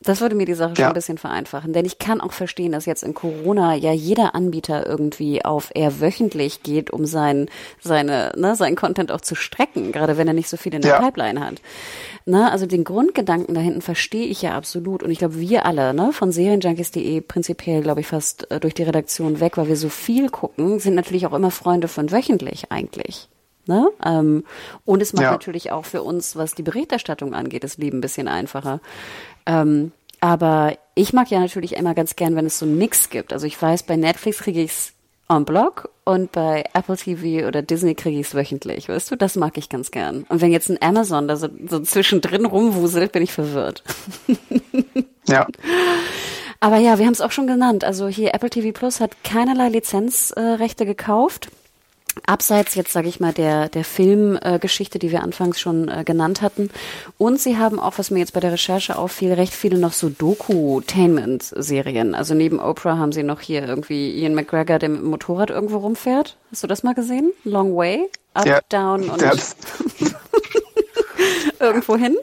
Das 0.00 0.20
würde 0.20 0.36
mir 0.36 0.46
die 0.46 0.54
Sache 0.54 0.70
ja. 0.70 0.76
schon 0.76 0.86
ein 0.86 0.94
bisschen 0.94 1.18
vereinfachen, 1.18 1.72
denn 1.72 1.84
ich 1.84 1.98
kann 1.98 2.20
auch 2.20 2.32
verstehen, 2.32 2.70
dass 2.70 2.86
jetzt 2.86 3.02
in 3.02 3.14
Corona 3.14 3.74
ja 3.74 3.92
jeder 3.92 4.36
Anbieter 4.36 4.86
irgendwie 4.86 5.44
auf 5.44 5.72
eher 5.74 6.00
wöchentlich 6.00 6.62
geht, 6.62 6.92
um 6.92 7.04
sein, 7.04 7.48
seine, 7.80 8.32
ne, 8.36 8.54
seinen 8.54 8.76
Content 8.76 9.10
auch 9.10 9.20
zu 9.20 9.34
strecken, 9.34 9.90
gerade 9.90 10.16
wenn 10.16 10.28
er 10.28 10.34
nicht 10.34 10.48
so 10.48 10.56
viel 10.56 10.72
in 10.72 10.82
der 10.82 10.92
ja. 10.92 11.00
Pipeline 11.00 11.40
hat. 11.40 11.60
Ne, 12.26 12.50
also 12.50 12.66
den 12.66 12.84
Grundgedanken 12.84 13.56
da 13.56 13.60
hinten 13.60 13.82
verstehe 13.82 14.26
ich 14.26 14.40
ja 14.40 14.52
absolut 14.52 15.02
und 15.02 15.10
ich 15.10 15.18
glaube, 15.18 15.40
wir 15.40 15.66
alle, 15.66 15.92
ne, 15.92 16.12
von 16.12 16.30
Serienjunkies.de 16.30 17.20
prinzipiell, 17.22 17.82
glaube 17.82 18.00
ich, 18.00 18.06
fast 18.06 18.48
äh, 18.52 18.60
durch 18.60 18.74
die 18.74 18.84
Redaktion 18.84 19.40
weg, 19.40 19.56
weil 19.56 19.66
wir 19.66 19.76
so 19.76 19.88
viel 19.88 20.28
gucken, 20.28 20.78
sind 20.78 20.94
natürlich 20.94 21.26
auch 21.26 21.34
immer 21.34 21.50
Freunde 21.50 21.88
von 21.88 22.12
wöchentlich 22.12 22.70
eigentlich. 22.70 23.28
Ne? 23.68 23.90
Ähm, 24.02 24.44
und 24.86 25.02
es 25.02 25.12
macht 25.12 25.24
ja. 25.24 25.30
natürlich 25.30 25.70
auch 25.72 25.84
für 25.84 26.02
uns, 26.02 26.36
was 26.36 26.54
die 26.54 26.62
Berichterstattung 26.62 27.34
angeht, 27.34 27.64
das 27.64 27.76
Leben 27.76 27.98
ein 27.98 28.00
bisschen 28.00 28.26
einfacher. 28.26 28.80
Ähm, 29.44 29.92
aber 30.20 30.78
ich 30.94 31.12
mag 31.12 31.30
ja 31.30 31.38
natürlich 31.38 31.76
immer 31.76 31.94
ganz 31.94 32.16
gern, 32.16 32.34
wenn 32.34 32.46
es 32.46 32.58
so 32.58 32.64
einen 32.64 32.78
Mix 32.78 33.10
gibt. 33.10 33.32
Also 33.32 33.46
ich 33.46 33.60
weiß, 33.60 33.82
bei 33.82 33.96
Netflix 33.96 34.38
kriege 34.38 34.62
ich 34.62 34.70
es 34.70 34.92
en 35.28 35.44
bloc 35.44 35.90
und 36.04 36.32
bei 36.32 36.64
Apple 36.72 36.96
TV 36.96 37.46
oder 37.46 37.60
Disney 37.60 37.94
kriege 37.94 38.18
ich 38.18 38.28
es 38.28 38.34
wöchentlich. 38.34 38.88
Weißt 38.88 39.10
du, 39.10 39.16
das 39.16 39.36
mag 39.36 39.58
ich 39.58 39.68
ganz 39.68 39.90
gern. 39.90 40.24
Und 40.30 40.40
wenn 40.40 40.50
jetzt 40.50 40.70
ein 40.70 40.80
Amazon 40.80 41.28
da 41.28 41.36
so, 41.36 41.48
so 41.68 41.80
zwischendrin 41.80 42.46
rumwuselt, 42.46 43.12
bin 43.12 43.22
ich 43.22 43.32
verwirrt. 43.32 43.84
ja. 45.28 45.46
Aber 46.60 46.78
ja, 46.78 46.98
wir 46.98 47.04
haben 47.04 47.12
es 47.12 47.20
auch 47.20 47.32
schon 47.32 47.46
genannt. 47.46 47.84
Also 47.84 48.08
hier 48.08 48.34
Apple 48.34 48.48
TV 48.48 48.72
Plus 48.72 49.00
hat 49.00 49.22
keinerlei 49.24 49.68
Lizenzrechte 49.68 50.84
äh, 50.84 50.86
gekauft. 50.86 51.50
Abseits 52.26 52.74
jetzt 52.74 52.92
sage 52.92 53.08
ich 53.08 53.20
mal 53.20 53.32
der 53.32 53.68
der 53.68 53.84
Filmgeschichte, 53.84 54.98
äh, 54.98 55.00
die 55.00 55.10
wir 55.10 55.22
anfangs 55.22 55.60
schon 55.60 55.88
äh, 55.88 56.04
genannt 56.04 56.42
hatten, 56.42 56.70
und 57.16 57.40
sie 57.40 57.56
haben 57.56 57.80
auch, 57.80 57.98
was 57.98 58.10
mir 58.10 58.18
jetzt 58.18 58.32
bei 58.32 58.40
der 58.40 58.52
Recherche 58.52 58.96
auffiel, 58.96 59.32
recht 59.32 59.52
viele 59.52 59.78
noch 59.78 59.92
so 59.92 60.08
Doku-Tainment-Serien. 60.08 62.14
Also 62.14 62.34
neben 62.34 62.60
Oprah 62.60 62.98
haben 62.98 63.12
sie 63.12 63.22
noch 63.22 63.40
hier 63.40 63.66
irgendwie 63.66 64.10
Ian 64.18 64.34
McGregor, 64.34 64.78
der 64.78 64.88
mit 64.88 65.00
dem 65.00 65.10
Motorrad 65.10 65.50
irgendwo 65.50 65.78
rumfährt. 65.78 66.36
Hast 66.50 66.62
du 66.62 66.66
das 66.66 66.82
mal 66.82 66.94
gesehen? 66.94 67.32
Long 67.44 67.76
Way, 67.76 68.08
Up, 68.34 68.46
ja, 68.46 68.60
Down 68.68 69.08
und 69.08 69.22
irgendwo 71.60 71.96
hin. 71.96 72.16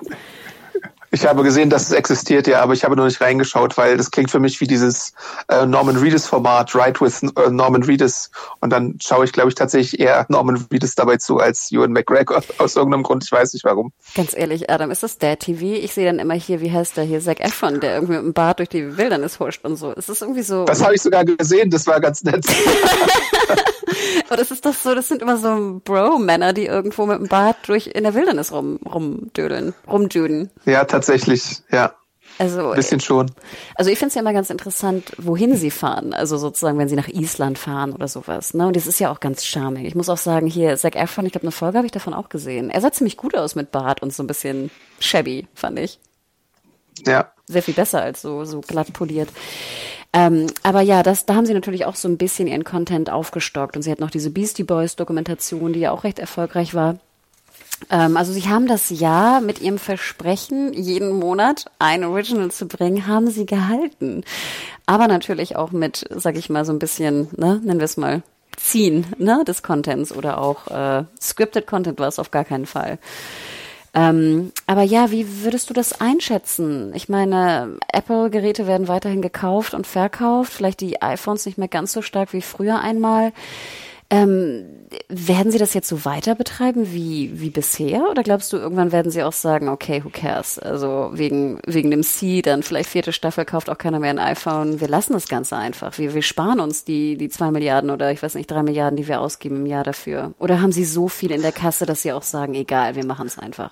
Ich 1.16 1.26
habe 1.26 1.44
gesehen, 1.44 1.70
dass 1.70 1.84
es 1.84 1.94
existiert, 1.94 2.46
ja, 2.46 2.60
aber 2.60 2.74
ich 2.74 2.84
habe 2.84 2.98
noch 2.98 3.06
nicht 3.06 3.22
reingeschaut, 3.22 3.78
weil 3.78 3.96
das 3.96 4.12
klingt 4.12 4.30
für 4.30 4.42
mich 4.42 4.60
wie 4.60 4.68
dieses 4.68 5.14
äh, 5.48 5.66
Norman 5.66 5.96
Reedus 5.96 6.26
Format, 6.26 6.76
Right 6.76 7.00
with 7.00 7.24
äh, 7.24 7.50
Norman 7.50 7.84
Reedus. 7.84 8.30
Und 8.60 8.72
dann 8.72 8.98
schaue 9.02 9.24
ich, 9.24 9.32
glaube 9.32 9.48
ich, 9.48 9.56
tatsächlich 9.56 10.02
eher 10.02 10.26
Norman 10.28 10.68
Reedus 10.70 10.94
dabei 10.94 11.16
zu 11.16 11.38
als 11.38 11.72
Ewan 11.72 11.94
McGregor 11.94 12.44
aus 12.58 12.76
irgendeinem 12.76 13.04
Grund. 13.04 13.24
Ich 13.24 13.32
weiß 13.32 13.54
nicht 13.54 13.64
warum. 13.64 13.94
Ganz 14.14 14.36
ehrlich, 14.36 14.70
Adam, 14.70 14.92
ist 14.92 15.04
das 15.04 15.18
Dad 15.18 15.40
TV? 15.40 15.82
Ich 15.82 15.94
sehe 15.94 16.06
dann 16.06 16.20
immer 16.20 16.34
hier, 16.34 16.60
wie 16.60 16.74
heißt 16.74 16.98
der 16.98 17.06
hier, 17.06 17.22
Zac 17.22 17.40
Efron, 17.40 17.80
der 17.80 17.94
irgendwie 17.94 18.16
mit 18.16 18.24
dem 18.24 18.34
Bart 18.34 18.60
durch 18.60 18.68
die 18.68 18.98
Wildnis 18.98 19.40
huscht 19.40 19.64
und 19.64 19.78
so. 19.78 19.94
Ist 19.94 20.10
das 20.10 20.22
irgendwie 20.22 20.44
so? 20.44 20.66
Das 20.66 20.84
habe 20.84 20.96
ich 20.96 21.02
sogar 21.02 21.24
gesehen, 21.24 21.70
das 21.70 21.88
war 21.88 22.02
ganz 22.02 22.26
nett. 22.26 22.46
Aber 24.28 24.38
das 24.38 24.52
ist 24.52 24.66
doch 24.66 24.74
so, 24.74 24.96
das 24.96 25.08
sind 25.08 25.22
immer 25.22 25.38
so 25.38 25.82
Bro-Männer, 25.84 26.54
die 26.54 26.66
irgendwo 26.66 27.06
mit 27.06 27.20
dem 27.20 27.28
Bart 27.28 27.58
durch 27.68 27.88
in 27.88 28.04
der 28.04 28.14
Wildnis 28.14 28.52
rum, 28.52 28.80
rumdödeln, 28.92 29.74
rumdüden. 29.88 30.50
Ja, 30.66 30.84
tatsächlich, 30.86 31.05
ja. 31.72 31.96
Also, 32.38 32.72
Ein 32.72 32.76
bisschen 32.76 33.00
schon. 33.00 33.32
Also 33.76 33.92
ich 33.92 33.98
finde 33.98 34.10
es 34.10 34.16
ja 34.16 34.22
immer 34.22 34.34
ganz 34.34 34.50
interessant, 34.50 35.14
wohin 35.18 35.56
sie 35.56 35.72
fahren. 35.72 36.14
Also 36.14 36.38
sozusagen, 36.38 36.78
wenn 36.78 36.90
sie 36.90 36.96
nach 36.96 37.08
Island 37.08 37.58
fahren 37.58 37.94
oder 37.94 38.10
sowas. 38.10 38.54
Ne? 38.54 38.68
Und 38.68 38.76
das 38.76 38.88
ist 38.88 39.00
ja 39.00 39.10
auch 39.10 39.22
ganz 39.22 39.46
charmig. 39.46 39.86
Ich 39.86 39.96
muss 39.96 40.10
auch 40.10 40.18
sagen, 40.18 40.48
hier, 40.48 40.76
Zac 40.76 40.96
Efron, 40.98 41.26
ich 41.26 41.32
glaube, 41.32 41.46
eine 41.46 41.52
Folge 41.52 41.78
habe 41.78 41.86
ich 41.86 41.94
davon 41.94 42.14
auch 42.14 42.28
gesehen. 42.28 42.70
Er 42.70 42.82
sah 42.82 42.92
ziemlich 42.92 43.16
gut 43.16 43.36
aus 43.36 43.56
mit 43.56 43.72
Bart 43.72 44.02
und 44.02 44.14
so 44.14 44.22
ein 44.22 44.28
bisschen 44.28 44.70
shabby, 45.00 45.48
fand 45.54 45.80
ich. 45.80 46.00
Ja. 47.06 47.32
Sehr 47.48 47.64
viel 47.64 47.74
besser 47.74 48.02
als 48.02 48.22
so, 48.22 48.44
so 48.44 48.60
glatt 48.62 48.92
poliert. 48.92 49.30
Ähm, 50.12 50.48
aber 50.64 50.82
ja, 50.82 51.04
das, 51.04 51.26
da 51.26 51.36
haben 51.36 51.46
sie 51.46 51.54
natürlich 51.54 51.86
auch 51.86 51.96
so 51.96 52.08
ein 52.08 52.18
bisschen 52.18 52.48
ihren 52.48 52.64
Content 52.64 53.10
aufgestockt 53.10 53.76
und 53.76 53.82
sie 53.82 53.92
hat 53.92 54.00
noch 54.00 54.12
diese 54.12 54.30
Beastie 54.30 54.64
Boys 54.64 54.96
Dokumentation, 54.96 55.74
die 55.74 55.82
ja 55.82 55.92
auch 55.92 56.04
recht 56.04 56.20
erfolgreich 56.20 56.74
war. 56.74 56.98
Ähm, 57.90 58.18
also 58.18 58.32
sie 58.34 58.48
haben 58.50 58.68
das 58.68 58.90
Jahr 58.90 59.42
mit 59.42 59.62
ihrem 59.62 59.78
Versprechen, 59.78 60.74
jeden 60.74 61.12
Monat 61.12 61.66
ein 61.80 62.04
Original 62.04 62.52
zu 62.52 62.68
bringen, 62.68 63.08
haben 63.08 63.30
sie 63.30 63.46
gehalten. 63.46 64.24
Aber 64.86 65.08
natürlich 65.08 65.56
auch 65.56 65.72
mit, 65.72 66.06
sag 66.16 66.38
ich 66.38 66.50
mal, 66.50 66.66
so 66.66 66.74
ein 66.74 66.80
bisschen, 66.80 67.30
ne, 67.38 67.60
nennen 67.64 67.80
wir 67.80 67.86
es 67.86 67.98
mal, 67.98 68.22
Ziehen 68.58 69.06
ne, 69.18 69.44
des 69.46 69.64
Contents 69.64 70.14
oder 70.14 70.42
auch 70.42 70.68
äh, 70.68 71.04
Scripted 71.20 71.68
Content 71.68 72.00
war 72.00 72.08
es 72.08 72.20
auf 72.20 72.32
gar 72.32 72.46
keinen 72.46 72.66
Fall. 72.66 73.00
Ähm, 73.94 74.52
aber 74.68 74.84
ja, 74.84 75.12
wie 75.12 75.44
würdest 75.44 75.70
du 75.70 75.74
das 75.74 76.00
einschätzen? 76.02 76.94
Ich 76.96 77.08
meine, 77.08 77.78
Apple-Geräte 77.92 78.68
werden 78.68 78.90
weiterhin 78.90 79.22
gekauft 79.22 79.74
und 79.74 79.88
verkauft, 79.88 80.52
vielleicht 80.52 80.82
die 80.82 81.02
iPhones 81.02 81.46
nicht 81.46 81.58
mehr 81.58 81.70
ganz 81.70 81.94
so 81.94 82.02
stark 82.02 82.34
wie 82.34 82.42
früher 82.42 82.80
einmal. 82.80 83.32
Ähm, 84.10 84.66
werden 85.10 85.52
Sie 85.52 85.58
das 85.58 85.74
jetzt 85.74 85.88
so 85.88 86.06
weiter 86.06 86.36
betreiben 86.36 86.92
wie, 86.92 87.40
wie 87.40 87.50
bisher? 87.50 88.10
Oder 88.10 88.24
glaubst 88.24 88.52
du, 88.54 88.58
irgendwann 88.58 88.92
werden 88.92 89.12
Sie 89.12 89.24
auch 89.24 89.34
sagen, 89.34 89.70
okay, 89.70 90.04
who 90.04 90.10
cares? 90.10 90.60
Also 90.60 91.12
wegen, 91.14 91.60
wegen 91.66 91.92
dem 91.92 92.04
C, 92.04 92.42
dann 92.42 92.64
vielleicht 92.64 92.90
vierte 92.90 93.12
Staffel 93.12 93.46
kauft 93.46 93.70
auch 93.70 93.78
keiner 93.78 94.00
mehr 94.00 94.12
ein 94.12 94.20
iPhone. 94.20 94.80
Wir 94.80 94.88
lassen 94.88 95.14
das 95.14 95.28
Ganze 95.28 95.56
einfach. 95.58 95.98
Wir, 95.98 96.14
wir 96.14 96.22
sparen 96.22 96.60
uns 96.60 96.84
die, 96.84 97.18
die 97.18 97.30
zwei 97.30 97.52
Milliarden 97.52 97.90
oder 97.90 98.12
ich 98.12 98.22
weiß 98.22 98.36
nicht, 98.36 98.50
drei 98.50 98.64
Milliarden, 98.64 98.98
die 98.98 99.08
wir 99.08 99.22
ausgeben 99.22 99.58
im 99.58 99.66
Jahr 99.66 99.84
dafür. 99.84 100.34
Oder 100.40 100.62
haben 100.62 100.72
Sie 100.72 100.86
so 100.86 101.08
viel 101.08 101.32
in 101.32 101.42
der 101.42 101.52
Kasse, 101.52 101.86
dass 101.86 102.02
Sie 102.02 102.12
auch 102.12 102.24
sagen, 102.24 102.54
egal, 102.54 102.96
wir 102.96 103.06
machen 103.06 103.28
es 103.28 103.40
einfach? 103.40 103.72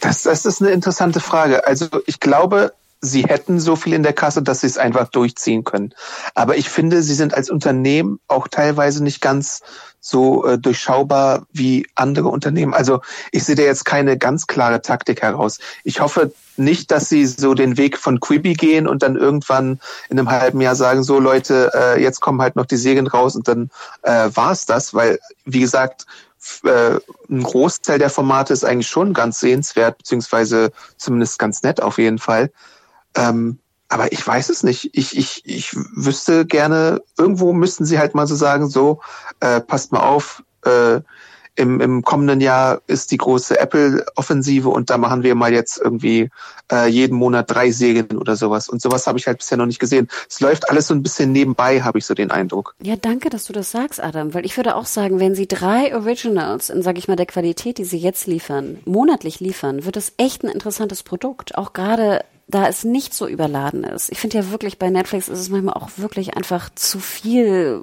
Das, 0.00 0.22
das 0.22 0.46
ist 0.46 0.62
eine 0.62 0.70
interessante 0.70 1.20
Frage. 1.20 1.66
Also 1.66 1.86
ich 2.06 2.20
glaube, 2.20 2.72
sie 3.00 3.22
hätten 3.22 3.60
so 3.60 3.76
viel 3.76 3.94
in 3.94 4.02
der 4.02 4.12
Kasse, 4.12 4.42
dass 4.42 4.60
sie 4.60 4.66
es 4.66 4.78
einfach 4.78 5.08
durchziehen 5.08 5.64
können. 5.64 5.94
Aber 6.34 6.56
ich 6.56 6.68
finde, 6.68 7.02
sie 7.02 7.14
sind 7.14 7.34
als 7.34 7.50
Unternehmen 7.50 8.20
auch 8.28 8.48
teilweise 8.48 9.02
nicht 9.02 9.20
ganz 9.20 9.62
so 10.00 10.46
äh, 10.46 10.58
durchschaubar 10.58 11.46
wie 11.52 11.86
andere 11.94 12.28
Unternehmen. 12.28 12.72
Also 12.72 13.00
ich 13.32 13.44
sehe 13.44 13.54
da 13.54 13.62
jetzt 13.62 13.84
keine 13.84 14.16
ganz 14.16 14.46
klare 14.46 14.80
Taktik 14.80 15.22
heraus. 15.22 15.58
Ich 15.84 16.00
hoffe 16.00 16.32
nicht, 16.56 16.90
dass 16.90 17.08
sie 17.08 17.26
so 17.26 17.54
den 17.54 17.76
Weg 17.76 17.98
von 17.98 18.20
Quibi 18.20 18.54
gehen 18.54 18.86
und 18.86 19.02
dann 19.02 19.16
irgendwann 19.16 19.80
in 20.08 20.18
einem 20.18 20.30
halben 20.30 20.60
Jahr 20.60 20.74
sagen, 20.74 21.02
so 21.02 21.18
Leute, 21.18 21.70
äh, 21.74 22.02
jetzt 22.02 22.20
kommen 22.20 22.40
halt 22.40 22.56
noch 22.56 22.66
die 22.66 22.76
Serien 22.76 23.06
raus 23.06 23.36
und 23.36 23.46
dann 23.48 23.70
äh, 24.02 24.30
war's 24.34 24.66
das, 24.66 24.94
weil 24.94 25.18
wie 25.44 25.60
gesagt, 25.60 26.06
äh, 26.64 26.98
ein 27.28 27.42
Großteil 27.42 27.98
der 27.98 28.10
Formate 28.10 28.52
ist 28.52 28.64
eigentlich 28.64 28.88
schon 28.88 29.12
ganz 29.12 29.40
sehenswert, 29.40 29.98
beziehungsweise 29.98 30.72
zumindest 30.96 31.38
ganz 31.38 31.62
nett 31.62 31.82
auf 31.82 31.98
jeden 31.98 32.18
Fall. 32.18 32.50
Ähm, 33.14 33.58
aber 33.88 34.12
ich 34.12 34.24
weiß 34.24 34.50
es 34.50 34.62
nicht. 34.62 34.90
Ich, 34.92 35.16
ich, 35.18 35.42
ich 35.44 35.74
wüsste 35.74 36.46
gerne, 36.46 37.02
irgendwo 37.18 37.52
müssten 37.52 37.84
sie 37.84 37.98
halt 37.98 38.14
mal 38.14 38.26
so 38.26 38.36
sagen, 38.36 38.68
so, 38.68 39.00
äh, 39.40 39.60
passt 39.60 39.90
mal 39.90 40.00
auf, 40.00 40.42
äh, 40.64 41.00
im, 41.56 41.80
im 41.80 42.02
kommenden 42.02 42.40
Jahr 42.40 42.80
ist 42.86 43.10
die 43.10 43.16
große 43.16 43.58
Apple-Offensive 43.58 44.68
und 44.68 44.88
da 44.88 44.96
machen 44.96 45.22
wir 45.22 45.34
mal 45.34 45.52
jetzt 45.52 45.78
irgendwie 45.78 46.30
äh, 46.72 46.88
jeden 46.88 47.16
Monat 47.16 47.50
drei 47.50 47.70
Serien 47.70 48.16
oder 48.16 48.36
sowas. 48.36 48.68
Und 48.68 48.80
sowas 48.80 49.06
habe 49.06 49.18
ich 49.18 49.26
halt 49.26 49.38
bisher 49.38 49.58
noch 49.58 49.66
nicht 49.66 49.80
gesehen. 49.80 50.08
Es 50.28 50.40
läuft 50.40 50.70
alles 50.70 50.86
so 50.86 50.94
ein 50.94 51.02
bisschen 51.02 51.32
nebenbei, 51.32 51.82
habe 51.82 51.98
ich 51.98 52.06
so 52.06 52.14
den 52.14 52.30
Eindruck. 52.30 52.74
Ja, 52.82 52.96
danke, 52.96 53.28
dass 53.28 53.44
du 53.44 53.52
das 53.52 53.70
sagst, 53.70 54.02
Adam, 54.02 54.32
weil 54.32 54.46
ich 54.46 54.56
würde 54.56 54.74
auch 54.76 54.86
sagen, 54.86 55.20
wenn 55.20 55.34
sie 55.34 55.48
drei 55.48 55.94
Originals 55.94 56.70
in, 56.70 56.82
sag 56.82 56.96
ich 56.96 57.08
mal, 57.08 57.16
der 57.16 57.26
Qualität, 57.26 57.78
die 57.78 57.84
sie 57.84 57.98
jetzt 57.98 58.26
liefern, 58.26 58.78
monatlich 58.84 59.40
liefern, 59.40 59.84
wird 59.84 59.96
es 59.96 60.12
echt 60.16 60.44
ein 60.44 60.48
interessantes 60.48 61.02
Produkt. 61.02 61.58
Auch 61.58 61.72
gerade 61.72 62.24
da 62.50 62.68
es 62.68 62.84
nicht 62.84 63.14
so 63.14 63.26
überladen 63.26 63.84
ist. 63.84 64.10
Ich 64.10 64.18
finde 64.18 64.38
ja 64.38 64.50
wirklich, 64.50 64.78
bei 64.78 64.90
Netflix 64.90 65.28
ist 65.28 65.38
es 65.38 65.48
manchmal 65.48 65.74
auch 65.74 65.90
wirklich 65.96 66.36
einfach 66.36 66.70
zu 66.74 66.98
viel 67.00 67.82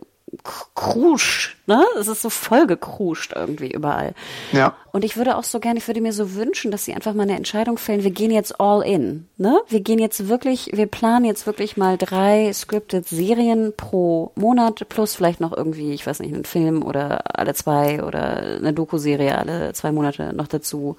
Krusch, 0.75 1.56
ne? 1.67 1.85
Es 1.99 2.07
ist 2.07 2.21
so 2.21 2.29
voll 2.29 2.65
gekruscht 2.65 3.33
irgendwie 3.35 3.71
überall. 3.71 4.13
Ja. 4.51 4.75
Und 4.91 5.03
ich 5.05 5.15
würde 5.15 5.37
auch 5.37 5.43
so 5.43 5.59
gerne, 5.59 5.77
ich 5.77 5.87
würde 5.87 6.01
mir 6.01 6.13
so 6.13 6.33
wünschen, 6.33 6.71
dass 6.71 6.85
sie 6.85 6.93
einfach 6.93 7.13
mal 7.13 7.23
eine 7.23 7.35
Entscheidung 7.35 7.77
fällen, 7.77 8.03
wir 8.03 8.11
gehen 8.11 8.31
jetzt 8.31 8.59
all 8.59 8.81
in, 8.81 9.27
ne? 9.37 9.59
Wir 9.67 9.81
gehen 9.81 9.99
jetzt 9.99 10.27
wirklich, 10.27 10.71
wir 10.73 10.87
planen 10.87 11.25
jetzt 11.25 11.45
wirklich 11.45 11.77
mal 11.77 11.97
drei 11.97 12.51
scripted 12.51 13.07
Serien 13.07 13.73
pro 13.77 14.31
Monat 14.35 14.89
plus 14.89 15.13
vielleicht 15.13 15.39
noch 15.39 15.55
irgendwie, 15.55 15.93
ich 15.93 16.07
weiß 16.07 16.21
nicht, 16.21 16.33
einen 16.33 16.45
Film 16.45 16.83
oder 16.83 17.37
alle 17.37 17.53
zwei 17.53 18.03
oder 18.03 18.37
eine 18.37 18.73
Doku-Serie 18.73 19.37
alle 19.37 19.73
zwei 19.73 19.91
Monate 19.91 20.33
noch 20.33 20.47
dazu, 20.47 20.95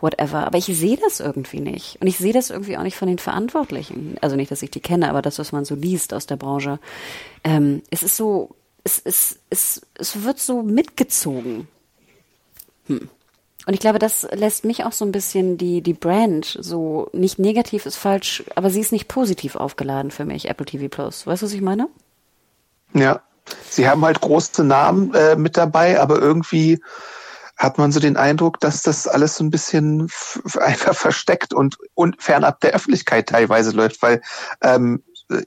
whatever. 0.00 0.46
Aber 0.46 0.58
ich 0.58 0.66
sehe 0.66 0.96
das 0.96 1.20
irgendwie 1.20 1.60
nicht. 1.60 1.98
Und 2.00 2.06
ich 2.06 2.18
sehe 2.18 2.32
das 2.32 2.50
irgendwie 2.50 2.76
auch 2.76 2.82
nicht 2.82 2.96
von 2.96 3.08
den 3.08 3.18
Verantwortlichen. 3.18 4.16
Also 4.20 4.36
nicht, 4.36 4.50
dass 4.50 4.62
ich 4.62 4.70
die 4.70 4.80
kenne, 4.80 5.08
aber 5.08 5.22
das, 5.22 5.38
was 5.38 5.52
man 5.52 5.64
so 5.64 5.74
liest 5.74 6.14
aus 6.14 6.26
der 6.26 6.36
Branche. 6.36 6.78
Ähm, 7.44 7.82
es 7.90 8.02
ist 8.02 8.16
so, 8.16 8.56
es, 8.84 9.00
es, 9.04 9.38
es, 9.50 9.82
es 9.94 10.22
wird 10.22 10.38
so 10.38 10.62
mitgezogen. 10.62 11.68
Hm. 12.86 13.08
Und 13.66 13.74
ich 13.74 13.80
glaube, 13.80 13.98
das 13.98 14.26
lässt 14.32 14.64
mich 14.64 14.84
auch 14.84 14.92
so 14.92 15.04
ein 15.04 15.12
bisschen 15.12 15.58
die, 15.58 15.82
die 15.82 15.92
Brand 15.92 16.58
so 16.60 17.08
nicht 17.12 17.38
negativ 17.38 17.86
ist 17.86 17.96
falsch, 17.96 18.42
aber 18.54 18.70
sie 18.70 18.80
ist 18.80 18.90
nicht 18.90 19.06
positiv 19.06 19.54
aufgeladen 19.54 20.10
für 20.10 20.24
mich, 20.24 20.48
Apple 20.48 20.66
TV 20.66 20.88
Plus. 20.88 21.26
Weißt 21.26 21.42
du, 21.42 21.46
was 21.46 21.52
ich 21.52 21.60
meine? 21.60 21.88
Ja. 22.94 23.22
Sie 23.68 23.88
haben 23.88 24.04
halt 24.04 24.20
große 24.20 24.62
Namen 24.62 25.12
äh, 25.14 25.34
mit 25.34 25.56
dabei, 25.56 26.00
aber 26.00 26.20
irgendwie 26.20 26.80
hat 27.56 27.78
man 27.78 27.92
so 27.92 28.00
den 28.00 28.16
Eindruck, 28.16 28.60
dass 28.60 28.82
das 28.82 29.06
alles 29.06 29.36
so 29.36 29.44
ein 29.44 29.50
bisschen 29.50 30.08
einfach 30.58 30.94
versteckt 30.94 31.52
und, 31.52 31.76
und 31.94 32.22
fernab 32.22 32.60
der 32.60 32.72
Öffentlichkeit 32.72 33.28
teilweise 33.28 33.72
läuft, 33.72 34.02
weil 34.02 34.22
ähm, 34.62 35.02
äh, 35.30 35.42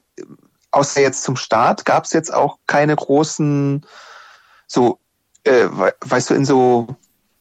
außer 0.74 1.00
jetzt 1.00 1.22
zum 1.22 1.36
Start 1.36 1.84
gab 1.84 2.04
es 2.04 2.12
jetzt 2.12 2.32
auch 2.32 2.58
keine 2.66 2.96
großen, 2.96 3.86
so, 4.66 4.98
äh, 5.44 5.68
weißt 6.00 6.30
du, 6.30 6.34
in 6.34 6.44
so, 6.44 6.88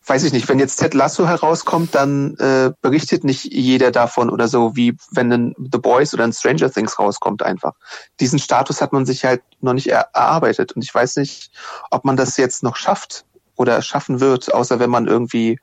weiß 0.06 0.24
ich 0.24 0.34
nicht, 0.34 0.48
wenn 0.50 0.60
jetzt 0.60 0.78
Ted 0.78 0.94
Lasso 0.94 1.28
herauskommt, 1.28 1.96
dann 1.96 2.36
äh, 2.38 2.72
berichtet 2.82 3.24
nicht 3.24 3.46
jeder 3.46 3.92
davon 3.92 4.30
oder 4.30 4.48
so, 4.48 4.76
wie 4.76 4.98
wenn 5.12 5.32
ein 5.32 5.56
The 5.58 5.80
Boys 5.80 6.14
oder 6.14 6.26
ein 6.26 6.34
Stranger 6.34 6.70
Things 6.70 7.00
rauskommt 7.00 7.42
einfach. 7.42 7.74
Diesen 8.20 8.40
Status 8.40 8.82
hat 8.82 8.94
man 8.94 9.06
sich 9.06 9.26
halt 9.26 9.42
noch 9.62 9.74
nicht 9.74 9.88
erarbeitet 9.88 10.74
und 10.74 10.84
ich 10.84 10.94
weiß 10.94 11.16
nicht, 11.18 11.52
ob 11.90 12.06
man 12.06 12.18
das 12.18 12.38
jetzt 12.38 12.64
noch 12.64 12.76
schafft 12.76 13.26
oder 13.56 13.82
schaffen 13.82 14.20
wird, 14.20 14.54
außer 14.54 14.80
wenn 14.80 14.90
man 14.90 15.08
irgendwie 15.08 15.60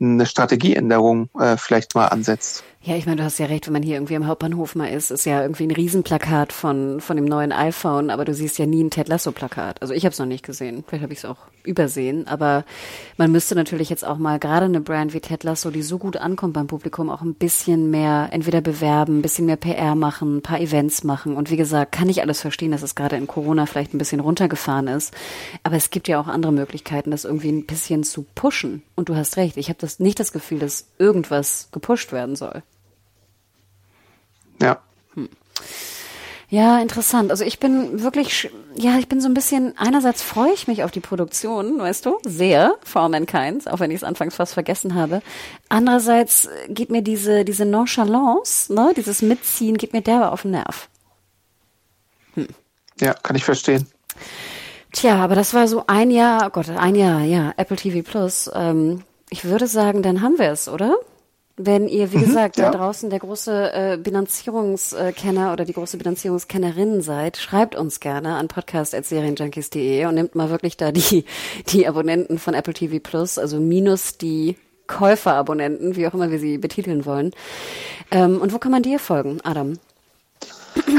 eine 0.00 0.26
Strategieänderung 0.26 1.28
äh, 1.38 1.56
vielleicht 1.56 1.94
mal 1.94 2.06
ansetzt. 2.06 2.64
Ja, 2.84 2.96
ich 2.96 3.06
meine, 3.06 3.18
du 3.18 3.22
hast 3.24 3.38
ja 3.38 3.46
recht, 3.46 3.66
wenn 3.66 3.74
man 3.74 3.84
hier 3.84 3.94
irgendwie 3.94 4.16
am 4.16 4.26
Hauptbahnhof 4.26 4.74
mal 4.74 4.88
ist, 4.88 5.12
ist 5.12 5.24
ja 5.24 5.42
irgendwie 5.42 5.62
ein 5.62 5.70
Riesenplakat 5.70 6.52
von, 6.52 7.00
von 7.00 7.14
dem 7.14 7.26
neuen 7.26 7.52
iPhone, 7.52 8.10
aber 8.10 8.24
du 8.24 8.34
siehst 8.34 8.58
ja 8.58 8.66
nie 8.66 8.82
ein 8.82 8.90
Ted 8.90 9.06
Lasso-Plakat. 9.06 9.80
Also 9.80 9.94
ich 9.94 10.04
habe 10.04 10.12
es 10.12 10.18
noch 10.18 10.26
nicht 10.26 10.44
gesehen. 10.44 10.82
Vielleicht 10.84 11.04
habe 11.04 11.12
ich 11.12 11.20
es 11.20 11.24
auch 11.24 11.36
übersehen. 11.62 12.26
Aber 12.26 12.64
man 13.18 13.30
müsste 13.30 13.54
natürlich 13.54 13.88
jetzt 13.88 14.04
auch 14.04 14.18
mal 14.18 14.40
gerade 14.40 14.66
eine 14.66 14.80
Brand 14.80 15.14
wie 15.14 15.20
Ted 15.20 15.44
Lasso, 15.44 15.70
die 15.70 15.82
so 15.82 15.98
gut 15.98 16.16
ankommt 16.16 16.54
beim 16.54 16.66
Publikum, 16.66 17.08
auch 17.08 17.22
ein 17.22 17.34
bisschen 17.34 17.90
mehr 17.92 18.30
entweder 18.32 18.60
bewerben, 18.60 19.18
ein 19.18 19.22
bisschen 19.22 19.46
mehr 19.46 19.56
PR 19.56 19.94
machen, 19.94 20.38
ein 20.38 20.42
paar 20.42 20.60
Events 20.60 21.04
machen. 21.04 21.36
Und 21.36 21.52
wie 21.52 21.56
gesagt, 21.56 21.92
kann 21.92 22.08
ich 22.08 22.20
alles 22.20 22.40
verstehen, 22.40 22.72
dass 22.72 22.82
es 22.82 22.96
gerade 22.96 23.14
in 23.14 23.28
Corona 23.28 23.66
vielleicht 23.66 23.94
ein 23.94 23.98
bisschen 23.98 24.18
runtergefahren 24.18 24.88
ist. 24.88 25.14
Aber 25.62 25.76
es 25.76 25.90
gibt 25.90 26.08
ja 26.08 26.20
auch 26.20 26.26
andere 26.26 26.52
Möglichkeiten, 26.52 27.12
das 27.12 27.24
irgendwie 27.24 27.52
ein 27.52 27.64
bisschen 27.64 28.02
zu 28.02 28.26
pushen. 28.34 28.82
Und 28.96 29.08
du 29.08 29.14
hast 29.14 29.36
recht, 29.36 29.56
ich 29.56 29.68
habe 29.68 29.78
das 29.82 30.00
nicht 30.00 30.20
das 30.20 30.32
Gefühl, 30.32 30.58
dass 30.58 30.86
irgendwas 30.98 31.68
gepusht 31.72 32.12
werden 32.12 32.36
soll. 32.36 32.62
Ja. 34.60 34.80
Hm. 35.14 35.28
Ja, 36.52 36.80
interessant. 36.80 37.30
Also 37.30 37.44
ich 37.44 37.60
bin 37.60 38.02
wirklich, 38.02 38.50
ja, 38.76 38.98
ich 38.98 39.08
bin 39.08 39.22
so 39.22 39.28
ein 39.28 39.32
bisschen, 39.32 39.72
einerseits 39.78 40.20
freue 40.22 40.52
ich 40.52 40.68
mich 40.68 40.84
auf 40.84 40.90
die 40.90 41.00
Produktion, 41.00 41.78
weißt 41.78 42.04
du, 42.04 42.18
sehr, 42.26 42.76
For 42.84 43.08
Mankind, 43.08 43.70
auch 43.70 43.80
wenn 43.80 43.90
ich 43.90 43.96
es 43.96 44.04
anfangs 44.04 44.34
fast 44.34 44.52
vergessen 44.52 44.94
habe. 44.94 45.22
Andererseits 45.70 46.50
geht 46.68 46.90
mir 46.90 47.00
diese, 47.00 47.46
diese 47.46 47.64
Nonchalance, 47.64 48.70
ne, 48.70 48.92
dieses 48.94 49.22
Mitziehen, 49.22 49.78
geht 49.78 49.94
mir 49.94 50.02
derbe 50.02 50.30
auf 50.30 50.42
den 50.42 50.50
Nerv. 50.50 50.90
Hm. 52.34 52.48
Ja, 53.00 53.14
kann 53.14 53.34
ich 53.34 53.44
verstehen. 53.44 53.88
Tja, 54.92 55.16
aber 55.16 55.34
das 55.34 55.54
war 55.54 55.66
so 55.66 55.84
ein 55.86 56.10
Jahr, 56.10 56.44
oh 56.46 56.50
Gott, 56.50 56.68
ein 56.68 56.96
Jahr, 56.96 57.22
ja, 57.22 57.54
Apple 57.56 57.78
TV 57.78 58.06
Plus. 58.06 58.50
Ähm, 58.54 59.04
ich 59.32 59.46
würde 59.46 59.66
sagen, 59.66 60.02
dann 60.02 60.20
haben 60.20 60.38
wir 60.38 60.50
es, 60.50 60.68
oder? 60.68 60.94
Wenn 61.56 61.88
ihr, 61.88 62.12
wie 62.12 62.18
mhm, 62.18 62.24
gesagt, 62.26 62.58
ja. 62.58 62.70
da 62.70 62.78
draußen 62.78 63.08
der 63.08 63.18
große 63.18 63.72
äh, 63.72 63.96
Bilanzierungskenner 63.96 65.54
oder 65.54 65.64
die 65.64 65.72
große 65.72 65.96
Bilanzierungskennerin 65.96 67.00
seid, 67.00 67.38
schreibt 67.38 67.74
uns 67.74 68.00
gerne 68.00 68.36
an 68.36 68.48
podcast.serienjunkies.de 68.48 70.04
und 70.04 70.14
nimmt 70.14 70.34
mal 70.34 70.50
wirklich 70.50 70.76
da 70.76 70.92
die, 70.92 71.24
die 71.68 71.88
Abonnenten 71.88 72.38
von 72.38 72.52
Apple 72.52 72.74
TV 72.74 72.98
Plus, 73.02 73.38
also 73.38 73.58
minus 73.58 74.18
die 74.18 74.56
Käuferabonnenten, 74.86 75.96
wie 75.96 76.06
auch 76.06 76.12
immer 76.12 76.30
wir 76.30 76.38
sie 76.38 76.58
betiteln 76.58 77.06
wollen. 77.06 77.32
Ähm, 78.10 78.38
und 78.38 78.52
wo 78.52 78.58
kann 78.58 78.72
man 78.72 78.82
dir 78.82 78.98
folgen, 78.98 79.40
Adam? 79.44 79.78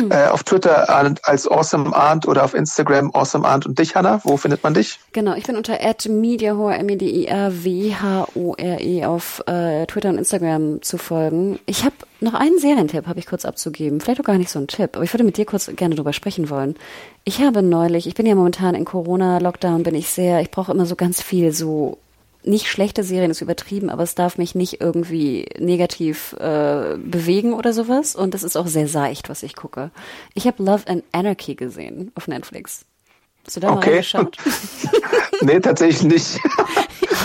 Äh, 0.09 0.28
auf 0.28 0.43
Twitter 0.43 0.89
als 1.24 1.47
Awesome 1.47 1.95
Arndt 1.95 2.28
oder 2.28 2.43
auf 2.43 2.53
Instagram 2.53 3.11
Awesome 3.13 3.47
Arndt 3.47 3.65
und 3.65 3.80
dich, 3.80 3.95
Hanna. 3.95 4.21
Wo 4.24 4.38
findet 4.38 4.63
man 4.63 4.74
dich? 4.74 4.99
Genau, 5.11 5.36
ich 5.36 5.45
bin 5.45 5.55
unter 5.55 5.78
@mediahore 6.07 6.76
m 6.76 6.89
e 6.89 6.95
d 6.95 7.09
i 7.09 7.26
r 7.26 7.63
w 7.63 7.93
h 7.93 8.28
o 8.36 8.55
r 8.57 8.82
e 8.82 9.05
auf 9.05 9.43
äh, 9.47 9.86
Twitter 9.86 10.09
und 10.09 10.17
Instagram 10.17 10.82
zu 10.82 10.97
folgen. 10.97 11.59
Ich 11.65 11.84
habe 11.84 11.95
noch 12.21 12.34
einen 12.34 12.57
Serientipp, 12.59 13.07
habe 13.07 13.19
ich 13.19 13.28
kurz 13.28 13.45
abzugeben. 13.45 13.99
Vielleicht 13.99 14.21
auch 14.21 14.26
gar 14.26 14.38
nicht 14.38 14.49
so 14.49 14.59
ein 14.59 14.67
Tipp, 14.67 14.91
aber 14.95 15.03
ich 15.03 15.13
würde 15.13 15.24
mit 15.24 15.38
dir 15.38 15.45
kurz 15.45 15.69
gerne 15.76 15.95
drüber 15.95 16.13
sprechen 16.13 16.49
wollen. 16.49 16.76
Ich 17.26 17.41
habe 17.41 17.61
neulich, 17.61 18.07
ich 18.07 18.15
bin 18.15 18.26
ja 18.26 18.36
momentan 18.36 18.76
in 18.76 18.86
Corona-Lockdown, 18.86 19.84
bin 19.84 19.95
ich 19.95 20.09
sehr, 20.09 20.41
ich 20.41 20.51
brauche 20.51 20.71
immer 20.71 20.86
so 20.86 20.95
ganz 20.95 21.21
viel 21.21 21.51
so 21.51 21.97
nicht 22.43 22.67
schlechte 22.67 23.03
Serien 23.03 23.31
ist 23.31 23.41
übertrieben, 23.41 23.89
aber 23.89 24.03
es 24.03 24.15
darf 24.15 24.37
mich 24.37 24.55
nicht 24.55 24.81
irgendwie 24.81 25.45
negativ 25.59 26.33
äh, 26.39 26.97
bewegen 26.97 27.53
oder 27.53 27.73
sowas. 27.73 28.15
Und 28.15 28.35
es 28.35 28.43
ist 28.43 28.57
auch 28.57 28.67
sehr 28.67 28.87
seicht, 28.87 29.29
was 29.29 29.43
ich 29.43 29.55
gucke. 29.55 29.91
Ich 30.33 30.47
habe 30.47 30.63
Love 30.63 30.87
and 30.87 31.03
Anarchy 31.11 31.55
gesehen 31.55 32.11
auf 32.15 32.27
Netflix. 32.27 32.85
Hast 33.45 33.57
du 33.57 33.59
da 33.59 33.73
okay. 33.73 33.89
mal 33.89 33.97
geschaut? 33.97 34.37
nee, 35.41 35.59
tatsächlich 35.59 36.03
nicht. 36.03 36.39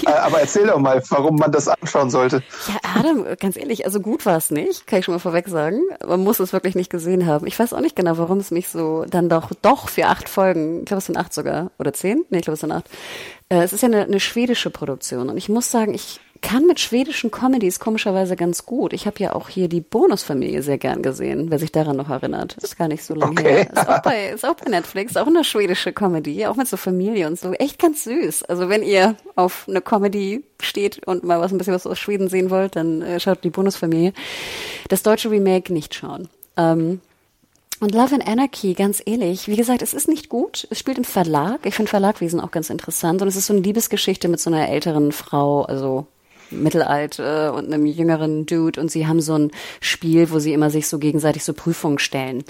Äh, 0.07 0.11
aber 0.11 0.41
erzähl 0.41 0.66
doch 0.66 0.78
mal, 0.78 1.03
warum 1.11 1.36
man 1.36 1.53
das 1.53 1.68
anschauen 1.68 2.11
sollte. 2.11 2.43
Ja, 2.66 2.76
Adam, 2.99 3.24
ganz 3.39 3.57
ehrlich, 3.57 3.84
also 3.84 4.01
gut 4.01 4.26
war 4.26 4.36
es 4.36 4.51
nicht, 4.51 4.86
kann 4.86 4.99
ich 4.99 5.05
schon 5.05 5.14
mal 5.14 5.18
vorweg 5.18 5.49
sagen. 5.49 5.80
Man 6.07 6.22
muss 6.22 6.41
es 6.41 6.53
wirklich 6.53 6.74
nicht 6.74 6.91
gesehen 6.91 7.26
haben. 7.26 7.47
Ich 7.47 7.59
weiß 7.59 7.72
auch 7.72 7.80
nicht 7.80 7.97
genau, 7.97 8.18
warum 8.18 8.39
es 8.39 8.51
mich 8.51 8.68
so 8.68 9.05
dann 9.09 9.28
doch, 9.28 9.51
doch 9.62 9.89
für 9.89 10.07
acht 10.07 10.28
Folgen, 10.28 10.80
ich 10.80 10.84
glaube 10.86 10.99
es 10.99 11.07
sind 11.07 11.16
acht 11.16 11.32
sogar, 11.34 11.70
oder 11.78 11.93
zehn? 11.93 12.24
Nee, 12.30 12.39
ich 12.39 12.45
glaube 12.45 12.55
es 12.55 12.61
sind 12.61 12.72
acht. 12.72 12.89
Äh, 13.49 13.62
es 13.62 13.72
ist 13.72 13.82
ja 13.82 13.89
eine, 13.89 14.03
eine 14.03 14.20
schwedische 14.20 14.70
Produktion 14.70 15.28
und 15.30 15.36
ich 15.36 15.49
muss 15.49 15.70
sagen, 15.70 15.95
ich 15.95 16.20
kann 16.41 16.66
mit 16.66 16.80
schwedischen 16.80 17.30
Comedies 17.30 17.80
komischerweise 17.80 18.36
ganz 18.36 18.66
gut. 18.66 18.93
Ich 18.93 19.07
habe 19.07 19.18
ja 19.18 19.34
auch 19.34 19.49
hier 19.49 19.68
die 19.68 19.80
Bonusfamilie 19.80 20.62
sehr 20.62 20.78
gern 20.78 21.03
gesehen, 21.03 21.51
wer 21.51 21.59
sich 21.59 21.72
daran 21.72 21.97
noch 21.97 22.11
erinnert. 22.11 22.57
ist 22.62 22.76
gar 22.76 22.89
nicht 22.89 23.05
so 23.05 23.14
lange 23.14 23.32
okay. 23.32 23.55
her. 23.64 23.72
Ist 23.72 23.89
auch, 23.89 24.03
bei, 24.03 24.28
ist 24.28 24.47
auch 24.47 24.55
bei 24.55 24.70
Netflix, 24.70 25.16
auch 25.16 25.26
eine 25.26 25.45
schwedische 25.45 25.93
Comedy, 25.93 26.47
auch 26.47 26.57
mit 26.57 26.68
so 26.68 26.76
Familie 26.76 27.26
und 27.26 27.39
so. 27.39 27.53
Echt 27.53 27.78
ganz 27.78 28.05
süß. 28.05 28.45
Also 28.45 28.68
wenn 28.68 28.82
ihr 28.82 29.16
auf 29.36 29.66
eine 29.68 29.80
Comedy 29.80 30.45
steht 30.61 31.07
und 31.07 31.24
mal 31.24 31.41
was 31.41 31.53
ein 31.53 31.59
bisschen 31.59 31.74
was 31.74 31.86
aus 31.86 31.99
Schweden 31.99 32.28
sehen 32.28 32.51
wollt, 32.51 32.76
dann 32.76 33.03
äh, 33.03 33.20
schaut 33.20 33.45
die 33.45 33.51
Bonusfamilie. 33.51 34.12
Das 34.89 35.03
deutsche 35.03 35.30
Remake 35.30 35.72
nicht 35.72 35.95
schauen. 35.95 36.28
Ähm, 36.57 37.01
und 37.80 37.95
Love 37.95 38.14
and 38.14 38.26
Anarchy, 38.26 38.74
ganz 38.74 39.01
ehrlich, 39.05 39.47
wie 39.47 39.57
gesagt, 39.57 39.82
es 39.82 39.95
ist 39.95 40.09
nicht 40.09 40.28
gut. 40.28 40.66
Es 40.70 40.80
spielt 40.80 40.99
im 40.99 41.05
Verlag. 41.05 41.64
Ich 41.64 41.74
finde 41.74 41.89
Verlagwesen 41.89 42.41
auch 42.41 42.51
ganz 42.51 42.70
interessant. 42.70 43.22
Und 43.22 43.28
es 43.28 43.36
ist 43.36 43.47
so 43.47 43.53
eine 43.53 43.62
Liebesgeschichte 43.62 44.26
mit 44.26 44.41
so 44.41 44.51
einer 44.51 44.68
älteren 44.68 45.12
Frau, 45.12 45.62
also 45.62 46.07
mittelalt 46.51 47.18
äh, 47.18 47.49
und 47.49 47.72
einem 47.72 47.86
jüngeren 47.86 48.46
Dude 48.46 48.80
und 48.80 48.90
sie 48.90 49.07
haben 49.07 49.20
so 49.20 49.34
ein 49.34 49.51
Spiel, 49.80 50.30
wo 50.30 50.38
sie 50.38 50.53
immer 50.53 50.70
sich 50.70 50.88
so 50.88 50.99
gegenseitig 50.99 51.44
so 51.44 51.53
Prüfungen 51.53 51.99
stellen. 51.99 52.44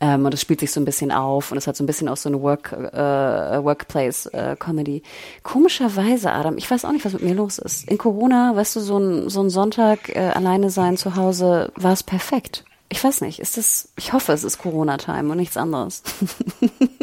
Ähm, 0.00 0.24
und 0.24 0.32
es 0.32 0.40
spielt 0.40 0.60
sich 0.60 0.70
so 0.70 0.80
ein 0.80 0.84
bisschen 0.84 1.10
auf 1.10 1.50
und 1.50 1.58
es 1.58 1.66
hat 1.66 1.76
so 1.76 1.82
ein 1.82 1.86
bisschen 1.86 2.08
auch 2.08 2.16
so 2.16 2.28
eine 2.28 2.40
Work, 2.40 2.72
äh, 2.72 3.64
Workplace-Comedy. 3.64 4.96
Äh, 4.98 5.02
Komischerweise, 5.42 6.30
Adam, 6.30 6.56
ich 6.56 6.70
weiß 6.70 6.84
auch 6.84 6.92
nicht, 6.92 7.04
was 7.04 7.14
mit 7.14 7.22
mir 7.22 7.34
los 7.34 7.58
ist. 7.58 7.88
In 7.90 7.98
Corona, 7.98 8.54
weißt 8.54 8.76
du, 8.76 8.80
so 8.80 8.98
ein, 8.98 9.28
so 9.28 9.42
ein 9.42 9.50
Sonntag 9.50 10.08
äh, 10.14 10.18
alleine 10.20 10.70
sein 10.70 10.96
zu 10.96 11.16
Hause 11.16 11.72
war 11.76 11.92
es 11.92 12.02
perfekt 12.02 12.64
ich 12.90 13.04
weiß 13.04 13.20
nicht, 13.20 13.38
ist 13.38 13.58
das, 13.58 13.90
ich 13.98 14.14
hoffe, 14.14 14.32
es 14.32 14.44
ist 14.44 14.58
Corona-Time 14.58 15.30
und 15.30 15.36
nichts 15.36 15.58
anderes. 15.58 16.02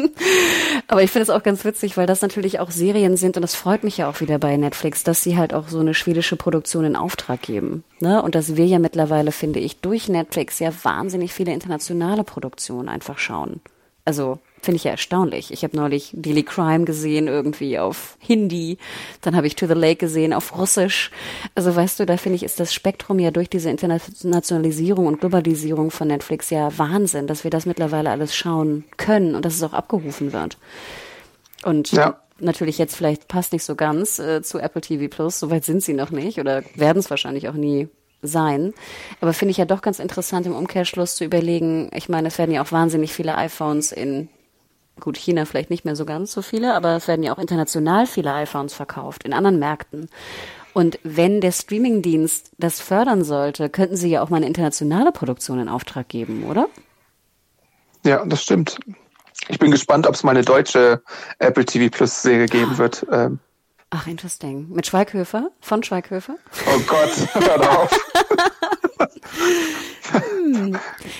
Aber 0.88 1.02
ich 1.02 1.10
finde 1.12 1.22
es 1.22 1.30
auch 1.30 1.44
ganz 1.44 1.64
witzig, 1.64 1.96
weil 1.96 2.06
das 2.06 2.22
natürlich 2.22 2.58
auch 2.58 2.72
Serien 2.72 3.16
sind 3.16 3.36
und 3.36 3.42
das 3.42 3.54
freut 3.54 3.84
mich 3.84 3.98
ja 3.98 4.08
auch 4.08 4.20
wieder 4.20 4.38
bei 4.38 4.56
Netflix, 4.56 5.04
dass 5.04 5.22
sie 5.22 5.36
halt 5.36 5.54
auch 5.54 5.68
so 5.68 5.78
eine 5.78 5.94
schwedische 5.94 6.36
Produktion 6.36 6.84
in 6.84 6.96
Auftrag 6.96 7.42
geben. 7.42 7.84
Ne? 8.00 8.20
Und 8.20 8.34
dass 8.34 8.56
wir 8.56 8.66
ja 8.66 8.80
mittlerweile, 8.80 9.30
finde 9.30 9.60
ich, 9.60 9.80
durch 9.80 10.08
Netflix 10.08 10.58
ja 10.58 10.72
wahnsinnig 10.82 11.32
viele 11.32 11.52
internationale 11.52 12.24
Produktionen 12.24 12.88
einfach 12.88 13.18
schauen. 13.18 13.60
Also 14.04 14.40
Finde 14.66 14.78
ich 14.78 14.84
ja 14.84 14.90
erstaunlich. 14.90 15.52
Ich 15.52 15.62
habe 15.62 15.76
neulich 15.76 16.10
Daily 16.12 16.42
Crime 16.42 16.86
gesehen, 16.86 17.28
irgendwie 17.28 17.78
auf 17.78 18.18
Hindi. 18.18 18.78
Dann 19.20 19.36
habe 19.36 19.46
ich 19.46 19.54
To 19.54 19.68
the 19.68 19.74
Lake 19.74 19.98
gesehen 19.98 20.32
auf 20.32 20.58
Russisch. 20.58 21.12
Also 21.54 21.76
weißt 21.76 22.00
du, 22.00 22.04
da 22.04 22.16
finde 22.16 22.34
ich, 22.34 22.42
ist 22.42 22.58
das 22.58 22.74
Spektrum 22.74 23.20
ja 23.20 23.30
durch 23.30 23.48
diese 23.48 23.70
Internationalisierung 23.70 25.06
und 25.06 25.20
Globalisierung 25.20 25.92
von 25.92 26.08
Netflix 26.08 26.50
ja 26.50 26.76
Wahnsinn, 26.76 27.28
dass 27.28 27.44
wir 27.44 27.52
das 27.52 27.64
mittlerweile 27.64 28.10
alles 28.10 28.34
schauen 28.34 28.82
können 28.96 29.36
und 29.36 29.44
dass 29.44 29.54
es 29.54 29.62
auch 29.62 29.72
abgerufen 29.72 30.32
wird. 30.32 30.58
Und 31.62 31.92
ja. 31.92 32.20
natürlich 32.40 32.76
jetzt 32.76 32.96
vielleicht 32.96 33.28
passt 33.28 33.52
nicht 33.52 33.62
so 33.62 33.76
ganz 33.76 34.18
äh, 34.18 34.42
zu 34.42 34.58
Apple 34.58 34.80
TV 34.80 35.06
Plus, 35.06 35.38
soweit 35.38 35.64
sind 35.64 35.84
sie 35.84 35.94
noch 35.94 36.10
nicht 36.10 36.40
oder 36.40 36.64
werden 36.74 36.98
es 36.98 37.08
wahrscheinlich 37.08 37.48
auch 37.48 37.54
nie 37.54 37.86
sein. 38.20 38.74
Aber 39.20 39.32
finde 39.32 39.52
ich 39.52 39.58
ja 39.58 39.64
doch 39.64 39.80
ganz 39.80 40.00
interessant 40.00 40.44
im 40.46 40.56
Umkehrschluss 40.56 41.14
zu 41.14 41.24
überlegen, 41.24 41.88
ich 41.94 42.08
meine, 42.08 42.26
es 42.26 42.38
werden 42.38 42.50
ja 42.50 42.64
auch 42.64 42.72
wahnsinnig 42.72 43.12
viele 43.12 43.36
iPhones 43.36 43.92
in 43.92 44.28
gut, 45.00 45.16
China 45.16 45.44
vielleicht 45.44 45.70
nicht 45.70 45.84
mehr 45.84 45.96
so 45.96 46.04
ganz 46.04 46.32
so 46.32 46.42
viele, 46.42 46.74
aber 46.74 46.96
es 46.96 47.08
werden 47.08 47.22
ja 47.22 47.32
auch 47.34 47.38
international 47.38 48.06
viele 48.06 48.32
iPhones 48.32 48.74
verkauft, 48.74 49.24
in 49.24 49.32
anderen 49.32 49.58
Märkten. 49.58 50.08
Und 50.72 50.98
wenn 51.02 51.40
der 51.40 51.52
Streamingdienst 51.52 52.50
das 52.58 52.80
fördern 52.80 53.24
sollte, 53.24 53.70
könnten 53.70 53.96
sie 53.96 54.10
ja 54.10 54.22
auch 54.22 54.28
mal 54.28 54.36
eine 54.36 54.46
internationale 54.46 55.12
Produktion 55.12 55.58
in 55.58 55.68
Auftrag 55.68 56.08
geben, 56.08 56.44
oder? 56.44 56.68
Ja, 58.04 58.24
das 58.26 58.42
stimmt. 58.42 58.78
Ich 59.48 59.58
bin 59.58 59.70
gespannt, 59.70 60.06
ob 60.06 60.14
es 60.14 60.22
mal 60.22 60.32
eine 60.32 60.44
deutsche 60.44 61.02
Apple 61.38 61.64
TV 61.64 61.94
Plus 61.94 62.22
Serie 62.22 62.46
geben 62.46 62.78
wird. 62.78 63.06
Ähm. 63.10 63.38
Ach, 63.90 64.06
interesting. 64.06 64.68
Mit 64.70 64.86
Schweighöfer? 64.86 65.50
Von 65.60 65.82
Schweighöfer? 65.82 66.36
Oh 66.66 66.80
Gott, 66.86 67.10
hör 67.34 67.80
auf. 67.80 68.00
hm. 70.10 70.78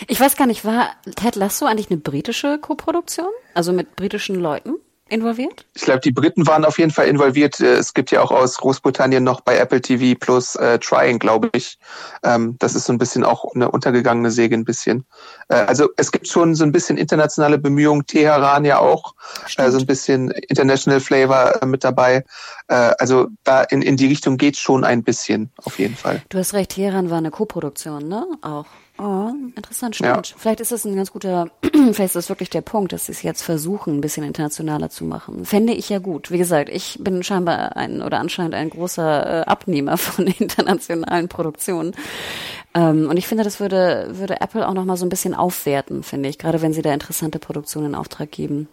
Ich 0.08 0.20
weiß 0.20 0.36
gar 0.36 0.46
nicht, 0.46 0.64
war 0.64 0.90
Ted 1.16 1.36
Lasso 1.36 1.66
eigentlich 1.66 1.90
eine 1.90 1.98
britische 2.00 2.58
Koproduktion? 2.58 3.28
Also 3.54 3.72
mit 3.72 3.96
britischen 3.96 4.36
Leuten? 4.36 4.75
Involviert? 5.08 5.64
Ich 5.74 5.82
glaube, 5.82 6.00
die 6.00 6.10
Briten 6.10 6.46
waren 6.46 6.64
auf 6.64 6.78
jeden 6.78 6.90
Fall 6.90 7.06
involviert. 7.06 7.60
Äh, 7.60 7.74
es 7.74 7.94
gibt 7.94 8.10
ja 8.10 8.22
auch 8.22 8.30
aus 8.30 8.56
Großbritannien 8.58 9.22
noch 9.22 9.40
bei 9.40 9.56
Apple 9.56 9.80
TV 9.80 10.18
plus 10.18 10.56
äh, 10.56 10.78
Trying, 10.78 11.18
glaube 11.18 11.50
ich. 11.52 11.78
Ähm, 12.22 12.56
das 12.58 12.74
ist 12.74 12.86
so 12.86 12.92
ein 12.92 12.98
bisschen 12.98 13.24
auch 13.24 13.44
eine 13.54 13.70
untergegangene 13.70 14.30
Säge 14.30 14.56
ein 14.56 14.64
bisschen. 14.64 15.04
Äh, 15.48 15.56
also 15.56 15.88
es 15.96 16.10
gibt 16.10 16.28
schon 16.28 16.54
so 16.54 16.64
ein 16.64 16.72
bisschen 16.72 16.96
internationale 16.96 17.58
Bemühungen, 17.58 18.06
Teheran 18.06 18.64
ja 18.64 18.78
auch, 18.78 19.14
äh, 19.56 19.70
so 19.70 19.78
ein 19.78 19.86
bisschen 19.86 20.30
International 20.30 21.00
Flavor 21.00 21.62
äh, 21.62 21.66
mit 21.66 21.84
dabei. 21.84 22.24
Äh, 22.68 22.92
also 22.98 23.28
da 23.44 23.62
in, 23.62 23.82
in 23.82 23.96
die 23.96 24.06
Richtung 24.06 24.36
geht 24.36 24.56
schon 24.56 24.84
ein 24.84 25.04
bisschen, 25.04 25.50
auf 25.64 25.78
jeden 25.78 25.96
Fall. 25.96 26.22
Du 26.28 26.38
hast 26.38 26.54
recht, 26.54 26.72
Teheran 26.72 27.10
war 27.10 27.18
eine 27.18 27.30
Koproduktion, 27.30 28.08
ne? 28.08 28.26
Auch. 28.42 28.66
Oh, 28.98 29.30
interessant, 29.54 29.96
stimmt. 29.96 30.30
Ja. 30.30 30.36
Vielleicht 30.38 30.60
ist 30.60 30.72
das 30.72 30.84
ein 30.84 30.96
ganz 30.96 31.12
guter, 31.12 31.50
vielleicht 31.62 32.00
ist 32.00 32.16
das 32.16 32.28
wirklich 32.30 32.48
der 32.48 32.62
Punkt, 32.62 32.92
dass 32.92 33.06
sie 33.06 33.12
es 33.12 33.22
jetzt 33.22 33.42
versuchen, 33.42 33.96
ein 33.96 34.00
bisschen 34.00 34.24
internationaler 34.24 34.88
zu 34.88 35.04
machen. 35.04 35.44
Fände 35.44 35.74
ich 35.74 35.88
ja 35.90 35.98
gut. 35.98 36.30
Wie 36.30 36.38
gesagt, 36.38 36.70
ich 36.70 36.98
bin 37.00 37.22
scheinbar 37.22 37.76
ein 37.76 38.00
oder 38.00 38.20
anscheinend 38.20 38.54
ein 38.54 38.70
großer 38.70 39.42
äh, 39.42 39.44
Abnehmer 39.44 39.96
von 39.98 40.26
internationalen 40.26 41.28
Produktionen. 41.28 41.94
Ähm, 42.74 43.08
und 43.10 43.16
ich 43.18 43.26
finde, 43.26 43.44
das 43.44 43.60
würde, 43.60 44.08
würde 44.12 44.40
Apple 44.40 44.66
auch 44.66 44.74
nochmal 44.74 44.96
so 44.96 45.04
ein 45.04 45.10
bisschen 45.10 45.34
aufwerten, 45.34 46.02
finde 46.02 46.28
ich, 46.28 46.38
gerade 46.38 46.62
wenn 46.62 46.72
sie 46.72 46.82
da 46.82 46.92
interessante 46.92 47.38
Produktionen 47.38 47.88
in 47.88 47.94
Auftrag 47.94 48.30
geben. 48.30 48.68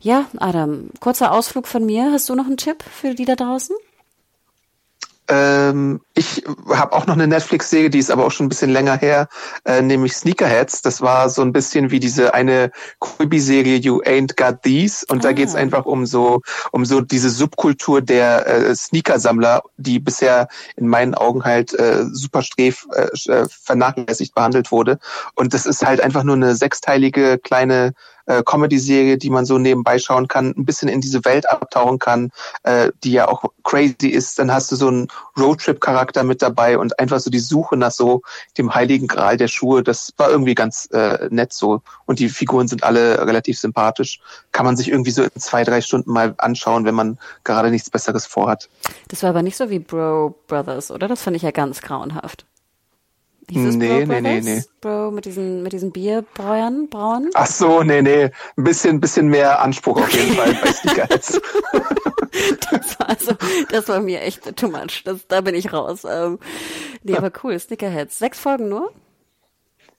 Ja, 0.00 0.26
Adam, 0.38 0.90
kurzer 1.00 1.32
Ausflug 1.32 1.68
von 1.68 1.86
mir. 1.86 2.10
Hast 2.12 2.28
du 2.28 2.34
noch 2.34 2.46
einen 2.46 2.56
Tipp 2.56 2.82
für 2.82 3.14
die 3.14 3.24
da 3.24 3.36
draußen? 3.36 3.74
Ähm, 5.28 6.00
ich 6.14 6.42
habe 6.70 6.92
auch 6.94 7.06
noch 7.06 7.14
eine 7.14 7.26
Netflix-Serie, 7.26 7.90
die 7.90 7.98
ist 7.98 8.10
aber 8.10 8.24
auch 8.24 8.30
schon 8.30 8.46
ein 8.46 8.48
bisschen 8.48 8.70
länger 8.70 8.96
her, 8.96 9.28
äh, 9.64 9.82
nämlich 9.82 10.14
Sneakerheads. 10.14 10.80
Das 10.82 11.02
war 11.02 11.28
so 11.28 11.42
ein 11.42 11.52
bisschen 11.52 11.90
wie 11.90 12.00
diese 12.00 12.32
eine 12.32 12.70
Quibi-Serie 13.00 13.76
You 13.76 14.00
Ain't 14.02 14.36
Got 14.36 14.62
These. 14.62 15.04
Und 15.08 15.18
ah. 15.18 15.28
da 15.28 15.32
geht's 15.32 15.54
einfach 15.54 15.84
um 15.84 16.06
so 16.06 16.40
um 16.72 16.84
so 16.86 17.02
diese 17.02 17.28
Subkultur 17.28 18.00
der 18.00 18.46
äh, 18.46 18.74
Sneakersammler, 18.74 19.62
die 19.76 19.98
bisher 19.98 20.48
in 20.76 20.88
meinen 20.88 21.14
Augen 21.14 21.44
halt 21.44 21.74
äh, 21.74 22.04
super 22.10 22.42
stref 22.42 22.86
äh, 22.94 23.30
äh 23.30 23.46
vernachlässigt 23.48 24.34
behandelt 24.34 24.72
wurde. 24.72 24.98
Und 25.34 25.52
das 25.52 25.66
ist 25.66 25.84
halt 25.84 26.00
einfach 26.00 26.22
nur 26.22 26.36
eine 26.36 26.54
sechsteilige 26.54 27.38
kleine 27.38 27.92
äh, 28.28 28.42
Comedy-Serie, 28.44 29.18
die 29.18 29.30
man 29.30 29.44
so 29.44 29.58
nebenbei 29.58 29.98
schauen 29.98 30.28
kann, 30.28 30.54
ein 30.56 30.64
bisschen 30.64 30.88
in 30.88 31.00
diese 31.00 31.24
Welt 31.24 31.48
abtauchen 31.48 31.98
kann, 31.98 32.30
äh, 32.62 32.92
die 33.02 33.12
ja 33.12 33.28
auch 33.28 33.42
crazy 33.64 34.08
ist. 34.08 34.38
Dann 34.38 34.52
hast 34.52 34.70
du 34.70 34.76
so 34.76 34.88
einen 34.88 35.08
Roadtrip-Charakter 35.38 36.22
mit 36.24 36.42
dabei 36.42 36.78
und 36.78 36.98
einfach 36.98 37.20
so 37.20 37.30
die 37.30 37.38
Suche 37.38 37.76
nach 37.76 37.90
so 37.90 38.22
dem 38.56 38.74
heiligen 38.74 39.06
Gral 39.06 39.36
der 39.36 39.48
Schuhe. 39.48 39.82
Das 39.82 40.12
war 40.16 40.30
irgendwie 40.30 40.54
ganz 40.54 40.88
äh, 40.92 41.28
nett 41.30 41.52
so. 41.52 41.82
Und 42.06 42.18
die 42.18 42.28
Figuren 42.28 42.68
sind 42.68 42.84
alle 42.84 43.26
relativ 43.26 43.58
sympathisch. 43.58 44.20
Kann 44.52 44.66
man 44.66 44.76
sich 44.76 44.88
irgendwie 44.88 45.10
so 45.10 45.22
in 45.22 45.30
zwei, 45.40 45.64
drei 45.64 45.80
Stunden 45.80 46.12
mal 46.12 46.34
anschauen, 46.38 46.84
wenn 46.84 46.94
man 46.94 47.18
gerade 47.44 47.70
nichts 47.70 47.90
Besseres 47.90 48.26
vorhat. 48.26 48.68
Das 49.08 49.22
war 49.22 49.30
aber 49.30 49.42
nicht 49.42 49.56
so 49.56 49.70
wie 49.70 49.78
Bro 49.78 50.34
Brothers, 50.46 50.90
oder? 50.90 51.08
Das 51.08 51.22
fand 51.22 51.36
ich 51.36 51.42
ja 51.42 51.50
ganz 51.50 51.80
grauenhaft. 51.80 52.44
Hieß 53.50 53.64
es 53.64 53.76
nee, 53.76 54.04
Bro 54.04 54.20
nee, 54.20 54.20
nee, 54.20 54.40
nee. 54.40 54.62
Bro 54.80 55.10
mit 55.10 55.24
diesen, 55.24 55.62
mit 55.62 55.72
diesen 55.72 55.90
Bierbrauern, 55.90 56.88
Brauen? 56.88 57.30
Ach 57.34 57.46
so, 57.46 57.82
nee, 57.82 58.02
nee. 58.02 58.30
Ein 58.56 58.64
bisschen, 58.64 59.00
bisschen 59.00 59.28
mehr 59.28 59.62
Anspruch 59.62 60.00
auf 60.00 60.10
jeden 60.12 60.34
Fall 60.34 60.54
bei 60.62 60.72
Sneakerheads. 60.72 61.40
das 62.70 63.00
war 63.00 63.08
also, 63.08 63.32
das 63.70 63.88
war 63.88 64.00
mir 64.00 64.20
echt 64.20 64.54
too 64.56 64.68
much. 64.68 65.02
Das, 65.04 65.26
da 65.28 65.40
bin 65.40 65.54
ich 65.54 65.72
raus. 65.72 66.04
Ähm, 66.04 66.38
nee, 67.02 67.16
aber 67.16 67.32
cool, 67.42 67.58
Sneakerheads. 67.58 68.18
Sechs 68.18 68.38
Folgen 68.38 68.68
nur? 68.68 68.92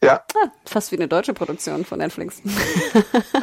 Ja. 0.01 0.23
Ah, 0.41 0.47
fast 0.65 0.91
wie 0.93 0.95
eine 0.95 1.09
deutsche 1.09 1.33
Produktion 1.33 1.83
von 1.83 1.99
Netflix. 1.99 2.41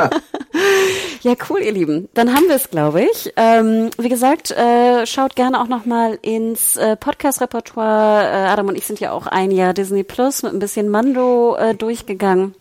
ja, 1.21 1.35
cool, 1.51 1.61
ihr 1.61 1.73
Lieben. 1.73 2.09
Dann 2.15 2.35
haben 2.35 2.49
wir 2.49 2.57
es, 2.57 2.71
glaube 2.71 3.03
ich. 3.03 3.33
Ähm, 3.37 3.91
wie 3.99 4.09
gesagt, 4.09 4.53
äh, 4.53 5.05
schaut 5.05 5.37
gerne 5.37 5.61
auch 5.61 5.69
nochmal 5.69 6.19
ins 6.23 6.79
äh, 6.79 6.97
Podcast-Repertoire. 6.97 8.23
Äh, 8.25 8.49
Adam 8.49 8.69
und 8.69 8.77
ich 8.77 8.87
sind 8.87 9.01
ja 9.01 9.13
auch 9.13 9.27
ein 9.27 9.51
Jahr 9.51 9.75
Disney 9.75 10.03
Plus 10.03 10.43
mit 10.43 10.55
ein 10.55 10.59
bisschen 10.59 10.89
Mando 10.89 11.57
äh, 11.57 11.75
durchgegangen. 11.75 12.55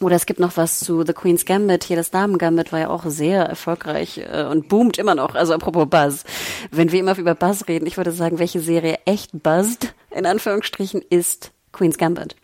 Oder 0.00 0.16
es 0.16 0.24
gibt 0.24 0.40
noch 0.40 0.56
was 0.56 0.80
zu 0.80 1.04
The 1.04 1.12
Queen's 1.12 1.44
Gambit. 1.44 1.84
Hier 1.84 1.96
das 1.96 2.10
Damen 2.10 2.38
Gambit 2.38 2.72
war 2.72 2.80
ja 2.80 2.88
auch 2.88 3.04
sehr 3.06 3.44
erfolgreich 3.44 4.18
äh, 4.18 4.44
und 4.44 4.68
boomt 4.68 4.96
immer 4.96 5.14
noch. 5.14 5.34
Also 5.34 5.52
apropos 5.52 5.86
Buzz. 5.88 6.24
Wenn 6.70 6.92
wir 6.92 7.00
immer 7.00 7.16
über 7.18 7.34
Buzz 7.34 7.68
reden, 7.68 7.86
ich 7.86 7.98
würde 7.98 8.12
sagen, 8.12 8.38
welche 8.38 8.60
Serie 8.60 8.98
echt 9.04 9.42
buzzed, 9.42 9.94
in 10.10 10.24
Anführungsstrichen, 10.24 11.02
ist 11.10 11.52
Queen's 11.72 11.98
Gambit. 11.98 12.36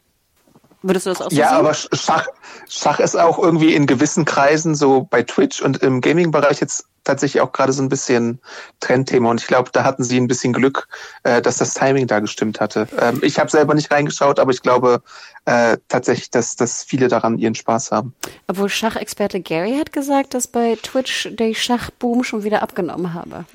Würdest 0.83 1.07
du 1.07 1.11
das 1.11 1.21
auch 1.21 1.31
so 1.31 1.37
Ja, 1.37 1.49
sehen? 1.49 1.59
aber 1.59 1.75
Schach, 1.75 2.27
Schach 2.69 3.01
ist 3.01 3.17
auch 3.17 3.39
irgendwie 3.39 3.75
in 3.75 3.87
gewissen 3.87 4.25
Kreisen, 4.25 4.75
so 4.75 5.03
bei 5.03 5.23
Twitch 5.23 5.61
und 5.61 5.79
im 5.83 6.01
Gaming-Bereich 6.01 6.61
jetzt 6.61 6.87
tatsächlich 7.05 7.41
auch 7.41 7.53
gerade 7.53 7.73
so 7.73 7.83
ein 7.83 7.89
bisschen 7.89 8.41
Trendthema. 8.81 9.31
Und 9.31 9.41
ich 9.41 9.47
glaube, 9.47 9.71
da 9.73 9.85
hatten 9.85 10.05
sie 10.05 10.19
ein 10.19 10.29
bisschen 10.29 10.53
Glück, 10.53 10.89
äh, 11.23 11.43
dass 11.43 11.59
das 11.59 11.75
Timing 11.75 12.07
da 12.07 12.21
gestimmt 12.21 12.61
hatte. 12.61 12.87
Ähm, 12.99 13.21
ich 13.23 13.39
habe 13.39 13.51
selber 13.51 13.75
nicht 13.75 13.91
reingeschaut, 13.91 14.39
aber 14.39 14.53
ich 14.53 14.63
glaube 14.63 15.03
äh, 15.47 15.79
tatsächlich, 15.89 16.31
dass, 16.31 16.57
dass 16.57 16.85
viele 16.85 17.09
daran 17.09 17.39
ihren 17.39 17.55
Spaß 17.55 17.93
haben. 17.93 18.15
Obwohl 18.47 18.69
Schachexperte 18.69 19.41
Gary 19.41 19.77
hat 19.79 19.93
gesagt, 19.93 20.35
dass 20.35 20.47
bei 20.47 20.77
Twitch 20.83 21.29
der 21.33 21.55
Schachboom 21.55 22.25
schon 22.25 22.45
wieder 22.45 22.63
abgenommen 22.63 23.15
habe. 23.15 23.45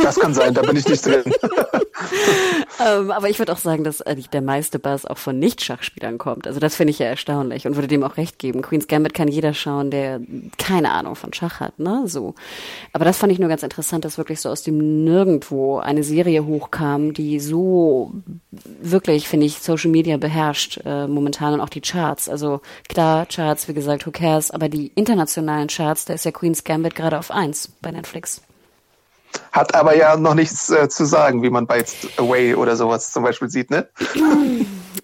Das 0.00 0.14
kann 0.14 0.32
sein, 0.32 0.54
da 0.54 0.62
bin 0.62 0.76
ich 0.76 0.86
nicht 0.86 1.04
drin. 1.04 1.24
ähm, 2.86 3.10
aber 3.10 3.28
ich 3.28 3.40
würde 3.40 3.52
auch 3.52 3.58
sagen, 3.58 3.82
dass 3.82 4.00
eigentlich 4.00 4.30
der 4.30 4.42
meiste 4.42 4.78
Buzz 4.78 5.04
auch 5.04 5.18
von 5.18 5.40
Nicht-Schachspielern 5.40 6.18
kommt. 6.18 6.46
Also 6.46 6.60
das 6.60 6.76
finde 6.76 6.92
ich 6.92 7.00
ja 7.00 7.06
erstaunlich 7.06 7.66
und 7.66 7.74
würde 7.74 7.88
dem 7.88 8.04
auch 8.04 8.16
recht 8.16 8.38
geben. 8.38 8.62
Queen's 8.62 8.86
Gambit 8.86 9.12
kann 9.12 9.26
jeder 9.26 9.54
schauen, 9.54 9.90
der 9.90 10.20
keine 10.56 10.92
Ahnung 10.92 11.16
von 11.16 11.32
Schach 11.32 11.58
hat, 11.58 11.80
ne? 11.80 12.04
So. 12.06 12.36
Aber 12.92 13.04
das 13.04 13.18
fand 13.18 13.32
ich 13.32 13.38
nur 13.38 13.48
ganz 13.48 13.62
interessant, 13.62 14.04
dass 14.04 14.18
wirklich 14.18 14.40
so 14.40 14.48
aus 14.48 14.62
dem 14.62 15.04
Nirgendwo 15.04 15.78
eine 15.78 16.04
Serie 16.04 16.44
hochkam, 16.46 17.12
die 17.12 17.40
so 17.40 18.12
wirklich, 18.80 19.28
finde 19.28 19.46
ich, 19.46 19.58
Social 19.58 19.90
Media 19.90 20.16
beherrscht 20.16 20.80
äh, 20.84 21.06
momentan 21.06 21.54
und 21.54 21.60
auch 21.60 21.68
die 21.68 21.80
Charts. 21.80 22.28
Also 22.28 22.60
klar, 22.88 23.26
Charts, 23.26 23.68
wie 23.68 23.74
gesagt, 23.74 24.06
who 24.06 24.10
cares, 24.10 24.50
aber 24.50 24.68
die 24.68 24.92
internationalen 24.94 25.68
Charts, 25.68 26.04
da 26.04 26.14
ist 26.14 26.24
ja 26.24 26.30
Queen's 26.30 26.64
Gambit 26.64 26.94
gerade 26.94 27.18
auf 27.18 27.30
eins 27.30 27.70
bei 27.80 27.90
Netflix. 27.90 28.42
Hat 29.52 29.74
aber 29.74 29.96
ja 29.96 30.16
noch 30.16 30.34
nichts 30.34 30.70
äh, 30.70 30.88
zu 30.88 31.04
sagen, 31.04 31.42
wie 31.42 31.50
man 31.50 31.66
bei 31.66 31.84
Away 32.16 32.54
oder 32.54 32.76
sowas 32.76 33.12
zum 33.12 33.22
Beispiel 33.22 33.48
sieht, 33.48 33.70
ne? 33.70 33.88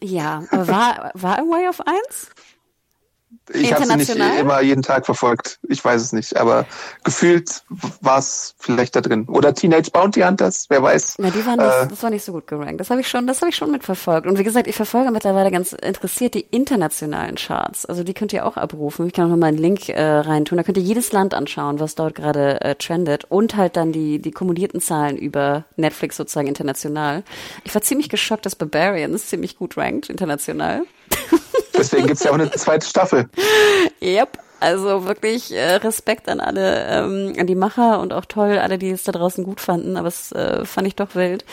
Ja, 0.01 0.43
aber 0.51 0.69
war, 0.69 1.11
war 1.15 1.39
Away 1.39 1.69
auf 1.69 1.81
eins? 1.81 2.31
Ich 3.53 3.73
habe 3.73 3.85
sie 3.87 3.97
nicht 3.97 4.17
immer 4.39 4.61
jeden 4.61 4.83
Tag 4.83 5.05
verfolgt. 5.07 5.59
Ich 5.69 5.85
weiß 5.85 6.01
es 6.01 6.13
nicht, 6.13 6.37
aber 6.37 6.67
gefühlt 7.03 7.63
war 8.01 8.19
es 8.19 8.55
vielleicht 8.59 8.97
da 8.97 9.01
drin. 9.01 9.27
Oder 9.29 9.55
Teenage 9.55 9.91
Bounty 9.91 10.21
Hunters, 10.23 10.67
wer 10.69 10.83
weiß. 10.83 11.17
Na, 11.19 11.31
die 11.31 11.45
waren 11.47 11.59
nicht, 11.59 11.69
Äh, 11.69 11.87
das 11.89 12.03
war 12.03 12.11
nicht 12.11 12.25
so 12.25 12.33
gut 12.33 12.47
gerankt. 12.47 12.81
Das 12.81 12.91
habe 12.91 13.01
ich 13.01 13.09
schon, 13.09 13.27
das 13.27 13.41
habe 13.41 13.51
ich 13.51 13.57
schon 13.57 13.71
mitverfolgt. 13.71 14.27
Und 14.27 14.39
wie 14.39 14.45
gesagt, 14.45 14.67
ich 14.67 14.77
verfolge 14.77 15.11
mittlerweile 15.11 15.51
ganz 15.51 15.73
interessiert 15.73 16.35
die 16.35 16.47
internationalen 16.51 17.37
Charts. 17.37 17.87
Also 17.87 18.03
die 18.05 18.15
könnt 18.15 18.33
ihr 18.33 18.47
auch 18.47 18.57
abrufen. 18.57 19.07
Ich 19.07 19.13
kann 19.13 19.27
auch 19.27 19.31
nochmal 19.31 19.51
einen 19.51 19.59
Link 19.59 19.89
äh, 19.89 20.01
reintun. 20.03 20.59
Da 20.59 20.65
könnt 20.65 20.79
ihr 20.79 20.83
jedes 20.83 21.13
Land 21.13 21.35
anschauen, 21.35 21.81
was 21.81 21.95
dort 21.95 22.15
gerade 22.15 22.61
äh, 22.61 22.75
trendet 22.75 23.25
und 23.25 23.57
halt 23.57 23.77
dann 23.77 23.93
die 23.93 24.21
die 24.21 24.31
kumulierten 24.33 24.81
Zahlen 24.81 25.17
über 25.17 25.65
Netflix 25.77 26.17
sozusagen 26.17 26.49
international. 26.49 27.23
Ich 27.65 27.75
war 27.75 27.83
ziemlich 27.83 28.09
geschockt, 28.09 28.47
dass 28.47 28.57
Barbarians 28.57 29.27
ziemlich 29.27 29.57
gut 29.57 29.77
rankt 29.77 30.09
international. 30.09 30.83
Deswegen 31.77 32.07
gibt's 32.07 32.25
ja 32.25 32.31
auch 32.31 32.35
eine 32.35 32.51
zweite 32.53 32.87
Staffel. 32.87 33.29
Yep. 34.01 34.39
Also 34.61 35.07
wirklich 35.07 35.53
äh, 35.53 35.75
Respekt 35.75 36.29
an 36.29 36.41
alle, 36.41 36.87
ähm, 36.89 37.35
an 37.39 37.47
die 37.47 37.55
Macher 37.55 38.01
und 38.01 38.15
auch 38.15 38.25
toll, 38.25 38.59
alle, 38.59 38.79
die 38.79 38.91
es 38.91 39.05
da 39.05 39.13
draußen 39.13 39.45
gut 39.45 39.61
fanden, 39.61 39.99
aber 39.99 40.09
es 40.09 40.33
äh, 40.33 40.65
fand 40.65 40.87
ich 40.87 40.97
doch 40.97 41.15
wild. 41.15 41.45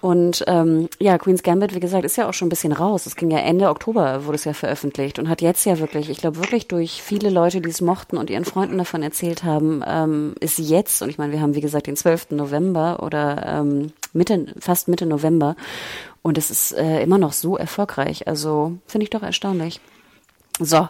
Und 0.00 0.44
ähm, 0.46 0.88
ja, 0.98 1.18
Queen's 1.18 1.42
Gambit, 1.42 1.74
wie 1.74 1.80
gesagt, 1.80 2.04
ist 2.04 2.16
ja 2.16 2.28
auch 2.28 2.32
schon 2.32 2.46
ein 2.46 2.50
bisschen 2.50 2.72
raus. 2.72 3.06
Es 3.06 3.16
ging 3.16 3.30
ja 3.30 3.38
Ende 3.38 3.68
Oktober, 3.68 4.24
wurde 4.24 4.36
es 4.36 4.44
ja 4.44 4.54
veröffentlicht 4.54 5.18
und 5.18 5.28
hat 5.28 5.42
jetzt 5.42 5.64
ja 5.66 5.78
wirklich, 5.78 6.08
ich 6.08 6.18
glaube 6.18 6.38
wirklich 6.38 6.68
durch 6.68 7.02
viele 7.02 7.30
Leute, 7.30 7.60
die 7.60 7.70
es 7.70 7.82
mochten 7.82 8.16
und 8.16 8.30
ihren 8.30 8.46
Freunden 8.46 8.78
davon 8.78 9.02
erzählt 9.02 9.44
haben, 9.44 9.84
ähm, 9.86 10.34
ist 10.40 10.58
jetzt, 10.58 11.02
und 11.02 11.10
ich 11.10 11.18
meine, 11.18 11.32
wir 11.32 11.40
haben 11.40 11.54
wie 11.54 11.60
gesagt 11.60 11.86
den 11.86 11.96
12. 11.96 12.30
November 12.30 13.02
oder 13.02 13.44
ähm, 13.46 13.92
Mitte, 14.12 14.54
fast 14.58 14.88
Mitte 14.88 15.06
November 15.06 15.56
und 16.22 16.38
es 16.38 16.50
ist 16.50 16.72
äh, 16.72 17.02
immer 17.02 17.18
noch 17.18 17.32
so 17.32 17.56
erfolgreich. 17.56 18.26
Also 18.26 18.78
finde 18.86 19.04
ich 19.04 19.10
doch 19.10 19.22
erstaunlich. 19.22 19.80
So, 20.58 20.88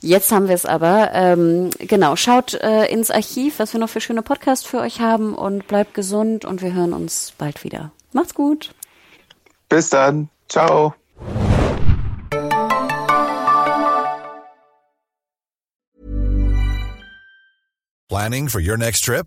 jetzt 0.00 0.30
haben 0.30 0.46
wir 0.48 0.54
es 0.54 0.66
aber. 0.66 1.10
Ähm, 1.14 1.70
genau, 1.78 2.16
schaut 2.16 2.52
äh, 2.54 2.86
ins 2.86 3.10
Archiv, 3.10 3.58
was 3.58 3.72
wir 3.72 3.80
noch 3.80 3.88
für 3.88 4.02
schöne 4.02 4.22
Podcasts 4.22 4.66
für 4.66 4.78
euch 4.80 5.00
haben 5.00 5.34
und 5.34 5.66
bleibt 5.68 5.94
gesund 5.94 6.44
und 6.44 6.60
wir 6.60 6.74
hören 6.74 6.92
uns 6.92 7.32
bald 7.38 7.64
wieder. 7.64 7.92
Macht's 8.12 8.34
gut. 8.34 8.74
Bis 9.68 9.88
dann. 9.88 10.28
Ciao. 10.48 10.94
Planning 18.08 18.48
for 18.48 18.60
your 18.60 18.76
next 18.76 19.04
trip? 19.04 19.26